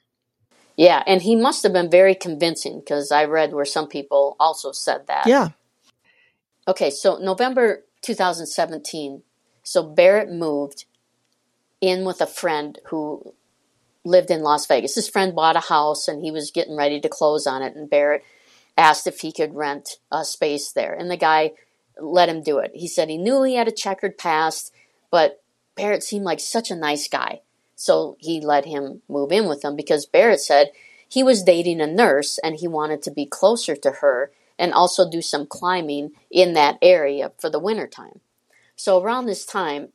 Yeah, 0.77 1.03
and 1.07 1.23
he 1.23 1.37
must 1.37 1.63
have 1.63 1.73
been 1.73 1.91
very 1.91 2.15
convincing 2.15 2.81
because 2.81 3.13
I 3.13 3.27
read 3.27 3.53
where 3.53 3.65
some 3.65 3.87
people 3.87 4.35
also 4.41 4.73
said 4.73 5.07
that. 5.09 5.27
Yeah. 5.27 5.51
Okay, 6.67 6.91
so 6.91 7.19
November 7.19 7.85
2017. 8.03 9.23
So 9.63 9.83
Barrett 9.83 10.31
moved 10.31 10.87
in 11.81 12.05
with 12.05 12.21
a 12.21 12.27
friend 12.27 12.79
who 12.87 13.35
lived 14.05 14.30
in 14.30 14.42
Las 14.42 14.66
Vegas. 14.66 14.94
His 14.94 15.09
friend 15.09 15.34
bought 15.34 15.57
a 15.57 15.61
house 15.61 16.09
and 16.09 16.22
he 16.22 16.30
was 16.30 16.51
getting 16.51 16.76
ready 16.76 17.01
to 17.01 17.09
close 17.09 17.46
on 17.46 17.62
it. 17.62 17.74
And 17.74 17.90
Barrett 17.90 18.24
asked 18.76 19.07
if 19.07 19.20
he 19.20 19.32
could 19.32 19.55
rent 19.55 19.98
a 20.11 20.24
space 20.24 20.72
there. 20.72 20.94
And 20.94 21.11
the 21.11 21.16
guy 21.16 21.53
let 22.01 22.28
him 22.28 22.42
do 22.42 22.59
it. 22.59 22.72
He 22.74 22.88
said 22.88 23.09
he 23.09 23.18
knew 23.18 23.42
he 23.42 23.57
had 23.57 23.68
a 23.68 23.72
checkered 23.72 24.16
past, 24.16 24.72
but 25.11 25.42
Barrett 25.76 26.03
seemed 26.03 26.24
like 26.24 26.40
such 26.40 26.70
a 26.70 26.76
nice 26.76 27.09
guy. 27.09 27.40
So 27.76 28.16
he 28.18 28.40
let 28.40 28.66
him 28.66 29.03
move 29.09 29.32
in 29.32 29.48
with 29.48 29.64
him 29.64 29.76
because 29.76 30.07
Barrett 30.07 30.40
said 30.40 30.70
he 31.09 31.22
was 31.22 31.42
dating 31.42 31.80
a 31.80 31.86
nurse 31.86 32.38
and 32.38 32.57
he 32.57 32.68
wanted 32.68 33.03
to 33.03 33.11
be 33.11 33.26
closer 33.26 33.74
to 33.76 33.90
her 34.01 34.30
and 34.59 34.72
also 34.72 35.11
do 35.11 35.22
some 35.22 35.46
climbing 35.46 36.12
in 36.30 36.53
that 36.55 36.78
area 36.82 37.32
for 37.38 37.48
the 37.48 37.59
wintertime. 37.59 38.20
So 38.76 39.03
around 39.03 39.26
this 39.26 39.44
time, 39.44 39.88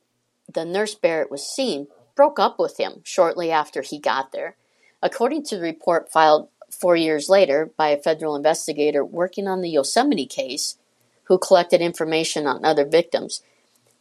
the 0.51 0.65
nurse 0.65 0.95
Barrett 0.95 1.31
was 1.31 1.47
seeing 1.47 1.87
broke 2.15 2.39
up 2.39 2.57
with 2.57 2.77
him 2.77 3.01
shortly 3.03 3.51
after 3.51 3.81
he 3.81 3.99
got 3.99 4.31
there. 4.31 4.55
According 5.01 5.43
to 5.45 5.57
the 5.57 5.61
report 5.61 6.11
filed 6.11 6.49
four 6.71 6.95
years 6.95 7.29
later 7.29 7.71
by 7.77 7.89
a 7.89 8.01
federal 8.01 8.35
investigator 8.35 9.03
working 9.03 9.47
on 9.47 9.61
the 9.61 9.69
Yosemite 9.69 10.25
case, 10.25 10.77
who 11.25 11.37
collected 11.37 11.81
information 11.81 12.47
on 12.47 12.63
other 12.63 12.85
victims, 12.85 13.41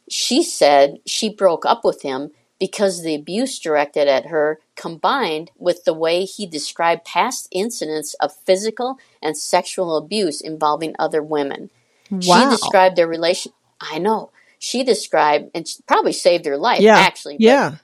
she 0.09 0.43
said 0.43 0.99
she 1.05 1.29
broke 1.29 1.65
up 1.65 1.83
with 1.83 2.03
him 2.03 2.31
because 2.59 3.03
the 3.03 3.15
abuse 3.15 3.59
directed 3.59 4.07
at 4.07 4.27
her 4.27 4.59
combined 4.75 5.51
with 5.57 5.83
the 5.83 5.93
way 5.93 6.23
he 6.23 6.45
described 6.45 7.03
past 7.03 7.47
incidents 7.51 8.13
of 8.15 8.35
physical 8.45 8.97
and 9.21 9.37
sexual 9.37 9.97
abuse 9.97 10.39
involving 10.39 10.95
other 10.97 11.21
women. 11.21 11.69
Wow. 12.09 12.19
She 12.19 12.49
described 12.49 12.95
their 12.95 13.07
relation. 13.07 13.51
I 13.81 13.97
know. 13.97 14.31
She 14.59 14.83
described, 14.83 15.51
and 15.53 15.67
probably 15.85 16.13
saved 16.13 16.45
her 16.45 16.57
life, 16.57 16.79
yeah. 16.79 16.97
actually. 16.97 17.37
Yeah 17.39 17.77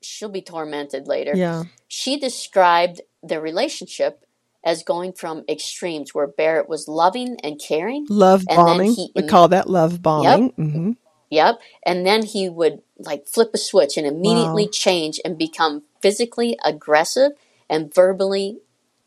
she'll 0.00 0.28
be 0.28 0.42
tormented 0.42 1.06
later. 1.06 1.32
Yeah. 1.34 1.64
She 1.88 2.18
described 2.18 3.00
the 3.22 3.40
relationship 3.40 4.24
as 4.64 4.82
going 4.82 5.12
from 5.12 5.44
extremes 5.48 6.14
where 6.14 6.26
Barrett 6.26 6.68
was 6.68 6.88
loving 6.88 7.36
and 7.42 7.60
caring. 7.60 8.06
Love 8.08 8.44
bombing. 8.46 8.92
He, 8.92 9.10
we 9.14 9.26
call 9.26 9.48
that 9.48 9.70
love 9.70 10.02
bombing. 10.02 10.46
Yep. 10.46 10.56
Mm-hmm. 10.56 10.92
Yep. 11.30 11.60
And 11.84 12.06
then 12.06 12.24
he 12.24 12.48
would 12.48 12.82
like 12.98 13.26
flip 13.26 13.50
a 13.54 13.58
switch 13.58 13.96
and 13.96 14.06
immediately 14.06 14.64
wow. 14.64 14.70
change 14.72 15.20
and 15.24 15.38
become 15.38 15.84
physically 16.00 16.58
aggressive 16.64 17.32
and 17.68 17.94
verbally 17.94 18.58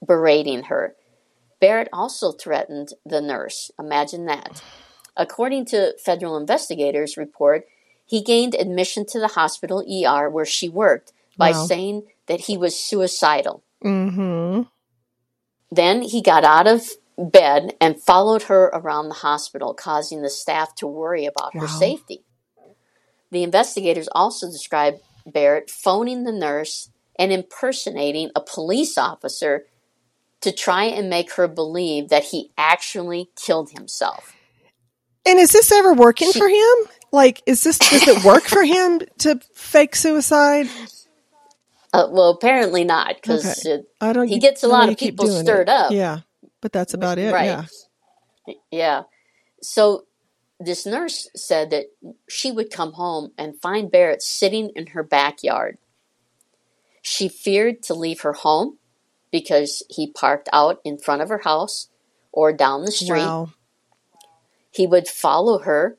berating 0.05 0.63
her. 0.63 0.95
Barrett 1.59 1.89
also 1.93 2.31
threatened 2.31 2.89
the 3.05 3.21
nurse. 3.21 3.71
Imagine 3.79 4.25
that. 4.25 4.63
According 5.15 5.65
to 5.67 5.93
federal 6.03 6.37
investigators' 6.37 7.17
report, 7.17 7.65
he 8.11 8.21
gained 8.21 8.55
admission 8.55 9.05
to 9.05 9.21
the 9.21 9.29
hospital 9.29 9.79
ER 9.79 10.29
where 10.29 10.45
she 10.45 10.67
worked 10.67 11.13
by 11.37 11.51
wow. 11.51 11.63
saying 11.65 12.03
that 12.27 12.41
he 12.41 12.57
was 12.57 12.77
suicidal. 12.77 13.63
Mm-hmm. 13.85 14.63
Then 15.71 16.01
he 16.01 16.21
got 16.21 16.43
out 16.43 16.67
of 16.67 16.89
bed 17.17 17.73
and 17.79 18.03
followed 18.03 18.43
her 18.43 18.65
around 18.73 19.07
the 19.07 19.15
hospital, 19.15 19.73
causing 19.73 20.21
the 20.21 20.29
staff 20.29 20.75
to 20.75 20.87
worry 20.87 21.25
about 21.25 21.55
wow. 21.55 21.61
her 21.61 21.67
safety. 21.69 22.25
The 23.31 23.43
investigators 23.43 24.09
also 24.11 24.47
described 24.51 24.99
Barrett 25.25 25.69
phoning 25.69 26.25
the 26.25 26.33
nurse 26.33 26.89
and 27.17 27.31
impersonating 27.31 28.29
a 28.35 28.41
police 28.41 28.97
officer 28.97 29.67
to 30.41 30.51
try 30.51 30.83
and 30.83 31.09
make 31.09 31.35
her 31.35 31.47
believe 31.47 32.09
that 32.09 32.25
he 32.25 32.51
actually 32.57 33.29
killed 33.37 33.71
himself. 33.71 34.35
And 35.25 35.39
is 35.39 35.51
this 35.51 35.71
ever 35.71 35.93
working 35.93 36.31
for 36.31 36.47
him? 36.47 36.75
Like, 37.11 37.41
is 37.45 37.63
this 37.63 37.77
does 37.77 38.07
it 38.07 38.23
work 38.23 38.43
for 38.43 38.63
him 38.63 39.01
to 39.19 39.39
fake 39.53 39.95
suicide? 39.95 40.67
Uh, 41.93 42.07
well, 42.09 42.29
apparently 42.29 42.85
not, 42.85 43.15
because 43.15 43.65
okay. 43.65 43.83
I 43.99 44.13
don't. 44.13 44.27
He 44.27 44.39
gets 44.39 44.63
a 44.63 44.67
lot 44.67 44.89
of 44.89 44.97
people 44.97 45.27
stirred 45.27 45.67
it. 45.67 45.69
up. 45.69 45.91
Yeah, 45.91 46.19
but 46.61 46.71
that's 46.71 46.93
about 46.93 47.19
it. 47.19 47.33
Right. 47.33 47.67
Yeah. 48.47 48.53
Yeah. 48.71 49.03
So 49.61 50.05
this 50.59 50.85
nurse 50.85 51.29
said 51.35 51.69
that 51.71 51.87
she 52.29 52.51
would 52.51 52.71
come 52.71 52.93
home 52.93 53.31
and 53.37 53.59
find 53.61 53.91
Barrett 53.91 54.21
sitting 54.21 54.71
in 54.75 54.87
her 54.87 55.03
backyard. 55.03 55.77
She 57.01 57.27
feared 57.27 57.81
to 57.83 57.93
leave 57.93 58.21
her 58.21 58.33
home 58.33 58.77
because 59.31 59.83
he 59.89 60.11
parked 60.11 60.49
out 60.53 60.79
in 60.85 60.97
front 60.97 61.21
of 61.21 61.29
her 61.29 61.39
house 61.39 61.89
or 62.31 62.53
down 62.53 62.85
the 62.85 62.91
street. 62.91 63.19
Wow. 63.19 63.51
He 64.71 64.87
would 64.87 65.07
follow 65.07 65.59
her 65.59 65.97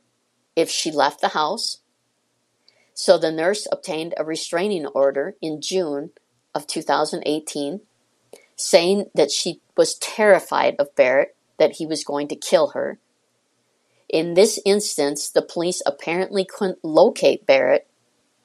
if 0.56 0.70
she 0.70 0.90
left 0.90 1.20
the 1.20 1.28
house. 1.28 1.78
So 2.94 3.18
the 3.18 3.30
nurse 3.30 3.66
obtained 3.70 4.14
a 4.16 4.24
restraining 4.24 4.86
order 4.86 5.36
in 5.40 5.60
June 5.60 6.10
of 6.54 6.66
2018 6.66 7.80
saying 8.56 9.06
that 9.14 9.30
she 9.30 9.60
was 9.76 9.94
terrified 9.94 10.76
of 10.78 10.94
Barrett, 10.94 11.36
that 11.58 11.72
he 11.72 11.86
was 11.86 12.04
going 12.04 12.28
to 12.28 12.36
kill 12.36 12.68
her. 12.68 12.98
In 14.08 14.34
this 14.34 14.60
instance, 14.64 15.30
the 15.30 15.42
police 15.42 15.82
apparently 15.86 16.44
couldn't 16.44 16.84
locate 16.84 17.46
Barrett 17.46 17.88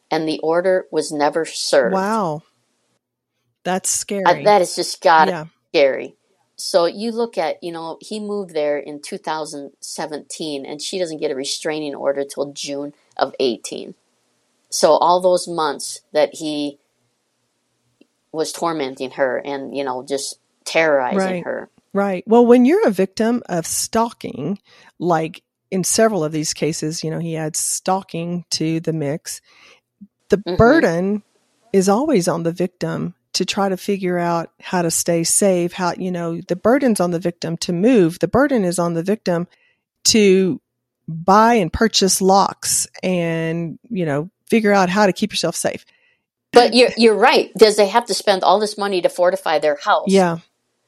and 0.09 0.28
the 0.28 0.39
order 0.39 0.88
was 0.91 1.11
never 1.11 1.45
served. 1.45 1.93
Wow. 1.93 2.43
That's 3.63 3.89
scary. 3.89 4.23
Uh, 4.23 4.43
that 4.43 4.61
is 4.61 4.75
just 4.75 5.01
got 5.01 5.28
yeah. 5.28 5.45
scary. 5.69 6.15
So 6.58 6.88
you 6.88 7.12
look 7.12 7.38
at, 7.38 7.64
you 7.64 7.72
know, 7.72 7.97
he 8.01 8.20
moved 8.20 8.53
there 8.53 8.80
in 8.80 8.99
2017 8.99 10.66
and 10.66 10.82
she 10.82 10.97
doesn't 10.97 11.20
get 11.20 11.30
a 11.30 11.36
restraining 11.36 11.93
order 11.93 12.26
till 12.26 12.51
June 12.51 12.93
of 13.16 13.34
18. 13.39 13.93
So 14.70 14.93
all 14.93 15.22
those 15.22 15.47
months 15.47 16.01
that 16.14 16.34
he 16.34 16.80
was 18.32 18.51
tormenting 18.51 19.12
her 19.12 19.38
and, 19.38 19.78
you 19.78 19.84
know, 19.84 20.03
just 20.03 20.39
terrorizing 20.66 21.18
right. 21.20 21.43
her. 21.43 21.70
Right. 21.93 22.28
Well, 22.28 22.45
when 22.45 22.66
you're 22.66 22.88
a 22.88 22.91
victim 22.91 23.43
of 23.47 23.68
stalking, 23.68 24.60
like 24.97 25.43
in 25.70 25.84
several 25.84 26.24
of 26.24 26.32
these 26.32 26.53
cases, 26.53 27.03
you 27.03 27.12
know, 27.12 27.20
he 27.20 27.38
adds 27.38 27.60
stalking 27.60 28.45
to 28.51 28.80
the 28.80 28.93
mix, 28.93 29.41
the 30.30 30.38
mm-hmm. 30.38 30.55
burden 30.55 31.24
is 31.72 31.88
always 31.88 32.28
on 32.28 32.43
the 32.43 32.51
victim 32.51 33.14
to 33.38 33.46
try 33.46 33.70
to 33.70 33.78
figure 33.78 34.18
out 34.18 34.50
how 34.60 34.82
to 34.82 34.90
stay 34.90 35.24
safe, 35.24 35.72
how, 35.72 35.94
you 35.96 36.12
know, 36.12 36.42
the 36.48 36.56
burden's 36.56 37.00
on 37.00 37.12
the 37.12 37.20
victim 37.20 37.56
to 37.58 37.72
move. 37.72 38.18
The 38.18 38.28
burden 38.28 38.66
is 38.66 38.80
on 38.80 38.96
the 38.96 39.04
victim 39.04 39.48
to 40.06 40.60
buy 41.08 41.54
and 41.54 41.72
purchase 41.72 42.20
locks 42.20 42.88
and, 43.04 43.78
you 43.92 44.08
know, 44.08 44.32
figure 44.50 44.74
out 44.74 44.90
how 44.90 45.06
to 45.06 45.14
keep 45.14 45.32
yourself 45.32 45.56
safe. 45.56 45.86
But 46.52 46.74
you're, 46.74 46.90
you're 46.98 47.16
right. 47.16 47.54
Does 47.54 47.76
they 47.76 47.88
have 47.88 48.08
to 48.08 48.16
spend 48.16 48.44
all 48.44 48.60
this 48.60 48.76
money 48.76 49.02
to 49.02 49.10
fortify 49.10 49.60
their 49.60 49.76
house? 49.76 50.08
Yeah. 50.08 50.40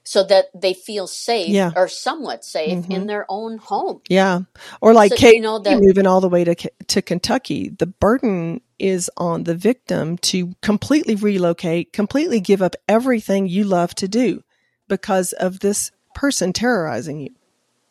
So 0.04 0.24
that 0.24 0.46
they 0.56 0.74
feel 0.74 1.06
safe 1.06 1.50
yeah. 1.50 1.72
or 1.76 1.88
somewhat 1.88 2.44
safe 2.44 2.80
mm-hmm. 2.80 2.92
in 2.92 3.06
their 3.06 3.28
own 3.30 3.60
home. 3.60 4.02
Yeah. 4.10 4.40
Or 4.82 4.96
like 4.96 5.12
so, 5.12 5.18
Kate 5.18 5.36
you 5.36 5.42
know, 5.42 5.60
that, 5.60 5.80
moving 5.80 6.08
all 6.08 6.20
the 6.20 6.30
way 6.30 6.46
to, 6.46 6.56
to 6.56 7.04
Kentucky, 7.04 7.70
the 7.70 7.86
burden 7.86 8.62
is 8.80 9.12
on 9.18 9.44
the 9.44 9.56
victim 9.56 10.18
to 10.18 10.56
completely 10.62 11.16
relocate, 11.16 11.94
completely 11.94 12.40
give 12.40 12.62
up 12.62 12.76
everything 12.88 13.48
you 13.48 13.64
love 13.64 13.94
to 13.96 14.08
do 14.08 14.44
because 14.88 15.34
of 15.34 15.60
this 15.60 15.92
person 16.16 16.54
terrorizing 16.54 17.20
you. 17.20 17.32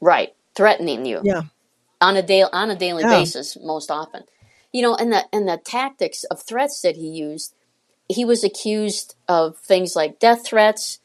Right. 0.00 0.34
Threatening 0.54 1.06
you. 1.06 1.20
Yeah. 1.22 1.42
On 2.00 2.16
a 2.16 2.22
day 2.22 2.42
on 2.42 2.70
a 2.70 2.76
daily 2.76 3.02
yeah. 3.02 3.18
basis 3.18 3.56
most 3.60 3.90
often. 3.90 4.24
You 4.72 4.82
know, 4.82 4.94
and 4.94 5.12
the 5.12 5.24
and 5.32 5.48
the 5.48 5.60
tactics 5.64 6.24
of 6.24 6.42
threats 6.42 6.80
that 6.82 6.96
he 6.96 7.08
used, 7.08 7.54
he 8.08 8.24
was 8.24 8.44
accused 8.44 9.14
of 9.26 9.56
things 9.58 9.96
like 9.96 10.18
death 10.18 10.46
threats, 10.46 11.00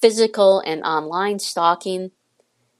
physical 0.00 0.60
and 0.60 0.82
online 0.82 1.38
stalking, 1.38 2.10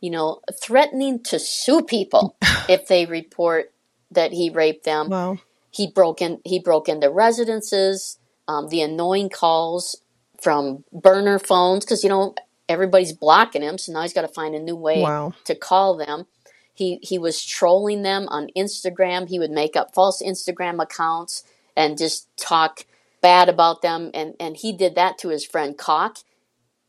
you 0.01 0.11
know, 0.11 0.41
threatening 0.61 1.23
to 1.25 1.39
sue 1.39 1.83
people 1.83 2.37
if 2.69 2.87
they 2.87 3.07
report 3.07 3.73
that 4.11 4.33
he 4.33 4.51
raped 4.51 4.85
them. 4.85 5.09
Wow. 5.09 5.39
He 5.71 5.87
broke 5.91 6.23
in. 6.23 6.41
He 6.45 6.59
broke 6.59 6.89
into 6.89 7.11
residences. 7.11 8.19
Um, 8.47 8.69
the 8.69 8.81
annoying 8.81 9.29
calls 9.29 10.01
from 10.41 10.85
burner 10.93 11.39
phones 11.39 11.85
because 11.85 12.03
you 12.03 12.09
know 12.09 12.35
everybody's 12.69 13.13
blocking 13.13 13.63
him, 13.63 13.79
so 13.79 13.93
now 13.93 14.03
he's 14.03 14.13
got 14.13 14.23
to 14.23 14.29
find 14.29 14.55
a 14.55 14.61
new 14.61 14.77
way 14.77 15.03
wow. 15.03 15.35
to 15.45 15.55
call 15.55 15.97
them. 15.97 16.27
He 16.75 16.99
he 17.03 17.19
was 17.19 17.45
trolling 17.45 18.03
them 18.03 18.29
on 18.29 18.51
Instagram. 18.57 19.29
He 19.29 19.39
would 19.39 19.51
make 19.51 19.77
up 19.77 19.95
false 19.95 20.23
Instagram 20.23 20.83
accounts 20.83 21.45
and 21.77 21.99
just 21.99 22.29
talk 22.37 22.85
bad 23.21 23.49
about 23.49 23.83
them. 23.83 24.11
And 24.15 24.35
and 24.39 24.57
he 24.57 24.73
did 24.73 24.95
that 24.95 25.19
to 25.19 25.29
his 25.29 25.45
friend 25.45 25.77
Cock. 25.77 26.19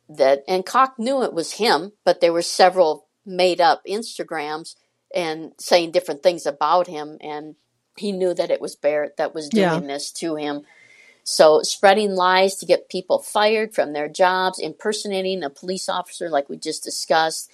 That 0.08 0.44
and 0.48 0.66
Cock 0.66 0.98
knew 0.98 1.24
it 1.24 1.34
was 1.34 1.54
him, 1.54 1.94
but 2.04 2.22
there 2.22 2.34
were 2.34 2.42
several 2.42 3.08
made 3.26 3.62
up 3.62 3.84
Instagrams 3.88 4.76
and 5.14 5.54
saying 5.60 5.92
different 5.92 6.24
things 6.24 6.46
about 6.46 6.88
him 6.88 7.18
and 7.22 7.56
he 8.00 8.12
knew 8.12 8.34
that 8.34 8.52
it 8.52 8.62
was 8.62 8.76
Barrett 8.76 9.18
that 9.18 9.36
was 9.36 9.50
doing 9.50 9.64
yeah. 9.64 9.80
this 9.80 10.12
to 10.14 10.36
him. 10.36 10.64
So, 11.24 11.62
spreading 11.62 12.16
lies 12.16 12.56
to 12.56 12.66
get 12.66 12.90
people 12.90 13.20
fired 13.20 13.76
from 13.76 13.94
their 13.94 14.10
jobs, 14.10 14.58
impersonating 14.58 15.44
a 15.44 15.50
police 15.50 15.88
officer, 15.88 16.30
like 16.30 16.50
we 16.50 16.58
just 16.58 16.84
discussed. 16.84 17.52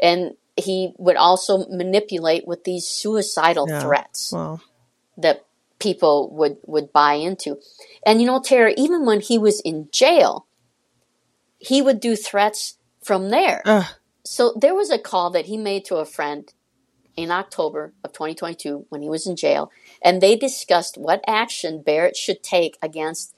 And 0.00 0.36
he 0.56 0.94
would 0.96 1.16
also 1.16 1.66
manipulate 1.68 2.46
with 2.46 2.64
these 2.64 2.86
suicidal 2.86 3.68
yeah. 3.68 3.80
threats 3.80 4.32
wow. 4.32 4.60
that 5.18 5.44
people 5.78 6.30
would, 6.30 6.56
would 6.64 6.92
buy 6.92 7.14
into. 7.14 7.58
And 8.06 8.20
you 8.20 8.26
know, 8.26 8.40
Tara, 8.40 8.72
even 8.78 9.04
when 9.04 9.20
he 9.20 9.36
was 9.36 9.60
in 9.60 9.88
jail, 9.92 10.46
he 11.58 11.82
would 11.82 12.00
do 12.00 12.16
threats 12.16 12.78
from 13.02 13.28
there. 13.28 13.60
Uh. 13.66 13.84
So, 14.24 14.54
there 14.56 14.74
was 14.74 14.90
a 14.90 14.98
call 14.98 15.28
that 15.30 15.46
he 15.46 15.58
made 15.58 15.84
to 15.86 15.96
a 15.96 16.06
friend 16.06 16.50
in 17.22 17.30
October 17.30 17.92
of 18.04 18.12
2022 18.12 18.86
when 18.88 19.02
he 19.02 19.08
was 19.08 19.26
in 19.26 19.36
jail, 19.36 19.70
and 20.02 20.20
they 20.20 20.36
discussed 20.36 20.96
what 20.96 21.24
action 21.26 21.82
Barrett 21.82 22.16
should 22.16 22.42
take 22.42 22.78
against 22.82 23.34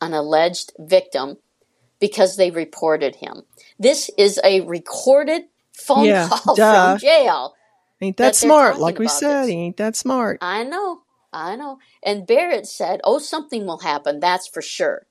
an 0.00 0.14
alleged 0.14 0.72
victim 0.78 1.36
because 2.00 2.36
they 2.36 2.50
reported 2.50 3.16
him. 3.16 3.42
This 3.78 4.10
is 4.16 4.40
a 4.44 4.60
recorded 4.62 5.42
phone 5.72 6.06
yeah, 6.06 6.28
call 6.28 6.54
duh. 6.56 6.92
from 6.92 7.00
jail. 7.00 7.54
Ain't 8.00 8.16
that, 8.18 8.24
that 8.24 8.36
smart? 8.36 8.78
Like 8.78 8.98
we 8.98 9.08
said, 9.08 9.44
this. 9.44 9.50
ain't 9.50 9.76
that 9.78 9.96
smart? 9.96 10.38
I 10.40 10.62
know, 10.62 11.02
I 11.32 11.56
know. 11.56 11.78
And 12.02 12.26
Barrett 12.26 12.66
said, 12.66 13.00
"Oh, 13.04 13.18
something 13.18 13.66
will 13.66 13.80
happen. 13.80 14.20
That's 14.20 14.46
for 14.46 14.62
sure, 14.62 15.06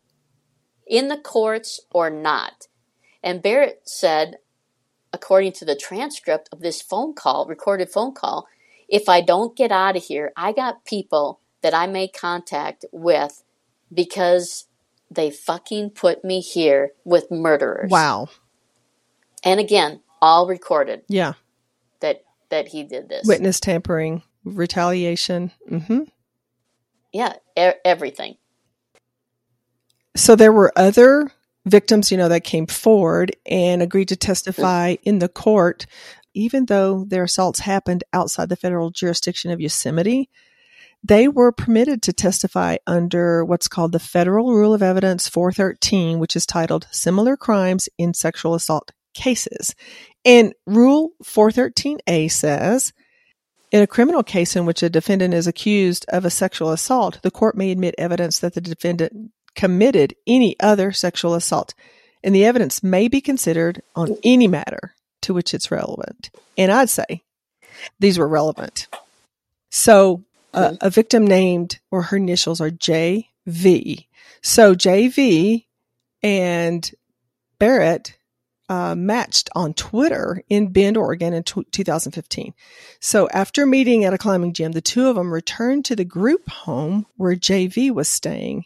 in 0.87 1.09
the 1.09 1.17
courts 1.17 1.81
or 1.91 2.09
not." 2.09 2.67
And 3.21 3.41
Barrett 3.41 3.81
said, 3.83 4.37
according 5.13 5.53
to 5.53 5.65
the 5.65 5.75
transcript 5.75 6.49
of 6.51 6.59
this 6.59 6.81
phone 6.81 7.13
call, 7.13 7.45
recorded 7.45 7.89
phone 7.89 8.13
call, 8.13 8.47
if 8.87 9.09
I 9.09 9.21
don't 9.21 9.55
get 9.55 9.71
out 9.71 9.97
of 9.97 10.03
here, 10.03 10.31
I 10.35 10.51
got 10.51 10.85
people 10.85 11.39
that 11.61 11.73
I 11.73 11.87
made 11.87 12.13
contact 12.13 12.85
with 12.91 13.43
because 13.93 14.65
they 15.09 15.31
fucking 15.31 15.91
put 15.91 16.23
me 16.23 16.41
here 16.41 16.91
with 17.03 17.31
murderers. 17.31 17.89
Wow. 17.89 18.27
And 19.43 19.59
again, 19.59 20.01
all 20.21 20.47
recorded. 20.47 21.03
Yeah. 21.07 21.33
That 21.99 22.23
that 22.49 22.69
he 22.69 22.83
did 22.83 23.09
this. 23.09 23.27
Witness 23.27 23.59
tampering, 23.59 24.23
retaliation. 24.43 25.51
Mm-hmm. 25.69 26.03
Yeah, 27.13 27.33
er- 27.57 27.75
everything. 27.83 28.37
So 30.15 30.35
there 30.35 30.51
were 30.51 30.71
other 30.75 31.31
victims, 31.67 32.11
you 32.11 32.17
know, 32.17 32.29
that 32.29 32.43
came 32.43 32.67
forward 32.67 33.35
and 33.45 33.81
agreed 33.81 34.07
to 34.09 34.15
mm-hmm. 34.15 34.27
testify 34.27 34.95
in 35.03 35.19
the 35.19 35.29
court, 35.29 35.85
even 36.33 36.65
though 36.65 37.05
their 37.05 37.23
assaults 37.23 37.59
happened 37.59 38.03
outside 38.13 38.49
the 38.49 38.55
federal 38.55 38.91
jurisdiction 38.91 39.51
of 39.51 39.59
Yosemite, 39.59 40.29
they 41.03 41.27
were 41.27 41.51
permitted 41.51 42.01
to 42.01 42.13
testify 42.13 42.77
under 42.85 43.45
what's 43.45 43.67
called 43.67 43.91
the 43.91 43.99
Federal 43.99 44.53
Rule 44.53 44.73
of 44.73 44.81
Evidence 44.81 45.27
413, 45.27 46.19
which 46.19 46.35
is 46.35 46.45
titled 46.45 46.87
Similar 46.91 47.37
Crimes 47.37 47.87
in 47.97 48.13
Sexual 48.13 48.55
Assault 48.55 48.91
Cases. 49.13 49.75
And 50.25 50.53
Rule 50.65 51.11
413A 51.23 52.31
says, 52.31 52.93
in 53.71 53.81
a 53.81 53.87
criminal 53.87 54.23
case 54.23 54.55
in 54.55 54.65
which 54.65 54.81
a 54.81 54.89
defendant 54.89 55.33
is 55.33 55.47
accused 55.47 56.05
of 56.09 56.23
a 56.23 56.29
sexual 56.29 56.71
assault, 56.71 57.19
the 57.21 57.31
court 57.31 57.57
may 57.57 57.71
admit 57.71 57.95
evidence 57.97 58.39
that 58.39 58.53
the 58.53 58.61
defendant 58.61 59.31
committed 59.57 60.15
any 60.25 60.57
other 60.61 60.93
sexual 60.93 61.33
assault, 61.33 61.73
and 62.23 62.33
the 62.33 62.45
evidence 62.45 62.81
may 62.81 63.09
be 63.09 63.19
considered 63.19 63.81
on 63.95 64.15
any 64.23 64.47
matter 64.47 64.93
to 65.23 65.33
which 65.33 65.53
it's 65.53 65.71
relevant. 65.71 66.29
And 66.57 66.71
I'd 66.71 66.89
say 66.89 67.23
these 67.99 68.17
were 68.17 68.27
relevant. 68.27 68.87
So, 69.69 70.23
uh, 70.53 70.75
a 70.79 70.89
victim 70.89 71.27
named, 71.27 71.79
or 71.91 72.03
her 72.03 72.17
initials 72.17 72.61
are 72.61 72.71
JV. 72.71 74.05
So 74.41 74.73
JV 74.73 75.65
and 76.23 76.89
Barrett 77.59 78.17
uh, 78.69 78.95
matched 78.95 79.49
on 79.55 79.73
Tinder 79.73 80.41
in 80.49 80.71
Bend, 80.71 80.97
Oregon 80.97 81.33
in 81.33 81.43
t- 81.43 81.63
2015. 81.71 82.53
So 82.99 83.29
after 83.29 83.65
meeting 83.65 84.03
at 84.03 84.13
a 84.13 84.17
climbing 84.17 84.53
gym, 84.53 84.71
the 84.71 84.81
two 84.81 85.07
of 85.07 85.15
them 85.15 85.33
returned 85.33 85.85
to 85.85 85.95
the 85.95 86.05
group 86.05 86.49
home 86.49 87.05
where 87.15 87.35
JV 87.35 87.91
was 87.91 88.07
staying. 88.07 88.65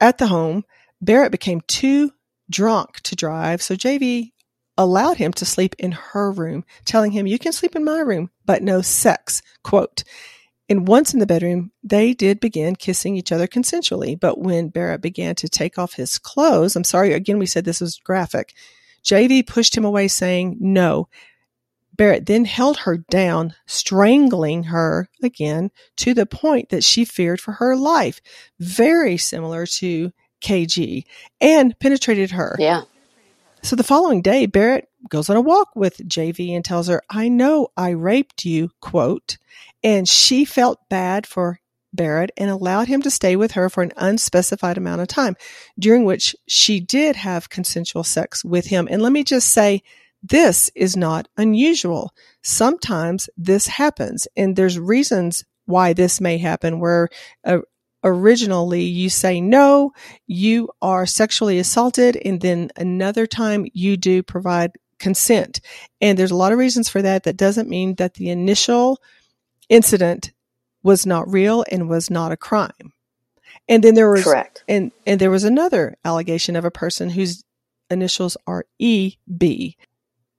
At 0.00 0.18
the 0.18 0.28
home, 0.28 0.64
Barrett 1.00 1.32
became 1.32 1.60
too 1.62 2.12
drunk 2.50 3.00
to 3.02 3.16
drive, 3.16 3.62
so 3.62 3.74
JV 3.74 4.32
allowed 4.76 5.16
him 5.16 5.32
to 5.34 5.44
sleep 5.44 5.74
in 5.78 5.92
her 5.92 6.30
room, 6.30 6.64
telling 6.84 7.12
him, 7.12 7.26
You 7.26 7.38
can 7.38 7.52
sleep 7.52 7.74
in 7.74 7.84
my 7.84 8.00
room, 8.00 8.30
but 8.46 8.62
no 8.62 8.80
sex. 8.80 9.42
Quote. 9.64 10.04
And 10.70 10.86
once 10.86 11.14
in 11.14 11.20
the 11.20 11.26
bedroom, 11.26 11.72
they 11.82 12.12
did 12.12 12.40
begin 12.40 12.76
kissing 12.76 13.16
each 13.16 13.32
other 13.32 13.46
consensually. 13.46 14.20
But 14.20 14.38
when 14.38 14.68
Barrett 14.68 15.00
began 15.00 15.34
to 15.36 15.48
take 15.48 15.78
off 15.78 15.94
his 15.94 16.18
clothes, 16.18 16.76
I'm 16.76 16.84
sorry, 16.84 17.14
again, 17.14 17.38
we 17.38 17.46
said 17.46 17.64
this 17.64 17.80
was 17.80 17.98
graphic. 17.98 18.54
JV 19.02 19.46
pushed 19.46 19.76
him 19.76 19.86
away, 19.86 20.08
saying 20.08 20.58
no. 20.60 21.08
Barrett 21.98 22.26
then 22.26 22.46
held 22.46 22.78
her 22.78 22.96
down, 22.96 23.54
strangling 23.66 24.64
her 24.64 25.08
again 25.22 25.70
to 25.96 26.14
the 26.14 26.24
point 26.24 26.70
that 26.70 26.84
she 26.84 27.04
feared 27.04 27.40
for 27.40 27.52
her 27.52 27.76
life, 27.76 28.20
very 28.58 29.18
similar 29.18 29.66
to 29.66 30.12
KG, 30.40 31.04
and 31.40 31.78
penetrated 31.80 32.30
her. 32.30 32.56
Yeah. 32.58 32.82
So 33.62 33.74
the 33.74 33.82
following 33.82 34.22
day, 34.22 34.46
Barrett 34.46 34.88
goes 35.10 35.28
on 35.28 35.36
a 35.36 35.40
walk 35.40 35.70
with 35.74 35.98
JV 36.08 36.54
and 36.54 36.64
tells 36.64 36.86
her, 36.86 37.02
I 37.10 37.28
know 37.28 37.68
I 37.76 37.90
raped 37.90 38.44
you, 38.44 38.70
quote, 38.80 39.36
and 39.82 40.08
she 40.08 40.44
felt 40.44 40.88
bad 40.88 41.26
for 41.26 41.60
Barrett 41.92 42.30
and 42.36 42.50
allowed 42.50 42.86
him 42.86 43.02
to 43.02 43.10
stay 43.10 43.34
with 43.34 43.52
her 43.52 43.68
for 43.68 43.82
an 43.82 43.92
unspecified 43.96 44.78
amount 44.78 45.00
of 45.00 45.08
time, 45.08 45.34
during 45.76 46.04
which 46.04 46.36
she 46.46 46.78
did 46.78 47.16
have 47.16 47.50
consensual 47.50 48.04
sex 48.04 48.44
with 48.44 48.66
him. 48.66 48.86
And 48.88 49.02
let 49.02 49.10
me 49.10 49.24
just 49.24 49.50
say, 49.50 49.82
this 50.22 50.70
is 50.74 50.96
not 50.96 51.28
unusual. 51.36 52.12
Sometimes 52.42 53.28
this 53.36 53.66
happens, 53.66 54.26
and 54.36 54.56
there's 54.56 54.78
reasons 54.78 55.44
why 55.66 55.92
this 55.92 56.20
may 56.20 56.38
happen 56.38 56.80
where 56.80 57.08
a, 57.44 57.60
originally 58.02 58.82
you 58.82 59.10
say 59.10 59.40
no, 59.40 59.92
you 60.26 60.68
are 60.80 61.06
sexually 61.06 61.58
assaulted, 61.58 62.16
and 62.24 62.40
then 62.40 62.70
another 62.76 63.26
time 63.26 63.66
you 63.72 63.96
do 63.96 64.22
provide 64.22 64.72
consent. 64.98 65.60
And 66.00 66.18
there's 66.18 66.30
a 66.30 66.36
lot 66.36 66.52
of 66.52 66.58
reasons 66.58 66.88
for 66.88 67.02
that. 67.02 67.24
That 67.24 67.36
doesn't 67.36 67.68
mean 67.68 67.94
that 67.96 68.14
the 68.14 68.30
initial 68.30 69.00
incident 69.68 70.32
was 70.82 71.06
not 71.06 71.30
real 71.30 71.64
and 71.70 71.88
was 71.88 72.10
not 72.10 72.32
a 72.32 72.36
crime. 72.36 72.92
And 73.68 73.84
then 73.84 73.94
there 73.94 74.10
was 74.10 74.24
correct, 74.24 74.64
and 74.66 74.92
and 75.06 75.20
there 75.20 75.30
was 75.30 75.44
another 75.44 75.96
allegation 76.04 76.56
of 76.56 76.64
a 76.64 76.70
person 76.70 77.10
whose 77.10 77.44
initials 77.90 78.36
are 78.46 78.64
EB. 78.80 79.74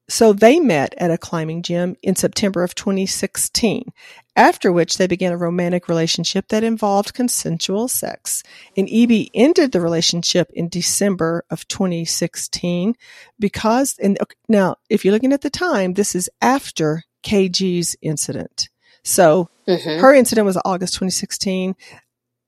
So 0.09 0.33
they 0.33 0.59
met 0.59 0.95
at 0.97 1.11
a 1.11 1.19
climbing 1.19 1.61
gym 1.61 1.95
in 2.01 2.15
September 2.15 2.63
of 2.63 2.73
2016, 2.73 3.93
after 4.35 4.71
which 4.71 4.97
they 4.97 5.05
began 5.05 5.31
a 5.31 5.37
romantic 5.37 5.87
relationship 5.87 6.47
that 6.47 6.63
involved 6.63 7.13
consensual 7.13 7.87
sex. 7.87 8.41
And 8.75 8.89
EB 8.91 9.27
ended 9.35 9.71
the 9.71 9.81
relationship 9.81 10.49
in 10.53 10.67
December 10.67 11.45
of 11.51 11.67
2016 11.67 12.95
because, 13.39 13.97
and 13.99 14.17
now 14.47 14.77
if 14.89 15.05
you're 15.05 15.13
looking 15.13 15.33
at 15.33 15.41
the 15.41 15.49
time, 15.51 15.93
this 15.93 16.15
is 16.15 16.27
after 16.41 17.03
KG's 17.23 17.95
incident. 18.01 18.69
So 19.03 19.49
mm-hmm. 19.67 20.01
her 20.01 20.13
incident 20.13 20.45
was 20.45 20.57
August 20.65 20.93
2016. 20.95 21.75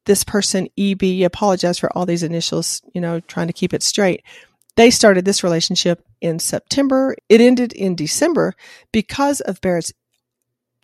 This 0.05 0.23
person, 0.23 0.67
EB, 0.79 1.03
apologized 1.23 1.79
for 1.79 1.95
all 1.95 2.07
these 2.07 2.23
initials, 2.23 2.81
you 2.93 3.01
know, 3.01 3.19
trying 3.19 3.47
to 3.47 3.53
keep 3.53 3.71
it 3.71 3.83
straight. 3.83 4.23
They 4.77 4.89
started 4.89 5.25
this 5.25 5.43
relationship 5.43 6.05
in 6.21 6.39
September. 6.39 7.15
It 7.29 7.41
ended 7.41 7.73
in 7.73 7.95
December 7.95 8.53
because 8.91 9.41
of 9.41 9.61
Barrett's 9.61 9.93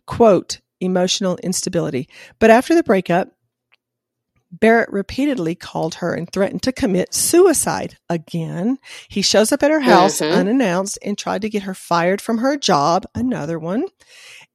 quote, 0.06 0.62
emotional 0.80 1.38
instability. 1.44 2.10
But 2.40 2.50
after 2.50 2.74
the 2.74 2.84
breakup, 2.84 3.30
Barrett 4.50 4.90
repeatedly 4.92 5.56
called 5.56 5.96
her 5.96 6.14
and 6.14 6.32
threatened 6.32 6.64
to 6.64 6.72
commit 6.72 7.14
suicide 7.14 7.98
again. 8.10 8.80
He 9.10 9.22
shows 9.22 9.52
up 9.52 9.62
at 9.62 9.72
her 9.72 9.82
house 9.82 10.22
mm-hmm. 10.22 10.34
unannounced 10.34 10.98
and 11.04 11.18
tried 11.18 11.42
to 11.42 11.50
get 11.50 11.64
her 11.64 11.74
fired 11.74 12.22
from 12.22 12.38
her 12.40 12.58
job, 12.58 13.06
another 13.14 13.60
one. 13.60 13.86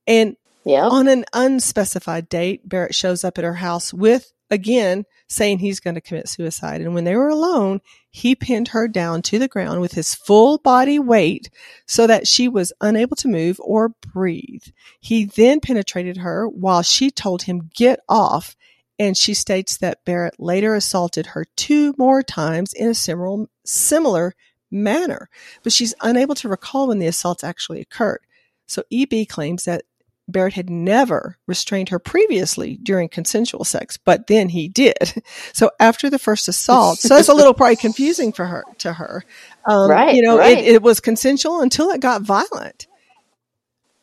And 0.07 0.37
yeah. 0.65 0.87
On 0.87 1.09
an 1.09 1.25
unspecified 1.33 2.29
date, 2.29 2.69
Barrett 2.69 2.95
shows 2.95 3.25
up 3.25 3.37
at 3.37 3.45
her 3.45 3.55
house 3.55 3.93
with, 3.93 4.33
again, 4.49 5.05
saying 5.29 5.59
he's 5.59 5.81
going 5.81 5.97
to 5.97 6.01
commit 6.01 6.29
suicide. 6.29 6.81
And 6.81 6.95
when 6.95 7.03
they 7.03 7.17
were 7.17 7.29
alone, 7.29 7.81
he 8.13 8.35
pinned 8.35 8.69
her 8.69 8.87
down 8.87 9.23
to 9.23 9.39
the 9.39 9.49
ground 9.49 9.81
with 9.81 9.93
his 9.93 10.15
full 10.15 10.59
body 10.59 10.99
weight 10.99 11.49
so 11.87 12.07
that 12.07 12.29
she 12.29 12.47
was 12.47 12.73
unable 12.83 13.17
to 13.17 13.27
move 13.27 13.59
or 13.65 13.89
breathe. 13.89 14.65
He 15.01 15.25
then 15.25 15.61
penetrated 15.61 16.19
her 16.19 16.47
while 16.47 16.83
she 16.83 17.11
told 17.11 17.43
him, 17.43 17.71
get 17.75 18.01
off. 18.11 18.55
And 18.99 19.17
she 19.17 19.33
states 19.33 19.79
that 19.79 20.05
Barrett 20.05 20.39
later 20.39 20.75
assaulted 20.75 21.29
her 21.29 21.47
two 21.57 21.95
more 21.97 22.23
times 22.23 22.75
in 22.75 22.89
a 22.89 22.95
similar, 22.95 23.47
similar 23.65 24.35
manner, 24.71 25.31
but 25.63 25.73
she's 25.73 25.95
unable 26.03 26.35
to 26.37 26.49
recall 26.49 26.89
when 26.89 26.99
the 26.99 27.07
assaults 27.07 27.43
actually 27.43 27.81
occurred. 27.81 28.21
So 28.67 28.85
EB 28.93 29.27
claims 29.27 29.65
that 29.65 29.85
Barrett 30.33 30.55
had 30.55 30.71
never 30.71 31.39
restrained 31.47 31.91
her 31.91 31.99
previously 31.99 32.79
during 32.83 33.09
consensual 33.09 33.65
sex, 33.65 33.97
but 33.97 34.27
then 34.27 34.49
he 34.49 34.69
did. 34.69 35.23
So 35.55 35.71
after 35.79 36.09
the 36.09 36.19
first 36.19 36.49
assault, 36.49 36.99
so 36.99 37.17
it's 37.17 37.29
a 37.29 37.35
little 37.35 37.55
probably 37.55 37.77
confusing 37.89 38.33
for 38.33 38.47
her 38.47 38.65
to 38.79 38.93
her. 38.93 39.25
Um, 39.67 39.91
right. 39.91 40.15
You 40.15 40.23
know, 40.23 40.39
right. 40.39 40.59
It, 40.59 40.77
it 40.77 40.83
was 40.83 41.01
consensual 41.01 41.61
until 41.61 41.91
it 41.91 42.01
got 42.01 42.23
violent. 42.23 42.87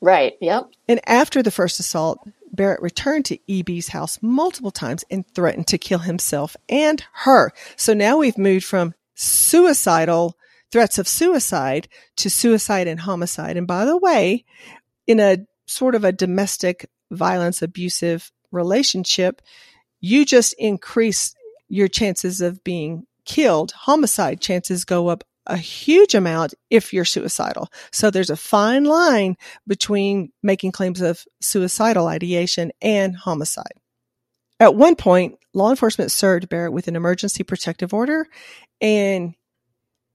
Right. 0.02 0.34
Yep. 0.42 0.70
And 0.88 1.02
after 1.08 1.42
the 1.42 1.52
first 1.52 1.80
assault, 1.80 2.28
Barrett 2.52 2.82
returned 2.82 3.26
to 3.26 3.40
EB's 3.52 3.90
house 3.90 4.20
multiple 4.22 4.72
times 4.72 5.04
and 5.10 5.28
threatened 5.34 5.68
to 5.68 5.78
kill 5.78 6.00
himself 6.00 6.56
and 6.68 7.04
her. 7.14 7.52
So 7.76 7.94
now 7.94 8.18
we've 8.18 8.38
moved 8.38 8.66
from 8.66 8.94
suicidal 9.16 10.38
threats 10.72 11.00
of 11.00 11.08
suicide 11.08 11.88
to 12.18 12.30
suicide 12.30 12.88
and 12.88 13.00
homicide. 13.00 13.58
And 13.58 13.68
by 13.68 13.86
the 13.86 13.98
way, 13.98 14.46
in 15.08 15.20
a 15.20 15.38
sort 15.70 15.96
of 15.96 16.04
a 16.04 16.12
domestic 16.12 16.90
violence 17.12 17.62
abusive 17.62 18.32
relationship, 18.52 19.42
you 20.00 20.26
just 20.26 20.54
increase 20.54 21.36
your 21.68 21.88
chances 21.88 22.42
of 22.42 22.64
being 22.64 23.06
killed. 23.26 23.72
Homicide 23.72 24.42
chances 24.42 24.86
go 24.86 25.08
up 25.08 25.24
a 25.46 25.58
huge 25.58 26.16
amount 26.16 26.54
if 26.70 26.94
you're 26.94 27.06
suicidal. 27.06 27.70
So 27.92 28.10
there's 28.10 28.30
a 28.30 28.36
fine 28.36 28.84
line 28.84 29.36
between 29.68 30.32
making 30.44 30.72
claims 30.72 31.02
of 31.02 31.26
suicidal 31.42 32.08
ideation 32.08 32.72
and 32.82 33.16
homicide. 33.16 33.74
At 34.60 34.76
one 34.76 34.96
point, 34.96 35.40
law 35.54 35.70
enforcement 35.70 36.12
served 36.12 36.50
Barrett 36.50 36.74
with 36.74 36.88
an 36.88 36.96
emergency 36.96 37.44
protective 37.44 37.94
order 37.94 38.28
and 38.82 39.34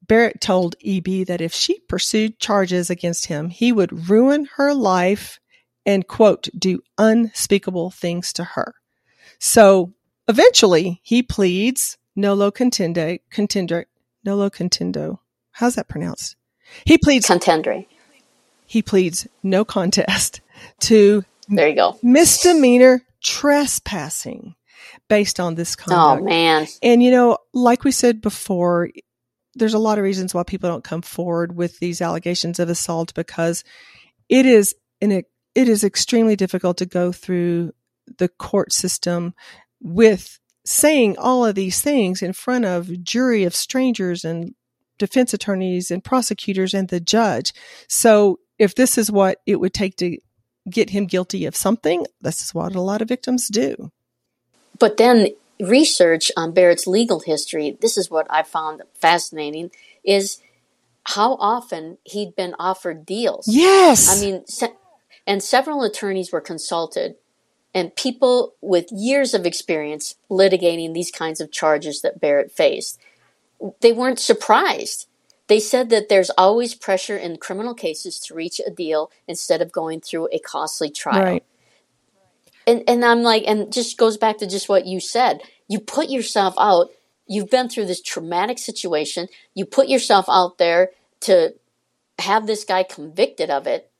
Barrett 0.07 0.41
told 0.41 0.77
EB 0.85 1.27
that 1.27 1.41
if 1.41 1.55
she 1.55 1.81
pursued 1.89 2.39
charges 2.39 2.91
against 2.91 3.27
him, 3.27 3.49
he 3.49 3.73
would 3.73 4.09
ruin 4.09 4.47
her 4.57 4.75
life 4.75 5.41
and 5.87 6.07
quote, 6.07 6.49
do 6.57 6.82
unspeakable 6.99 7.91
things 7.91 8.32
to 8.35 8.45
her. 8.45 8.74
So 9.39 9.93
eventually 10.28 11.01
he 11.03 11.22
pleads 11.22 11.99
nolo 12.16 12.51
contende, 12.51 13.20
contender, 13.30 13.87
nolo 14.24 14.51
contendo. 14.51 15.18
How's 15.53 15.74
that 15.74 15.89
pronounced? 15.89 16.37
He 16.85 16.99
pleads 16.99 17.26
contendere. 17.26 17.87
He 18.66 18.82
pleads 18.82 19.26
no 19.43 19.64
contest 19.64 20.41
to 20.80 21.24
there 21.49 21.68
you 21.68 21.74
go 21.74 21.99
misdemeanor 22.03 23.03
trespassing 23.22 24.55
based 25.09 25.41
on 25.41 25.55
this 25.55 25.76
oh, 25.78 25.82
conduct. 25.85 26.22
Oh 26.22 26.24
man! 26.24 26.66
And 26.82 27.03
you 27.03 27.11
know, 27.11 27.39
like 27.53 27.85
we 27.85 27.93
said 27.93 28.20
before, 28.20 28.91
there's 29.55 29.74
a 29.74 29.78
lot 29.78 29.99
of 29.99 30.05
reasons 30.05 30.35
why 30.35 30.43
people 30.43 30.70
don't 30.70 30.85
come 30.85 31.03
forward 31.03 31.57
with 31.57 31.78
these 31.78 32.01
allegations 32.01 32.59
of 32.59 32.68
assault 32.68 33.14
because 33.14 33.64
it 34.28 34.47
is 34.47 34.74
an 35.01 35.22
it 35.55 35.69
is 35.69 35.85
extremely 35.85 36.37
difficult 36.37 36.77
to 36.79 36.87
go 36.87 37.13
through 37.13 37.73
the 38.19 38.29
court 38.29 38.73
system 38.73 39.35
with 39.81 40.39
saying 40.65 41.17
all 41.19 41.45
of 41.45 41.55
these 41.55 41.81
things 41.81 42.23
in 42.23 42.33
front 42.33 42.65
of 42.65 43.03
jury 43.03 43.45
of 43.45 43.55
strangers 43.55 44.25
and 44.25 44.55
defense 44.99 45.35
attorneys 45.35 45.91
and 45.91 46.03
prosecutors 46.03 46.75
and 46.75 46.89
the 46.89 47.01
judge. 47.01 47.53
So 47.89 48.41
if 48.59 48.75
this 48.75 48.97
is 48.97 49.11
what 49.11 49.39
it 49.47 49.61
would 49.61 49.75
take 49.75 49.97
to 49.97 50.17
get 50.71 50.91
him 50.91 51.07
guilty 51.07 51.45
of 51.45 51.57
something, 51.57 52.07
this 52.21 52.43
is 52.43 52.55
what 52.55 52.75
a 52.75 52.81
lot 52.81 53.03
of 53.03 53.09
victims 53.09 53.49
do. 53.49 53.91
But 54.79 54.97
then 54.97 55.29
research 55.61 56.33
on 56.37 56.53
Barrett's 56.53 56.87
legal 56.87 57.21
history, 57.21 57.77
this 57.81 57.97
is 57.99 58.11
what 58.11 58.27
I 58.31 58.43
found 58.43 58.83
fascinating, 58.95 59.71
is 60.05 60.41
how 61.05 61.35
often 61.35 61.99
he'd 62.05 62.35
been 62.35 62.55
offered 62.59 63.05
deals. 63.05 63.47
Yes. 63.47 64.17
I 64.17 64.25
mean, 64.25 64.47
and 65.27 65.43
several 65.43 65.83
attorneys 65.83 66.33
were 66.33 66.41
consulted 66.41 67.16
and 67.75 67.95
people 67.97 68.55
with 68.61 68.93
years 68.93 69.35
of 69.35 69.45
experience 69.45 70.14
litigating 70.31 70.95
these 70.95 71.11
kinds 71.11 71.41
of 71.41 71.51
charges 71.51 72.03
that 72.03 72.20
Barrett 72.20 72.53
faced. 72.53 73.01
They 73.81 73.93
weren't 73.93 74.20
surprised. 74.20 75.09
They 75.49 75.61
said 75.61 75.91
that 75.91 76.09
there's 76.09 76.31
always 76.31 76.75
pressure 76.75 77.16
in 77.16 77.37
criminal 77.37 77.75
cases 77.75 78.18
to 78.20 78.35
reach 78.35 78.61
a 78.64 78.70
deal 78.70 79.11
instead 79.27 79.61
of 79.61 79.72
going 79.72 80.01
through 80.01 80.29
a 80.33 80.39
costly 80.39 80.89
trial. 80.89 81.22
Right. 81.22 81.45
And 82.66 82.83
and 82.89 83.05
I'm 83.05 83.22
like 83.22 83.45
and 83.47 83.70
just 83.72 83.99
goes 83.99 84.16
back 84.16 84.39
to 84.39 84.47
just 84.47 84.68
what 84.68 84.87
you 84.87 85.01
said. 85.01 85.43
You 85.68 85.81
put 85.81 86.09
yourself 86.09 86.55
out, 86.59 86.89
you've 87.27 87.51
been 87.51 87.68
through 87.68 87.87
this 87.87 88.01
traumatic 88.01 88.59
situation, 88.59 89.29
you 89.55 89.66
put 89.66 89.89
yourself 89.89 90.27
out 90.29 90.57
there 90.57 90.91
to 91.20 91.55
have 92.20 92.47
this 92.47 92.64
guy 92.64 92.83
convicted 92.83 93.51
of 93.51 93.66
it 93.66 93.91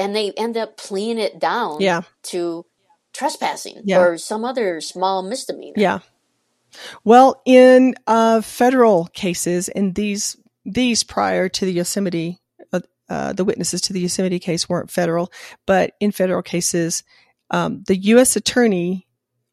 and 0.00 0.16
they 0.16 0.32
end 0.32 0.56
up 0.56 0.76
pleading 0.76 1.18
it 1.22 1.38
down 1.38 1.80
yeah. 1.80 2.02
to 2.22 2.64
trespassing 3.12 3.82
yeah. 3.84 4.00
or 4.00 4.18
some 4.18 4.44
other 4.44 4.80
small 4.80 5.22
misdemeanor. 5.22 5.74
Yeah. 5.76 5.98
Well, 7.04 7.42
in 7.44 7.94
uh, 8.06 8.40
federal 8.40 9.06
cases, 9.06 9.68
in 9.68 9.92
these 9.92 10.36
these 10.64 11.02
prior 11.02 11.48
to 11.48 11.64
the 11.64 11.72
Yosemite, 11.72 12.38
uh, 12.72 12.80
uh, 13.08 13.32
the 13.32 13.44
witnesses 13.44 13.80
to 13.82 13.92
the 13.92 14.00
Yosemite 14.00 14.38
case 14.38 14.68
weren't 14.68 14.90
federal, 14.90 15.32
but 15.66 15.94
in 16.00 16.12
federal 16.12 16.42
cases, 16.42 17.02
um, 17.50 17.82
the 17.86 17.96
U.S. 17.96 18.36
attorney 18.36 19.06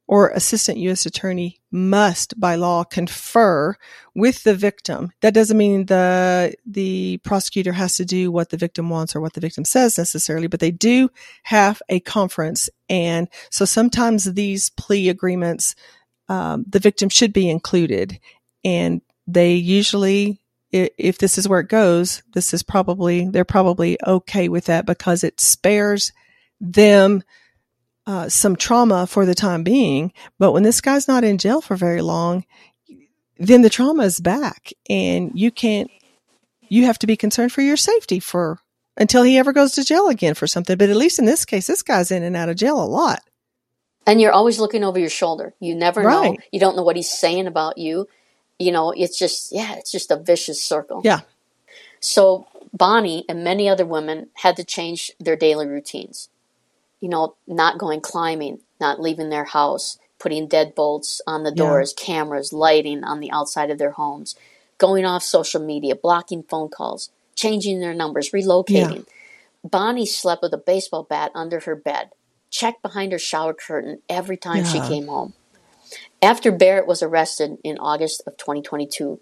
or 0.08 0.30
assistant 0.30 0.78
U.S. 0.80 1.06
attorney 1.06 1.60
must, 1.70 2.40
by 2.40 2.56
law, 2.56 2.84
confer 2.84 3.76
with 4.16 4.44
the 4.44 4.56
victim. 4.56 5.12
That 5.22 5.34
doesn't 5.34 5.58
mean 5.58 5.86
the 5.86 6.56
the 6.66 7.18
prosecutor 7.20 7.74
has 7.74 7.96
to 7.96 8.06
do 8.06 8.32
what 8.32 8.50
the 8.50 8.58
victim 8.58 8.90
wants 8.90 9.16
or 9.16 9.22
what 9.22 9.34
the 9.34 9.42
victim 9.42 9.66
says 9.66 9.98
necessarily, 9.98 10.48
but 10.48 10.62
they 10.62 10.72
do 10.72 11.10
have 11.44 11.82
a 11.90 12.00
conference, 12.00 12.70
and 12.90 13.28
so 13.52 13.66
sometimes 13.66 14.24
these 14.24 14.70
plea 14.70 15.10
agreements, 15.10 15.76
um, 16.30 16.66
the 16.68 16.80
victim 16.80 17.10
should 17.10 17.34
be 17.34 17.50
included, 17.50 18.20
and 18.64 19.02
they 19.28 19.54
usually. 19.54 20.40
If 20.70 21.18
this 21.18 21.38
is 21.38 21.48
where 21.48 21.62
it 21.62 21.70
goes, 21.70 22.24
this 22.34 22.54
is 22.54 22.62
probably, 22.62 23.30
they're 23.30 23.46
probably 23.46 23.98
okay 24.06 24.50
with 24.50 24.66
that 24.66 24.86
because 24.86 25.24
it 25.24 25.40
spares 25.40 26.12
them 26.60 27.24
uh, 28.08 28.30
some 28.30 28.56
trauma 28.56 29.06
for 29.06 29.26
the 29.26 29.36
time 29.36 29.64
being. 29.64 30.14
But 30.40 30.54
when 30.54 30.64
this 30.64 30.82
guy's 30.82 31.08
not 31.08 31.26
in 31.26 31.38
jail 31.38 31.62
for 31.62 31.76
very 31.76 32.02
long, 32.02 32.46
then 33.38 33.62
the 33.62 33.70
trauma 33.70 34.04
is 34.04 34.20
back 34.20 34.72
and 34.90 35.32
you 35.36 35.52
can't, 35.52 35.92
you 36.70 36.86
have 36.86 36.98
to 37.00 37.08
be 37.08 37.18
concerned 37.18 37.52
for 37.52 37.62
your 37.62 37.78
safety 37.78 38.20
for 38.20 38.60
until 38.96 39.24
he 39.24 39.38
ever 39.38 39.54
goes 39.54 39.74
to 39.74 39.84
jail 39.84 40.08
again 40.08 40.34
for 40.34 40.48
something. 40.48 40.78
But 40.78 40.90
at 40.90 40.96
least 40.96 41.20
in 41.20 41.26
this 41.26 41.46
case, 41.46 41.68
this 41.68 41.84
guy's 41.84 42.10
in 42.10 42.24
and 42.24 42.36
out 42.36 42.50
of 42.50 42.56
jail 42.56 42.82
a 42.82 42.86
lot. 42.86 43.20
And 44.08 44.22
you're 44.22 44.32
always 44.32 44.58
looking 44.58 44.86
over 44.86 44.98
your 44.98 45.10
shoulder. 45.10 45.54
You 45.60 45.76
never 45.76 46.02
right. 46.02 46.32
know. 46.32 46.38
You 46.52 46.62
don't 46.62 46.78
know 46.78 46.84
what 46.84 46.96
he's 46.96 47.12
saying 47.12 47.46
about 47.46 47.78
you. 47.78 48.08
You 48.58 48.72
know, 48.72 48.92
it's 48.92 49.20
just, 49.20 49.52
yeah, 49.52 49.76
it's 49.76 49.92
just 49.92 50.12
a 50.12 50.16
vicious 50.16 50.64
circle. 50.64 51.02
Yeah. 51.04 51.20
So 52.00 52.48
Bonnie 52.72 53.26
and 53.28 53.44
many 53.44 53.68
other 53.68 53.86
women 53.86 54.30
had 54.36 54.56
to 54.56 54.64
change 54.64 55.12
their 55.20 55.36
daily 55.36 55.68
routines 55.68 56.30
you 57.00 57.10
know, 57.10 57.36
not 57.48 57.78
going 57.78 58.02
climbing, 58.02 58.60
not 58.80 59.00
leaving 59.00 59.30
their 59.30 59.46
house, 59.46 59.98
putting 60.20 60.48
deadbolts 60.48 61.20
on 61.28 61.44
the 61.44 61.52
doors, 61.52 61.94
yeah. 61.98 62.06
cameras, 62.06 62.52
lighting 62.52 63.04
on 63.04 63.20
the 63.20 63.32
outside 63.32 63.70
of 63.70 63.78
their 63.78 63.92
homes, 63.92 64.36
going 64.78 65.06
off 65.06 65.24
social 65.24 65.62
media, 65.62 65.96
blocking 65.96 66.44
phone 66.44 66.70
calls, 66.70 67.12
changing 67.36 67.80
their 67.80 67.94
numbers, 67.94 68.32
relocating. 68.32 69.06
Yeah. 69.08 69.70
Bonnie 69.70 70.06
slept 70.06 70.42
with 70.42 70.54
a 70.54 70.58
baseball 70.58 71.04
bat 71.04 71.32
under 71.36 71.60
her 71.62 71.76
bed, 71.76 72.12
checked 72.50 72.82
behind 72.82 73.12
her 73.12 73.20
shower 73.20 73.54
curtain 73.54 74.02
every 74.10 74.38
time 74.38 74.58
yeah. 74.58 74.72
she 74.72 74.80
came 74.80 75.08
home. 75.08 75.34
After 76.22 76.52
Barrett 76.52 76.88
was 76.88 77.04
arrested 77.04 77.58
in 77.64 77.78
August 77.78 78.24
of 78.26 78.38
2022, 78.38 79.20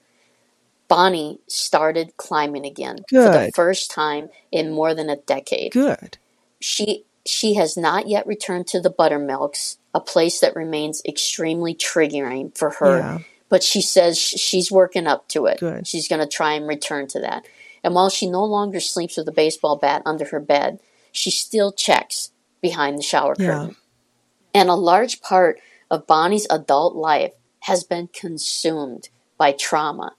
Bonnie 0.88 1.39
started 1.47 2.15
climbing 2.17 2.65
again 2.65 2.99
Good. 3.09 3.26
for 3.26 3.32
the 3.32 3.51
first 3.53 3.91
time 3.91 4.30
in 4.51 4.71
more 4.71 4.93
than 4.93 5.09
a 5.09 5.15
decade. 5.15 5.71
Good. 5.71 6.17
She 6.59 7.05
she 7.26 7.55
has 7.55 7.76
not 7.76 8.07
yet 8.07 8.28
returned 8.28 8.67
to 8.67 8.80
the 8.80 8.89
Buttermilks, 8.89 9.78
a 9.93 9.99
place 9.99 10.39
that 10.39 10.55
remains 10.55 11.01
extremely 11.07 11.73
triggering 11.73 12.55
for 12.55 12.71
her. 12.71 12.99
Yeah. 12.99 13.19
But 13.49 13.63
she 13.63 13.82
says 13.82 14.17
she's 14.17 14.71
working 14.71 15.07
up 15.07 15.28
to 15.30 15.45
it. 15.45 15.59
Good. 15.59 15.88
She's 15.88 16.07
going 16.07 16.21
to 16.21 16.28
try 16.28 16.53
and 16.53 16.67
return 16.67 17.07
to 17.07 17.19
that. 17.21 17.45
And 17.84 17.93
while 17.93 18.09
she 18.09 18.30
no 18.30 18.43
longer 18.43 18.80
sleeps 18.80 19.17
with 19.17 19.28
a 19.28 19.32
baseball 19.32 19.76
bat 19.76 20.01
under 20.05 20.26
her 20.26 20.39
bed, 20.39 20.80
she 21.11 21.32
still 21.32 21.71
checks 21.71 22.32
behind 22.61 22.97
the 22.97 23.03
shower 23.03 23.36
curtain. 23.36 23.69
Yeah. 23.69 24.61
And 24.61 24.69
a 24.69 24.76
large 24.76 25.21
part 25.21 25.59
of 25.91 26.07
Bonnie's 26.07 26.47
adult 26.49 26.95
life 26.95 27.34
has 27.61 27.84
been 27.84 28.07
consumed 28.07 29.09
by 29.38 29.51
trauma. 29.51 30.15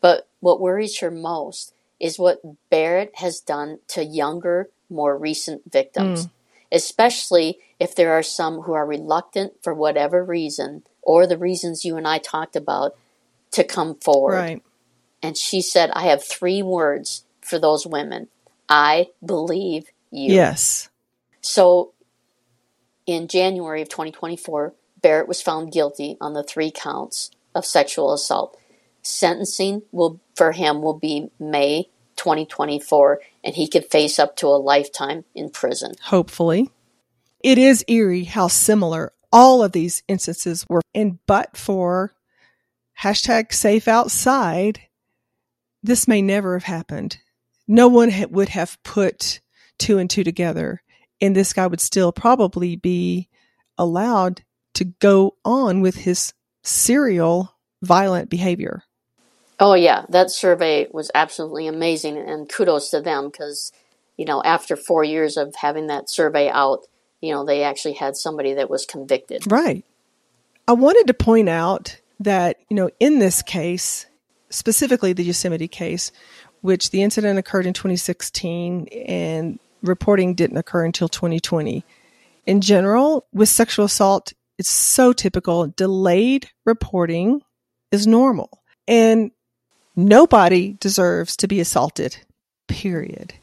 But 0.00 0.28
what 0.40 0.60
worries 0.60 0.98
her 1.00 1.10
most 1.10 1.74
is 2.00 2.18
what 2.18 2.40
Barrett 2.70 3.12
has 3.16 3.40
done 3.40 3.78
to 3.88 4.04
younger, 4.04 4.70
more 4.88 5.16
recent 5.16 5.70
victims. 5.70 6.26
Mm 6.26 6.30
especially 6.72 7.58
if 7.78 7.94
there 7.94 8.12
are 8.12 8.22
some 8.22 8.62
who 8.62 8.72
are 8.72 8.86
reluctant 8.86 9.52
for 9.62 9.74
whatever 9.74 10.24
reason 10.24 10.82
or 11.02 11.26
the 11.26 11.38
reasons 11.38 11.84
you 11.84 11.96
and 11.96 12.08
I 12.08 12.18
talked 12.18 12.56
about 12.56 12.96
to 13.52 13.62
come 13.62 13.96
forward. 13.96 14.34
Right. 14.34 14.62
And 15.22 15.36
she 15.36 15.60
said, 15.60 15.90
I 15.90 16.06
have 16.06 16.24
three 16.24 16.62
words 16.62 17.24
for 17.40 17.58
those 17.58 17.86
women 17.86 18.28
I 18.68 19.08
believe 19.24 19.84
you. 20.10 20.32
Yes. 20.34 20.88
So 21.42 21.92
in 23.06 23.28
January 23.28 23.82
of 23.82 23.88
2024, 23.90 24.72
Barrett 25.02 25.28
was 25.28 25.42
found 25.42 25.72
guilty 25.72 26.16
on 26.20 26.32
the 26.32 26.42
three 26.42 26.70
counts 26.70 27.30
of 27.54 27.66
sexual 27.66 28.14
assault. 28.14 28.56
Sentencing 29.02 29.82
will 29.90 30.20
for 30.34 30.52
him 30.52 30.80
will 30.80 30.98
be 30.98 31.30
May 31.38 31.88
2024 32.16 33.20
and 33.44 33.54
he 33.54 33.68
could 33.68 33.86
face 33.86 34.18
up 34.18 34.36
to 34.36 34.46
a 34.46 34.58
lifetime 34.58 35.24
in 35.34 35.50
prison. 35.50 35.94
Hopefully. 36.02 36.70
It 37.42 37.58
is 37.58 37.84
eerie 37.88 38.24
how 38.24 38.48
similar 38.48 39.12
all 39.32 39.62
of 39.62 39.72
these 39.72 40.02
instances 40.06 40.64
were. 40.68 40.82
And 40.94 41.18
but 41.26 41.56
for 41.56 42.14
hashtag 43.02 43.52
safe 43.52 43.88
outside, 43.88 44.80
this 45.82 46.06
may 46.06 46.22
never 46.22 46.54
have 46.56 46.64
happened. 46.64 47.18
No 47.66 47.88
one 47.88 48.10
ha- 48.10 48.26
would 48.30 48.50
have 48.50 48.78
put 48.84 49.40
two 49.78 49.98
and 49.98 50.08
two 50.08 50.22
together. 50.22 50.82
And 51.20 51.34
this 51.34 51.52
guy 51.52 51.66
would 51.66 51.80
still 51.80 52.12
probably 52.12 52.76
be 52.76 53.28
allowed 53.78 54.42
to 54.74 54.84
go 54.84 55.36
on 55.44 55.80
with 55.80 55.96
his 55.96 56.32
serial 56.62 57.56
violent 57.82 58.30
behavior. 58.30 58.84
Oh 59.62 59.74
yeah, 59.74 60.06
that 60.08 60.32
survey 60.32 60.88
was 60.90 61.12
absolutely 61.14 61.68
amazing, 61.68 62.16
and 62.16 62.48
kudos 62.48 62.90
to 62.90 63.00
them 63.00 63.26
because 63.26 63.70
you 64.16 64.24
know 64.24 64.42
after 64.42 64.74
four 64.74 65.04
years 65.04 65.36
of 65.36 65.54
having 65.54 65.86
that 65.86 66.10
survey 66.10 66.50
out, 66.50 66.80
you 67.20 67.32
know 67.32 67.44
they 67.44 67.62
actually 67.62 67.94
had 67.94 68.16
somebody 68.16 68.54
that 68.54 68.68
was 68.68 68.84
convicted. 68.84 69.50
Right. 69.50 69.84
I 70.66 70.72
wanted 70.72 71.06
to 71.06 71.14
point 71.14 71.48
out 71.48 72.00
that 72.18 72.56
you 72.68 72.74
know 72.74 72.90
in 72.98 73.20
this 73.20 73.40
case, 73.40 74.06
specifically 74.50 75.12
the 75.12 75.22
Yosemite 75.22 75.68
case, 75.68 76.10
which 76.62 76.90
the 76.90 77.04
incident 77.04 77.38
occurred 77.38 77.64
in 77.66 77.72
2016 77.72 78.88
and 78.88 79.60
reporting 79.80 80.34
didn't 80.34 80.56
occur 80.56 80.84
until 80.84 81.08
2020. 81.08 81.84
In 82.46 82.60
general, 82.62 83.26
with 83.32 83.48
sexual 83.48 83.84
assault, 83.84 84.32
it's 84.58 84.70
so 84.70 85.12
typical. 85.12 85.68
Delayed 85.68 86.48
reporting 86.66 87.42
is 87.92 88.08
normal. 88.08 88.50
And 88.88 89.30
Nobody 89.94 90.74
deserves 90.74 91.36
to 91.36 91.48
be 91.48 91.60
assaulted, 91.60 92.16
period. 92.66 93.34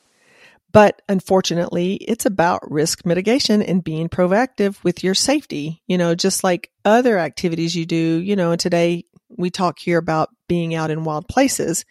But 0.71 1.01
unfortunately, 1.09 1.95
it's 1.95 2.25
about 2.25 2.71
risk 2.71 3.05
mitigation 3.05 3.61
and 3.61 3.83
being 3.83 4.07
proactive 4.07 4.83
with 4.83 5.03
your 5.03 5.15
safety, 5.15 5.81
you 5.87 5.97
know, 5.97 6.13
just 6.13 6.43
like 6.43 6.69
other 6.85 7.17
activities 7.17 7.75
you 7.75 7.85
do, 7.85 7.95
you 7.95 8.35
know, 8.35 8.51
and 8.51 8.59
today 8.59 9.05
we 9.29 9.49
talk 9.49 9.79
here 9.79 9.97
about 9.97 10.29
being 10.47 10.75
out 10.75 10.91
in 10.91 11.03
wild 11.03 11.27
places. 11.27 11.85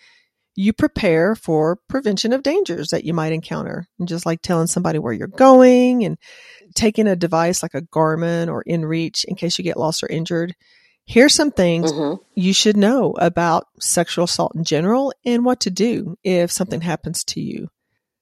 You 0.54 0.72
prepare 0.72 1.34
for 1.34 1.78
prevention 1.88 2.32
of 2.32 2.42
dangers 2.42 2.88
that 2.88 3.04
you 3.04 3.14
might 3.14 3.32
encounter. 3.32 3.86
And 3.98 4.08
just 4.08 4.26
like 4.26 4.42
telling 4.42 4.66
somebody 4.66 4.98
where 4.98 5.12
you're 5.12 5.28
going 5.28 6.04
and 6.04 6.18
taking 6.74 7.06
a 7.06 7.16
device 7.16 7.62
like 7.62 7.74
a 7.74 7.82
Garmin 7.82 8.48
or 8.48 8.64
InReach 8.68 9.24
in 9.24 9.36
case 9.36 9.58
you 9.58 9.64
get 9.64 9.76
lost 9.76 10.02
or 10.02 10.08
injured 10.08 10.54
Here's 11.08 11.32
some 11.32 11.50
things 11.50 11.90
mm-hmm. 11.90 12.22
you 12.34 12.52
should 12.52 12.76
know 12.76 13.12
about 13.18 13.66
sexual 13.80 14.26
assault 14.26 14.54
in 14.54 14.62
general 14.62 15.14
and 15.24 15.42
what 15.42 15.60
to 15.60 15.70
do 15.70 16.18
if 16.22 16.52
something 16.52 16.82
happens 16.82 17.24
to 17.24 17.40
you. 17.40 17.68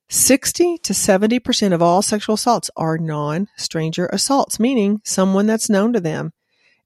60 0.09 0.79
to 0.79 0.93
70% 0.93 1.73
of 1.73 1.83
all 1.83 2.01
sexual 2.01 2.37
assaults 2.37 2.71
are 2.77 2.97
non 2.97 3.49
stranger 3.57 4.07
assaults, 4.13 4.61
meaning 4.61 5.01
someone 5.03 5.49
that's 5.49 5.69
known 5.69 5.95
to 5.95 6.01
them. 6.01 6.33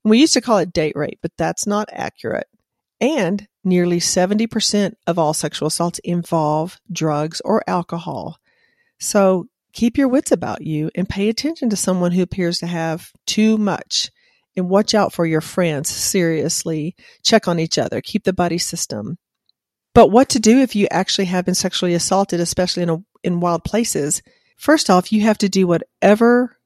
We 0.03 0.19
used 0.19 0.33
to 0.33 0.41
call 0.41 0.57
it 0.57 0.73
date 0.73 0.95
rape, 0.95 1.19
but 1.21 1.37
that's 1.37 1.67
not 1.67 1.87
accurate. 1.93 2.47
And 2.99 3.47
nearly 3.63 3.99
70% 3.99 4.95
of 5.05 5.19
all 5.19 5.35
sexual 5.35 5.67
assaults 5.67 5.99
involve 5.99 6.79
drugs 6.91 7.43
or 7.45 7.63
alcohol. 7.67 8.39
So 8.99 9.49
keep 9.71 9.99
your 9.99 10.07
wits 10.07 10.31
about 10.31 10.63
you 10.63 10.89
and 10.95 11.07
pay 11.07 11.29
attention 11.29 11.69
to 11.69 11.75
someone 11.75 12.13
who 12.13 12.23
appears 12.23 12.57
to 12.57 12.65
have 12.65 13.11
too 13.27 13.59
much 13.59 14.09
and 14.55 14.69
watch 14.69 14.93
out 14.93 15.13
for 15.13 15.25
your 15.25 15.41
friends. 15.41 15.89
Seriously, 15.89 16.95
check 17.23 17.47
on 17.47 17.59
each 17.59 17.77
other, 17.77 18.01
keep 18.01 18.23
the 18.23 18.33
buddy 18.33 18.57
system. 18.57 19.17
But 19.93 20.09
what 20.09 20.29
to 20.29 20.39
do 20.39 20.59
if 20.59 20.75
you 20.75 20.87
actually 20.89 21.25
have 21.25 21.45
been 21.45 21.55
sexually 21.55 21.93
assaulted, 21.93 22.39
especially 22.39 22.83
in 22.83 22.89
a, 22.89 23.03
in 23.23 23.39
wild 23.39 23.63
places? 23.63 24.21
First 24.57 24.89
off, 24.89 25.11
you 25.11 25.21
have 25.21 25.37
to 25.39 25.49
do 25.49 25.67
whatever 25.67 26.57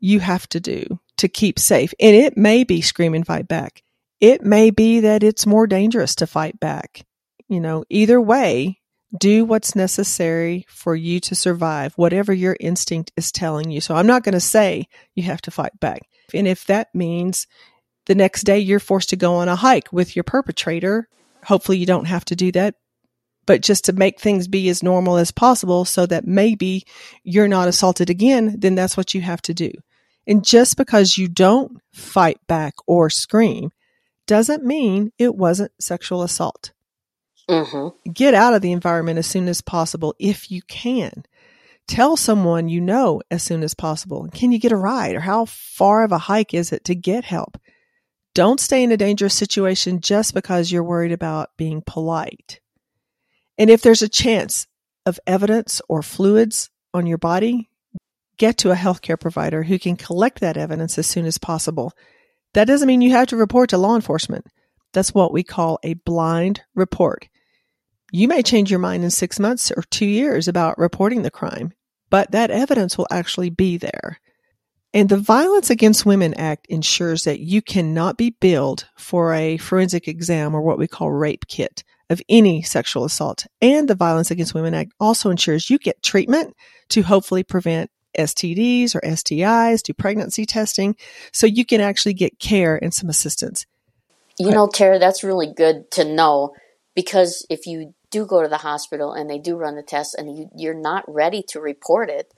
you 0.00 0.20
have 0.20 0.46
to 0.50 0.60
do 0.60 1.00
to 1.18 1.28
keep 1.28 1.58
safe. 1.58 1.94
And 1.98 2.14
it 2.14 2.36
may 2.36 2.64
be 2.64 2.82
scream 2.82 3.14
and 3.14 3.26
fight 3.26 3.48
back. 3.48 3.82
It 4.20 4.42
may 4.42 4.70
be 4.70 5.00
that 5.00 5.22
it's 5.22 5.46
more 5.46 5.66
dangerous 5.66 6.14
to 6.16 6.26
fight 6.26 6.58
back. 6.60 7.06
You 7.48 7.60
know, 7.60 7.84
either 7.88 8.20
way, 8.20 8.80
do 9.18 9.44
what's 9.44 9.76
necessary 9.76 10.66
for 10.68 10.94
you 10.96 11.20
to 11.20 11.34
survive, 11.34 11.94
whatever 11.94 12.32
your 12.32 12.56
instinct 12.58 13.12
is 13.16 13.30
telling 13.30 13.70
you. 13.70 13.80
So 13.80 13.94
I'm 13.94 14.06
not 14.06 14.24
going 14.24 14.32
to 14.32 14.40
say 14.40 14.88
you 15.14 15.22
have 15.24 15.42
to 15.42 15.50
fight 15.50 15.78
back. 15.78 16.02
And 16.32 16.48
if 16.48 16.64
that 16.66 16.94
means 16.94 17.46
the 18.06 18.14
next 18.14 18.42
day 18.42 18.58
you're 18.58 18.80
forced 18.80 19.10
to 19.10 19.16
go 19.16 19.36
on 19.36 19.48
a 19.48 19.56
hike 19.56 19.92
with 19.92 20.16
your 20.16 20.24
perpetrator, 20.24 21.08
hopefully 21.44 21.78
you 21.78 21.86
don't 21.86 22.06
have 22.06 22.24
to 22.26 22.36
do 22.36 22.52
that. 22.52 22.76
But 23.46 23.60
just 23.60 23.84
to 23.86 23.92
make 23.92 24.20
things 24.20 24.48
be 24.48 24.68
as 24.68 24.82
normal 24.82 25.16
as 25.16 25.30
possible 25.30 25.84
so 25.84 26.06
that 26.06 26.26
maybe 26.26 26.86
you're 27.24 27.48
not 27.48 27.68
assaulted 27.68 28.08
again, 28.08 28.56
then 28.58 28.74
that's 28.74 28.96
what 28.96 29.12
you 29.12 29.20
have 29.20 29.42
to 29.42 29.54
do. 29.54 29.70
And 30.26 30.44
just 30.44 30.76
because 30.76 31.18
you 31.18 31.28
don't 31.28 31.78
fight 31.92 32.38
back 32.46 32.74
or 32.86 33.10
scream 33.10 33.70
doesn't 34.26 34.64
mean 34.64 35.12
it 35.18 35.34
wasn't 35.34 35.72
sexual 35.78 36.22
assault. 36.22 36.72
Mm-hmm. 37.48 38.10
Get 38.10 38.32
out 38.32 38.54
of 38.54 38.62
the 38.62 38.72
environment 38.72 39.18
as 39.18 39.26
soon 39.26 39.48
as 39.48 39.60
possible 39.60 40.14
if 40.18 40.50
you 40.50 40.62
can. 40.62 41.24
Tell 41.86 42.16
someone 42.16 42.68
you 42.68 42.80
know 42.80 43.20
as 43.30 43.42
soon 43.42 43.62
as 43.62 43.74
possible. 43.74 44.28
Can 44.32 44.52
you 44.52 44.58
get 44.58 44.72
a 44.72 44.76
ride 44.76 45.14
or 45.14 45.20
how 45.20 45.44
far 45.44 46.04
of 46.04 46.12
a 46.12 46.18
hike 46.18 46.54
is 46.54 46.72
it 46.72 46.84
to 46.84 46.94
get 46.94 47.24
help? 47.24 47.58
Don't 48.34 48.58
stay 48.58 48.82
in 48.82 48.90
a 48.90 48.96
dangerous 48.96 49.34
situation 49.34 50.00
just 50.00 50.34
because 50.34 50.72
you're 50.72 50.82
worried 50.82 51.12
about 51.12 51.50
being 51.56 51.82
polite. 51.86 52.60
And 53.58 53.70
if 53.70 53.82
there's 53.82 54.02
a 54.02 54.08
chance 54.08 54.66
of 55.06 55.20
evidence 55.26 55.80
or 55.88 56.02
fluids 56.02 56.70
on 56.92 57.06
your 57.06 57.18
body, 57.18 57.68
get 58.38 58.58
to 58.58 58.72
a 58.72 58.76
healthcare 58.76 59.20
provider 59.20 59.62
who 59.62 59.78
can 59.78 59.96
collect 59.96 60.40
that 60.40 60.56
evidence 60.56 60.98
as 60.98 61.06
soon 61.06 61.26
as 61.26 61.38
possible. 61.38 61.92
That 62.54 62.66
doesn't 62.66 62.88
mean 62.88 63.02
you 63.02 63.10
have 63.12 63.28
to 63.28 63.36
report 63.36 63.70
to 63.70 63.78
law 63.78 63.94
enforcement. 63.94 64.46
That's 64.92 65.14
what 65.14 65.32
we 65.32 65.42
call 65.42 65.78
a 65.82 65.94
blind 65.94 66.62
report. 66.74 67.28
You 68.14 68.28
may 68.28 68.44
change 68.44 68.70
your 68.70 68.78
mind 68.78 69.02
in 69.02 69.10
six 69.10 69.40
months 69.40 69.72
or 69.72 69.82
two 69.90 70.06
years 70.06 70.46
about 70.46 70.78
reporting 70.78 71.22
the 71.22 71.32
crime, 71.32 71.72
but 72.10 72.30
that 72.30 72.52
evidence 72.52 72.96
will 72.96 73.08
actually 73.10 73.50
be 73.50 73.76
there. 73.76 74.20
And 74.92 75.08
the 75.08 75.16
Violence 75.16 75.68
Against 75.68 76.06
Women 76.06 76.32
Act 76.34 76.68
ensures 76.68 77.24
that 77.24 77.40
you 77.40 77.60
cannot 77.60 78.16
be 78.16 78.30
billed 78.30 78.86
for 78.96 79.34
a 79.34 79.56
forensic 79.56 80.06
exam 80.06 80.54
or 80.54 80.62
what 80.62 80.78
we 80.78 80.86
call 80.86 81.10
rape 81.10 81.48
kit 81.48 81.82
of 82.08 82.22
any 82.28 82.62
sexual 82.62 83.04
assault. 83.04 83.48
And 83.60 83.88
the 83.88 83.96
Violence 83.96 84.30
Against 84.30 84.54
Women 84.54 84.74
Act 84.74 84.92
also 85.00 85.28
ensures 85.28 85.68
you 85.68 85.76
get 85.76 86.00
treatment 86.00 86.54
to 86.90 87.02
hopefully 87.02 87.42
prevent 87.42 87.90
STDs 88.16 88.94
or 88.94 89.00
STIs, 89.00 89.82
do 89.82 89.92
pregnancy 89.92 90.46
testing, 90.46 90.94
so 91.32 91.48
you 91.48 91.64
can 91.64 91.80
actually 91.80 92.14
get 92.14 92.38
care 92.38 92.78
and 92.80 92.94
some 92.94 93.08
assistance. 93.08 93.66
You 94.38 94.52
know, 94.52 94.68
Tara, 94.72 95.00
that's 95.00 95.24
really 95.24 95.52
good 95.52 95.90
to 95.90 96.04
know 96.04 96.54
because 96.94 97.44
if 97.50 97.66
you 97.66 97.92
do 98.14 98.24
go 98.24 98.42
to 98.42 98.48
the 98.48 98.58
hospital 98.58 99.12
and 99.12 99.28
they 99.28 99.38
do 99.38 99.56
run 99.56 99.74
the 99.74 99.82
test 99.82 100.14
and 100.14 100.38
you, 100.38 100.48
you're 100.56 100.80
not 100.80 101.04
ready 101.08 101.42
to 101.48 101.60
report 101.60 102.08
it, 102.10 102.32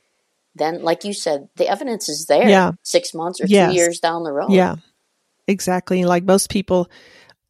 then, 0.55 0.83
like 0.83 1.05
you 1.05 1.13
said, 1.13 1.49
the 1.57 1.69
evidence 1.69 2.09
is 2.09 2.25
there 2.27 2.49
yeah. 2.49 2.73
six 2.83 3.13
months 3.13 3.43
or 3.43 3.47
yes. 3.47 3.71
two 3.71 3.77
years 3.77 4.01
down 4.01 4.25
the 4.25 4.33
road. 4.33 4.51
Yeah, 4.51 4.77
exactly. 5.47 6.07
Like 6.07 6.25
most 6.25 6.49
people 6.49 6.89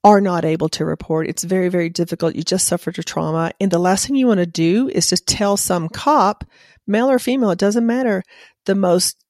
are 0.02 0.20
not 0.20 0.44
able 0.44 0.68
to 0.70 0.84
report. 0.84 1.28
It's 1.28 1.44
very, 1.44 1.68
very 1.68 1.88
difficult. 1.88 2.34
You 2.34 2.42
just 2.42 2.66
suffered 2.66 2.98
a 2.98 3.04
trauma. 3.04 3.52
And 3.60 3.70
the 3.70 3.78
last 3.78 4.06
thing 4.06 4.16
you 4.16 4.26
want 4.26 4.40
to 4.40 4.46
do 4.46 4.88
is 4.88 5.06
to 5.08 5.16
tell 5.16 5.56
some 5.56 5.88
cop, 5.88 6.44
male 6.86 7.08
or 7.08 7.20
female, 7.20 7.50
it 7.50 7.58
doesn't 7.60 7.86
matter, 7.86 8.24
the 8.64 8.74
most 8.74 9.24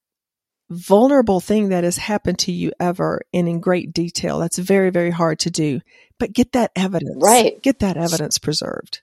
vulnerable 0.69 1.39
thing 1.39 1.69
that 1.69 1.83
has 1.83 1.97
happened 1.97 2.39
to 2.39 2.51
you 2.51 2.71
ever 2.79 3.21
and 3.33 3.47
in 3.47 3.59
great 3.59 3.93
detail. 3.93 4.39
That's 4.39 4.57
very, 4.57 4.89
very 4.89 5.11
hard 5.11 5.39
to 5.39 5.49
do. 5.49 5.81
But 6.19 6.33
get 6.33 6.53
that 6.53 6.71
evidence. 6.75 7.17
Right. 7.17 7.61
Get 7.61 7.79
that 7.79 7.97
evidence 7.97 8.37
preserved. 8.37 9.01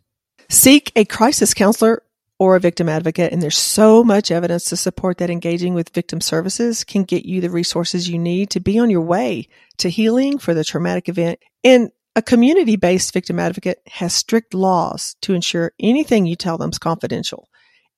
Seek 0.49 0.93
a 0.95 1.05
crisis 1.05 1.55
counselor 1.55 2.03
or 2.39 2.57
a 2.57 2.61
victim 2.61 2.89
advocate. 2.89 3.33
And 3.33 3.41
there's 3.41 3.57
so 3.57 4.05
much 4.05 4.31
evidence 4.31 4.65
to 4.67 4.77
support 4.77 5.19
that 5.19 5.31
engaging 5.31 5.75
with 5.75 5.95
victim 5.95 6.21
services 6.21 6.85
can 6.85 7.05
get 7.05 7.25
you 7.25 7.41
the 7.41 7.51
resources 7.51 8.09
you 8.09 8.19
need 8.19 8.51
to 8.51 8.61
be 8.61 8.79
on 8.79 8.91
your 8.91 9.01
way 9.01 9.49
to 9.79 9.89
healing 9.89 10.39
for 10.39 10.53
the 10.53 10.65
traumatic 10.65 11.09
event. 11.09 11.39
And 11.63 11.91
a 12.17 12.23
community 12.23 12.77
based 12.77 13.13
victim 13.13 13.39
advocate 13.41 13.81
has 13.87 14.15
strict 14.15 14.55
laws 14.55 15.17
to 15.23 15.35
ensure 15.35 15.73
anything 15.81 16.27
you 16.27 16.37
tell 16.37 16.59
them 16.59 16.71
is 16.71 16.79
confidential 16.79 17.49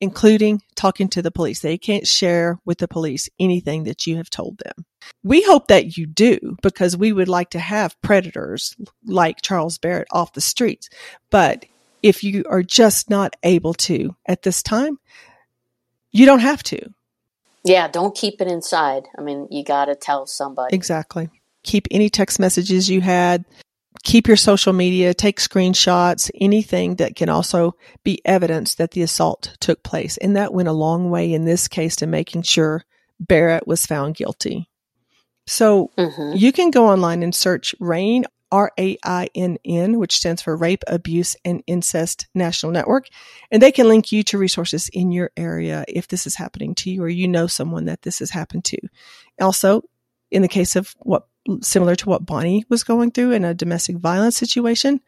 including 0.01 0.63
talking 0.75 1.09
to 1.09 1.23
the 1.23 1.31
police. 1.31 1.61
They 1.61 1.79
can't 1.79 2.07
share 2.07 2.59
with 2.65 2.79
the 2.79 2.89
police 2.89 3.29
anything 3.39 3.85
that 3.85 4.07
you 4.07 4.17
have 4.17 4.31
told 4.31 4.59
them. 4.59 4.85
We 5.23 5.43
hope 5.43 5.69
that 5.69 5.97
you 5.97 6.07
do 6.07 6.57
because 6.63 6.97
we 6.97 7.13
would 7.13 7.29
like 7.29 7.51
to 7.51 7.59
have 7.59 8.01
predators 8.03 8.77
like 9.07 9.43
Charles 9.43 9.79
Barrett 9.79 10.09
off 10.11 10.33
the 10.33 10.41
streets. 10.41 10.89
But 11.31 11.65
if 12.03 12.23
you 12.23 12.45
are 12.49 12.63
just 12.63 13.09
not 13.11 13.37
able 13.43 13.75
to 13.75 14.15
at 14.27 14.43
this 14.43 14.63
time, 14.63 14.99
you 16.13 16.27
don't 16.27 16.41
have 16.41 16.63
to. 16.65 16.91
Yeah, 17.65 17.89
don't 17.89 18.15
keep 18.15 18.41
it 18.41 18.49
inside. 18.49 19.09
I 19.19 19.23
mean, 19.23 19.49
you 19.51 19.65
got 19.65 19.87
to 19.87 19.97
tell 19.97 20.27
somebody. 20.27 20.75
Exactly. 20.75 21.31
Keep 21.65 21.89
any 21.91 22.09
text 22.09 22.39
messages 22.39 22.89
you 22.89 23.01
had, 23.01 23.45
keep 24.07 24.29
your 24.29 24.37
social 24.37 24.73
media, 24.73 25.13
take 25.13 25.41
screenshots, 25.41 26.31
anything 26.41 26.95
that 26.95 27.17
can 27.17 27.29
also 27.29 27.75
be 28.05 28.23
evidence 28.25 28.77
that 28.77 28.93
the 28.93 29.03
assault 29.03 29.57
took 29.59 29.83
place. 29.83 30.17
And 30.19 30.37
that 30.37 30.55
went 30.55 30.69
a 30.69 30.73
long 30.73 31.11
way 31.11 31.33
in 31.33 31.45
this 31.45 31.67
case 31.67 31.97
to 31.97 32.07
making 32.07 32.43
sure 32.43 32.85
Barrett 33.19 33.67
was 33.67 33.85
found 33.85 34.15
guilty. 34.15 34.71
So 35.49 35.91
mm-hmm. 35.99 36.37
you 36.37 36.53
can 36.53 36.71
go 36.71 36.87
online 36.87 37.25
and 37.25 37.35
search 37.35 37.75
RAINN, 37.81 38.27
R 38.53 38.71
A 38.79 38.97
I 39.03 39.29
N 39.35 39.59
N, 39.65 39.99
which 39.99 40.17
stands 40.17 40.41
for 40.41 40.57
Rape, 40.57 40.85
Abuse, 40.87 41.35
and 41.45 41.65
Incest 41.67 42.29
National 42.33 42.71
Network. 42.71 43.09
And 43.51 43.61
they 43.61 43.73
can 43.73 43.89
link 43.89 44.13
you 44.13 44.23
to 44.23 44.39
resources 44.39 44.89
in 44.93 45.11
your 45.11 45.33
area 45.37 45.85
if 45.89 46.07
this 46.07 46.29
is 46.29 46.37
happening 46.37 46.77
to 46.77 46.91
you 46.91 47.03
or 47.03 47.09
you 47.09 47.27
know 47.27 47.49
someone 47.49 47.87
that 47.87 48.03
this 48.03 48.21
has 48.21 48.31
happened 48.31 48.65
to. 48.67 48.79
Also, 49.41 49.83
in 50.31 50.43
the 50.43 50.49
case 50.49 50.77
of 50.77 50.95
what 51.01 51.27
similar 51.63 51.95
to 51.97 52.09
what 52.09 52.27
Bonnie 52.27 52.65
was 52.69 52.85
going 52.85 53.11
through 53.11 53.33
in 53.33 53.45
a 53.45 53.55
domestic 53.55 53.97
violence 53.97 54.37
situation. 54.37 55.01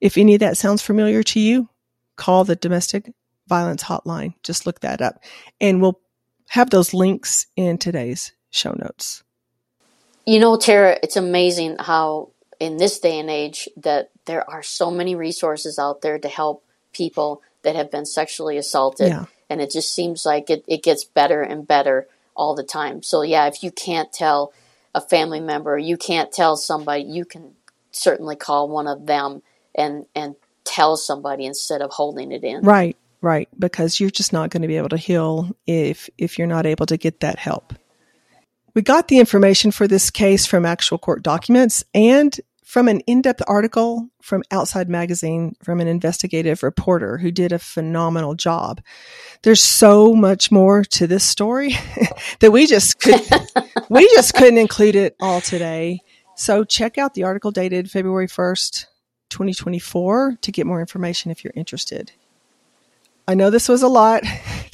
If 0.00 0.16
any 0.16 0.34
of 0.34 0.40
that 0.40 0.56
sounds 0.56 0.82
familiar 0.82 1.22
to 1.24 1.40
you, 1.40 1.68
call 2.16 2.44
the 2.44 2.56
domestic 2.56 3.12
violence 3.46 3.82
hotline. 3.82 4.34
Just 4.42 4.66
look 4.66 4.80
that 4.80 5.00
up. 5.00 5.22
And 5.60 5.82
we'll 5.82 6.00
have 6.48 6.70
those 6.70 6.94
links 6.94 7.46
in 7.56 7.78
today's 7.78 8.32
show 8.50 8.72
notes. 8.72 9.22
You 10.26 10.38
know, 10.38 10.56
Tara, 10.56 10.98
it's 11.02 11.16
amazing 11.16 11.76
how 11.78 12.30
in 12.58 12.76
this 12.76 13.00
day 13.00 13.18
and 13.18 13.30
age 13.30 13.68
that 13.76 14.10
there 14.26 14.48
are 14.48 14.62
so 14.62 14.90
many 14.90 15.14
resources 15.14 15.78
out 15.78 16.02
there 16.02 16.18
to 16.18 16.28
help 16.28 16.64
people 16.92 17.42
that 17.62 17.76
have 17.76 17.90
been 17.90 18.06
sexually 18.06 18.56
assaulted. 18.56 19.08
Yeah. 19.08 19.24
And 19.48 19.60
it 19.60 19.70
just 19.70 19.92
seems 19.92 20.24
like 20.24 20.50
it, 20.50 20.64
it 20.66 20.82
gets 20.82 21.04
better 21.04 21.42
and 21.42 21.66
better 21.66 22.06
all 22.36 22.54
the 22.54 22.62
time. 22.62 23.02
So 23.02 23.22
yeah, 23.22 23.46
if 23.46 23.62
you 23.62 23.70
can't 23.70 24.12
tell 24.12 24.52
a 24.94 25.00
family 25.00 25.40
member, 25.40 25.78
you 25.78 25.96
can't 25.96 26.32
tell 26.32 26.56
somebody, 26.56 27.02
you 27.02 27.24
can 27.24 27.54
certainly 27.92 28.36
call 28.36 28.68
one 28.68 28.86
of 28.86 29.06
them 29.06 29.42
and 29.74 30.06
and 30.14 30.36
tell 30.64 30.96
somebody 30.96 31.46
instead 31.46 31.82
of 31.82 31.90
holding 31.90 32.32
it 32.32 32.44
in. 32.44 32.62
Right, 32.62 32.96
right, 33.20 33.48
because 33.58 34.00
you're 34.00 34.10
just 34.10 34.32
not 34.32 34.50
going 34.50 34.62
to 34.62 34.68
be 34.68 34.76
able 34.76 34.88
to 34.90 34.96
heal 34.96 35.54
if 35.66 36.10
if 36.18 36.38
you're 36.38 36.46
not 36.46 36.66
able 36.66 36.86
to 36.86 36.96
get 36.96 37.20
that 37.20 37.38
help. 37.38 37.74
We 38.74 38.82
got 38.82 39.08
the 39.08 39.18
information 39.18 39.72
for 39.72 39.88
this 39.88 40.10
case 40.10 40.46
from 40.46 40.64
actual 40.64 40.98
court 40.98 41.22
documents 41.22 41.82
and 41.92 42.38
from 42.70 42.86
an 42.86 43.00
in-depth 43.00 43.42
article 43.48 44.08
from 44.22 44.44
Outside 44.52 44.88
Magazine 44.88 45.56
from 45.60 45.80
an 45.80 45.88
investigative 45.88 46.62
reporter 46.62 47.18
who 47.18 47.32
did 47.32 47.50
a 47.50 47.58
phenomenal 47.58 48.36
job. 48.36 48.80
There's 49.42 49.60
so 49.60 50.14
much 50.14 50.52
more 50.52 50.84
to 50.84 51.08
this 51.08 51.24
story 51.24 51.70
that 52.38 52.52
we 52.52 52.68
just 52.68 53.00
could 53.00 53.20
we 53.88 54.08
just 54.10 54.34
couldn't 54.34 54.58
include 54.58 54.94
it 54.94 55.16
all 55.20 55.40
today. 55.40 55.98
So 56.36 56.62
check 56.62 56.96
out 56.96 57.14
the 57.14 57.24
article 57.24 57.50
dated 57.50 57.90
February 57.90 58.28
1st, 58.28 58.86
2024 59.30 60.38
to 60.40 60.52
get 60.52 60.64
more 60.64 60.78
information 60.78 61.32
if 61.32 61.42
you're 61.42 61.52
interested. 61.56 62.12
I 63.26 63.34
know 63.34 63.50
this 63.50 63.68
was 63.68 63.82
a 63.82 63.88
lot. 63.88 64.22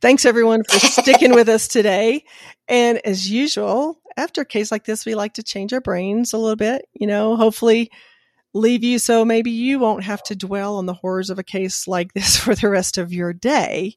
Thanks 0.00 0.24
everyone 0.24 0.62
for 0.62 0.78
sticking 0.78 1.34
with 1.34 1.48
us 1.48 1.66
today. 1.66 2.26
And 2.68 2.98
as 3.04 3.28
usual, 3.28 3.98
after 4.16 4.42
a 4.42 4.46
case 4.46 4.70
like 4.70 4.84
this, 4.84 5.04
we 5.04 5.14
like 5.14 5.34
to 5.34 5.42
change 5.42 5.72
our 5.72 5.80
brains 5.80 6.32
a 6.32 6.38
little 6.38 6.56
bit, 6.56 6.88
you 6.92 7.06
know, 7.06 7.36
hopefully 7.36 7.90
leave 8.54 8.84
you 8.84 8.98
so 9.00 9.24
maybe 9.24 9.50
you 9.50 9.78
won't 9.80 10.04
have 10.04 10.22
to 10.22 10.36
dwell 10.36 10.76
on 10.76 10.86
the 10.86 10.94
horrors 10.94 11.28
of 11.28 11.38
a 11.38 11.42
case 11.42 11.88
like 11.88 12.14
this 12.14 12.36
for 12.42 12.54
the 12.54 12.68
rest 12.68 12.98
of 12.98 13.12
your 13.12 13.32
day. 13.32 13.96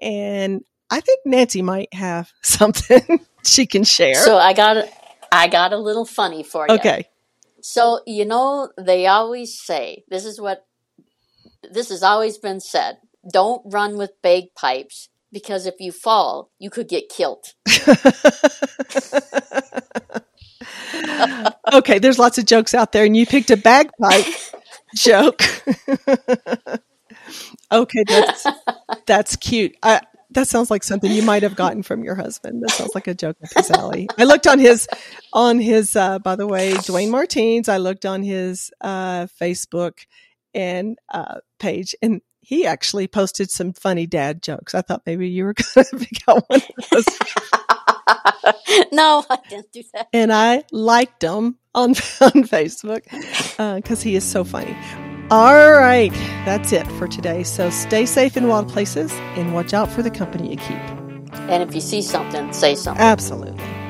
and 0.00 0.64
I 0.90 1.00
think 1.00 1.20
Nancy 1.24 1.62
might 1.62 1.94
have 1.94 2.30
something 2.42 3.20
she 3.44 3.64
can 3.66 3.82
share. 3.82 4.14
So 4.14 4.36
I 4.36 4.52
got 4.52 4.86
I 5.30 5.48
got 5.48 5.72
a 5.72 5.78
little 5.78 6.04
funny 6.04 6.42
for 6.42 6.66
you. 6.68 6.74
okay. 6.74 7.08
So 7.62 8.00
you 8.06 8.26
know 8.26 8.70
they 8.76 9.06
always 9.06 9.58
say 9.58 10.04
this 10.08 10.26
is 10.26 10.38
what 10.38 10.66
this 11.70 11.88
has 11.88 12.02
always 12.02 12.36
been 12.36 12.60
said. 12.60 12.98
Don't 13.32 13.62
run 13.64 13.96
with 13.96 14.20
bagpipes 14.20 15.08
because 15.32 15.66
if 15.66 15.74
you 15.80 15.92
fall, 15.92 16.50
you 16.58 16.70
could 16.70 16.88
get 16.88 17.08
killed. 17.08 17.44
okay, 21.72 21.98
there's 21.98 22.18
lots 22.18 22.38
of 22.38 22.46
jokes 22.46 22.74
out 22.74 22.92
there, 22.92 23.04
and 23.04 23.16
you 23.16 23.26
picked 23.26 23.50
a 23.50 23.56
bagpipe 23.56 24.26
joke. 24.96 25.42
okay, 27.70 28.04
that's 28.06 28.46
that's 29.06 29.36
cute. 29.36 29.74
I, 29.82 30.00
that 30.30 30.48
sounds 30.48 30.70
like 30.70 30.82
something 30.82 31.10
you 31.10 31.22
might 31.22 31.42
have 31.42 31.56
gotten 31.56 31.82
from 31.82 32.04
your 32.04 32.14
husband. 32.14 32.62
That 32.62 32.70
sounds 32.70 32.94
like 32.94 33.06
a 33.06 33.14
joke 33.14 33.36
up 33.42 33.50
his 33.54 33.70
alley. 33.70 34.08
I 34.18 34.24
looked 34.24 34.46
on 34.46 34.58
his 34.58 34.88
on 35.32 35.58
his 35.58 35.96
uh, 35.96 36.18
by 36.18 36.36
the 36.36 36.46
way, 36.46 36.72
Dwayne 36.72 37.10
Martins. 37.10 37.68
I 37.68 37.78
looked 37.78 38.06
on 38.06 38.22
his 38.22 38.70
uh, 38.80 39.26
Facebook 39.40 40.06
and 40.54 40.98
uh, 41.12 41.36
page, 41.58 41.94
and 42.02 42.20
he 42.52 42.66
actually 42.66 43.08
posted 43.08 43.50
some 43.50 43.72
funny 43.72 44.06
dad 44.06 44.42
jokes. 44.42 44.74
I 44.74 44.82
thought 44.82 45.00
maybe 45.06 45.26
you 45.26 45.44
were 45.44 45.54
going 45.74 45.86
to 45.86 45.96
pick 45.96 46.28
out 46.28 46.44
one 46.48 46.60
of 46.60 46.90
those. 46.90 47.06
no, 48.92 49.24
I 49.30 49.38
didn't 49.48 49.72
do 49.72 49.82
that. 49.94 50.08
and 50.12 50.30
I 50.30 50.64
liked 50.70 51.22
him 51.22 51.56
on 51.74 51.90
on 52.20 52.44
Facebook 52.44 53.06
uh, 53.58 53.76
because 53.76 54.02
he 54.02 54.16
is 54.16 54.24
so 54.24 54.44
funny. 54.44 54.76
All 55.30 55.72
right, 55.72 56.12
that's 56.44 56.72
it 56.72 56.86
for 56.98 57.08
today. 57.08 57.42
So 57.42 57.70
stay 57.70 58.04
safe 58.04 58.36
in 58.36 58.48
wild 58.48 58.68
places 58.68 59.10
and 59.12 59.54
watch 59.54 59.72
out 59.72 59.90
for 59.90 60.02
the 60.02 60.10
company 60.10 60.50
you 60.50 60.56
keep. 60.58 60.76
And 61.48 61.62
if 61.62 61.74
you 61.74 61.80
see 61.80 62.02
something, 62.02 62.52
say 62.52 62.74
something. 62.74 63.02
Absolutely. 63.02 63.81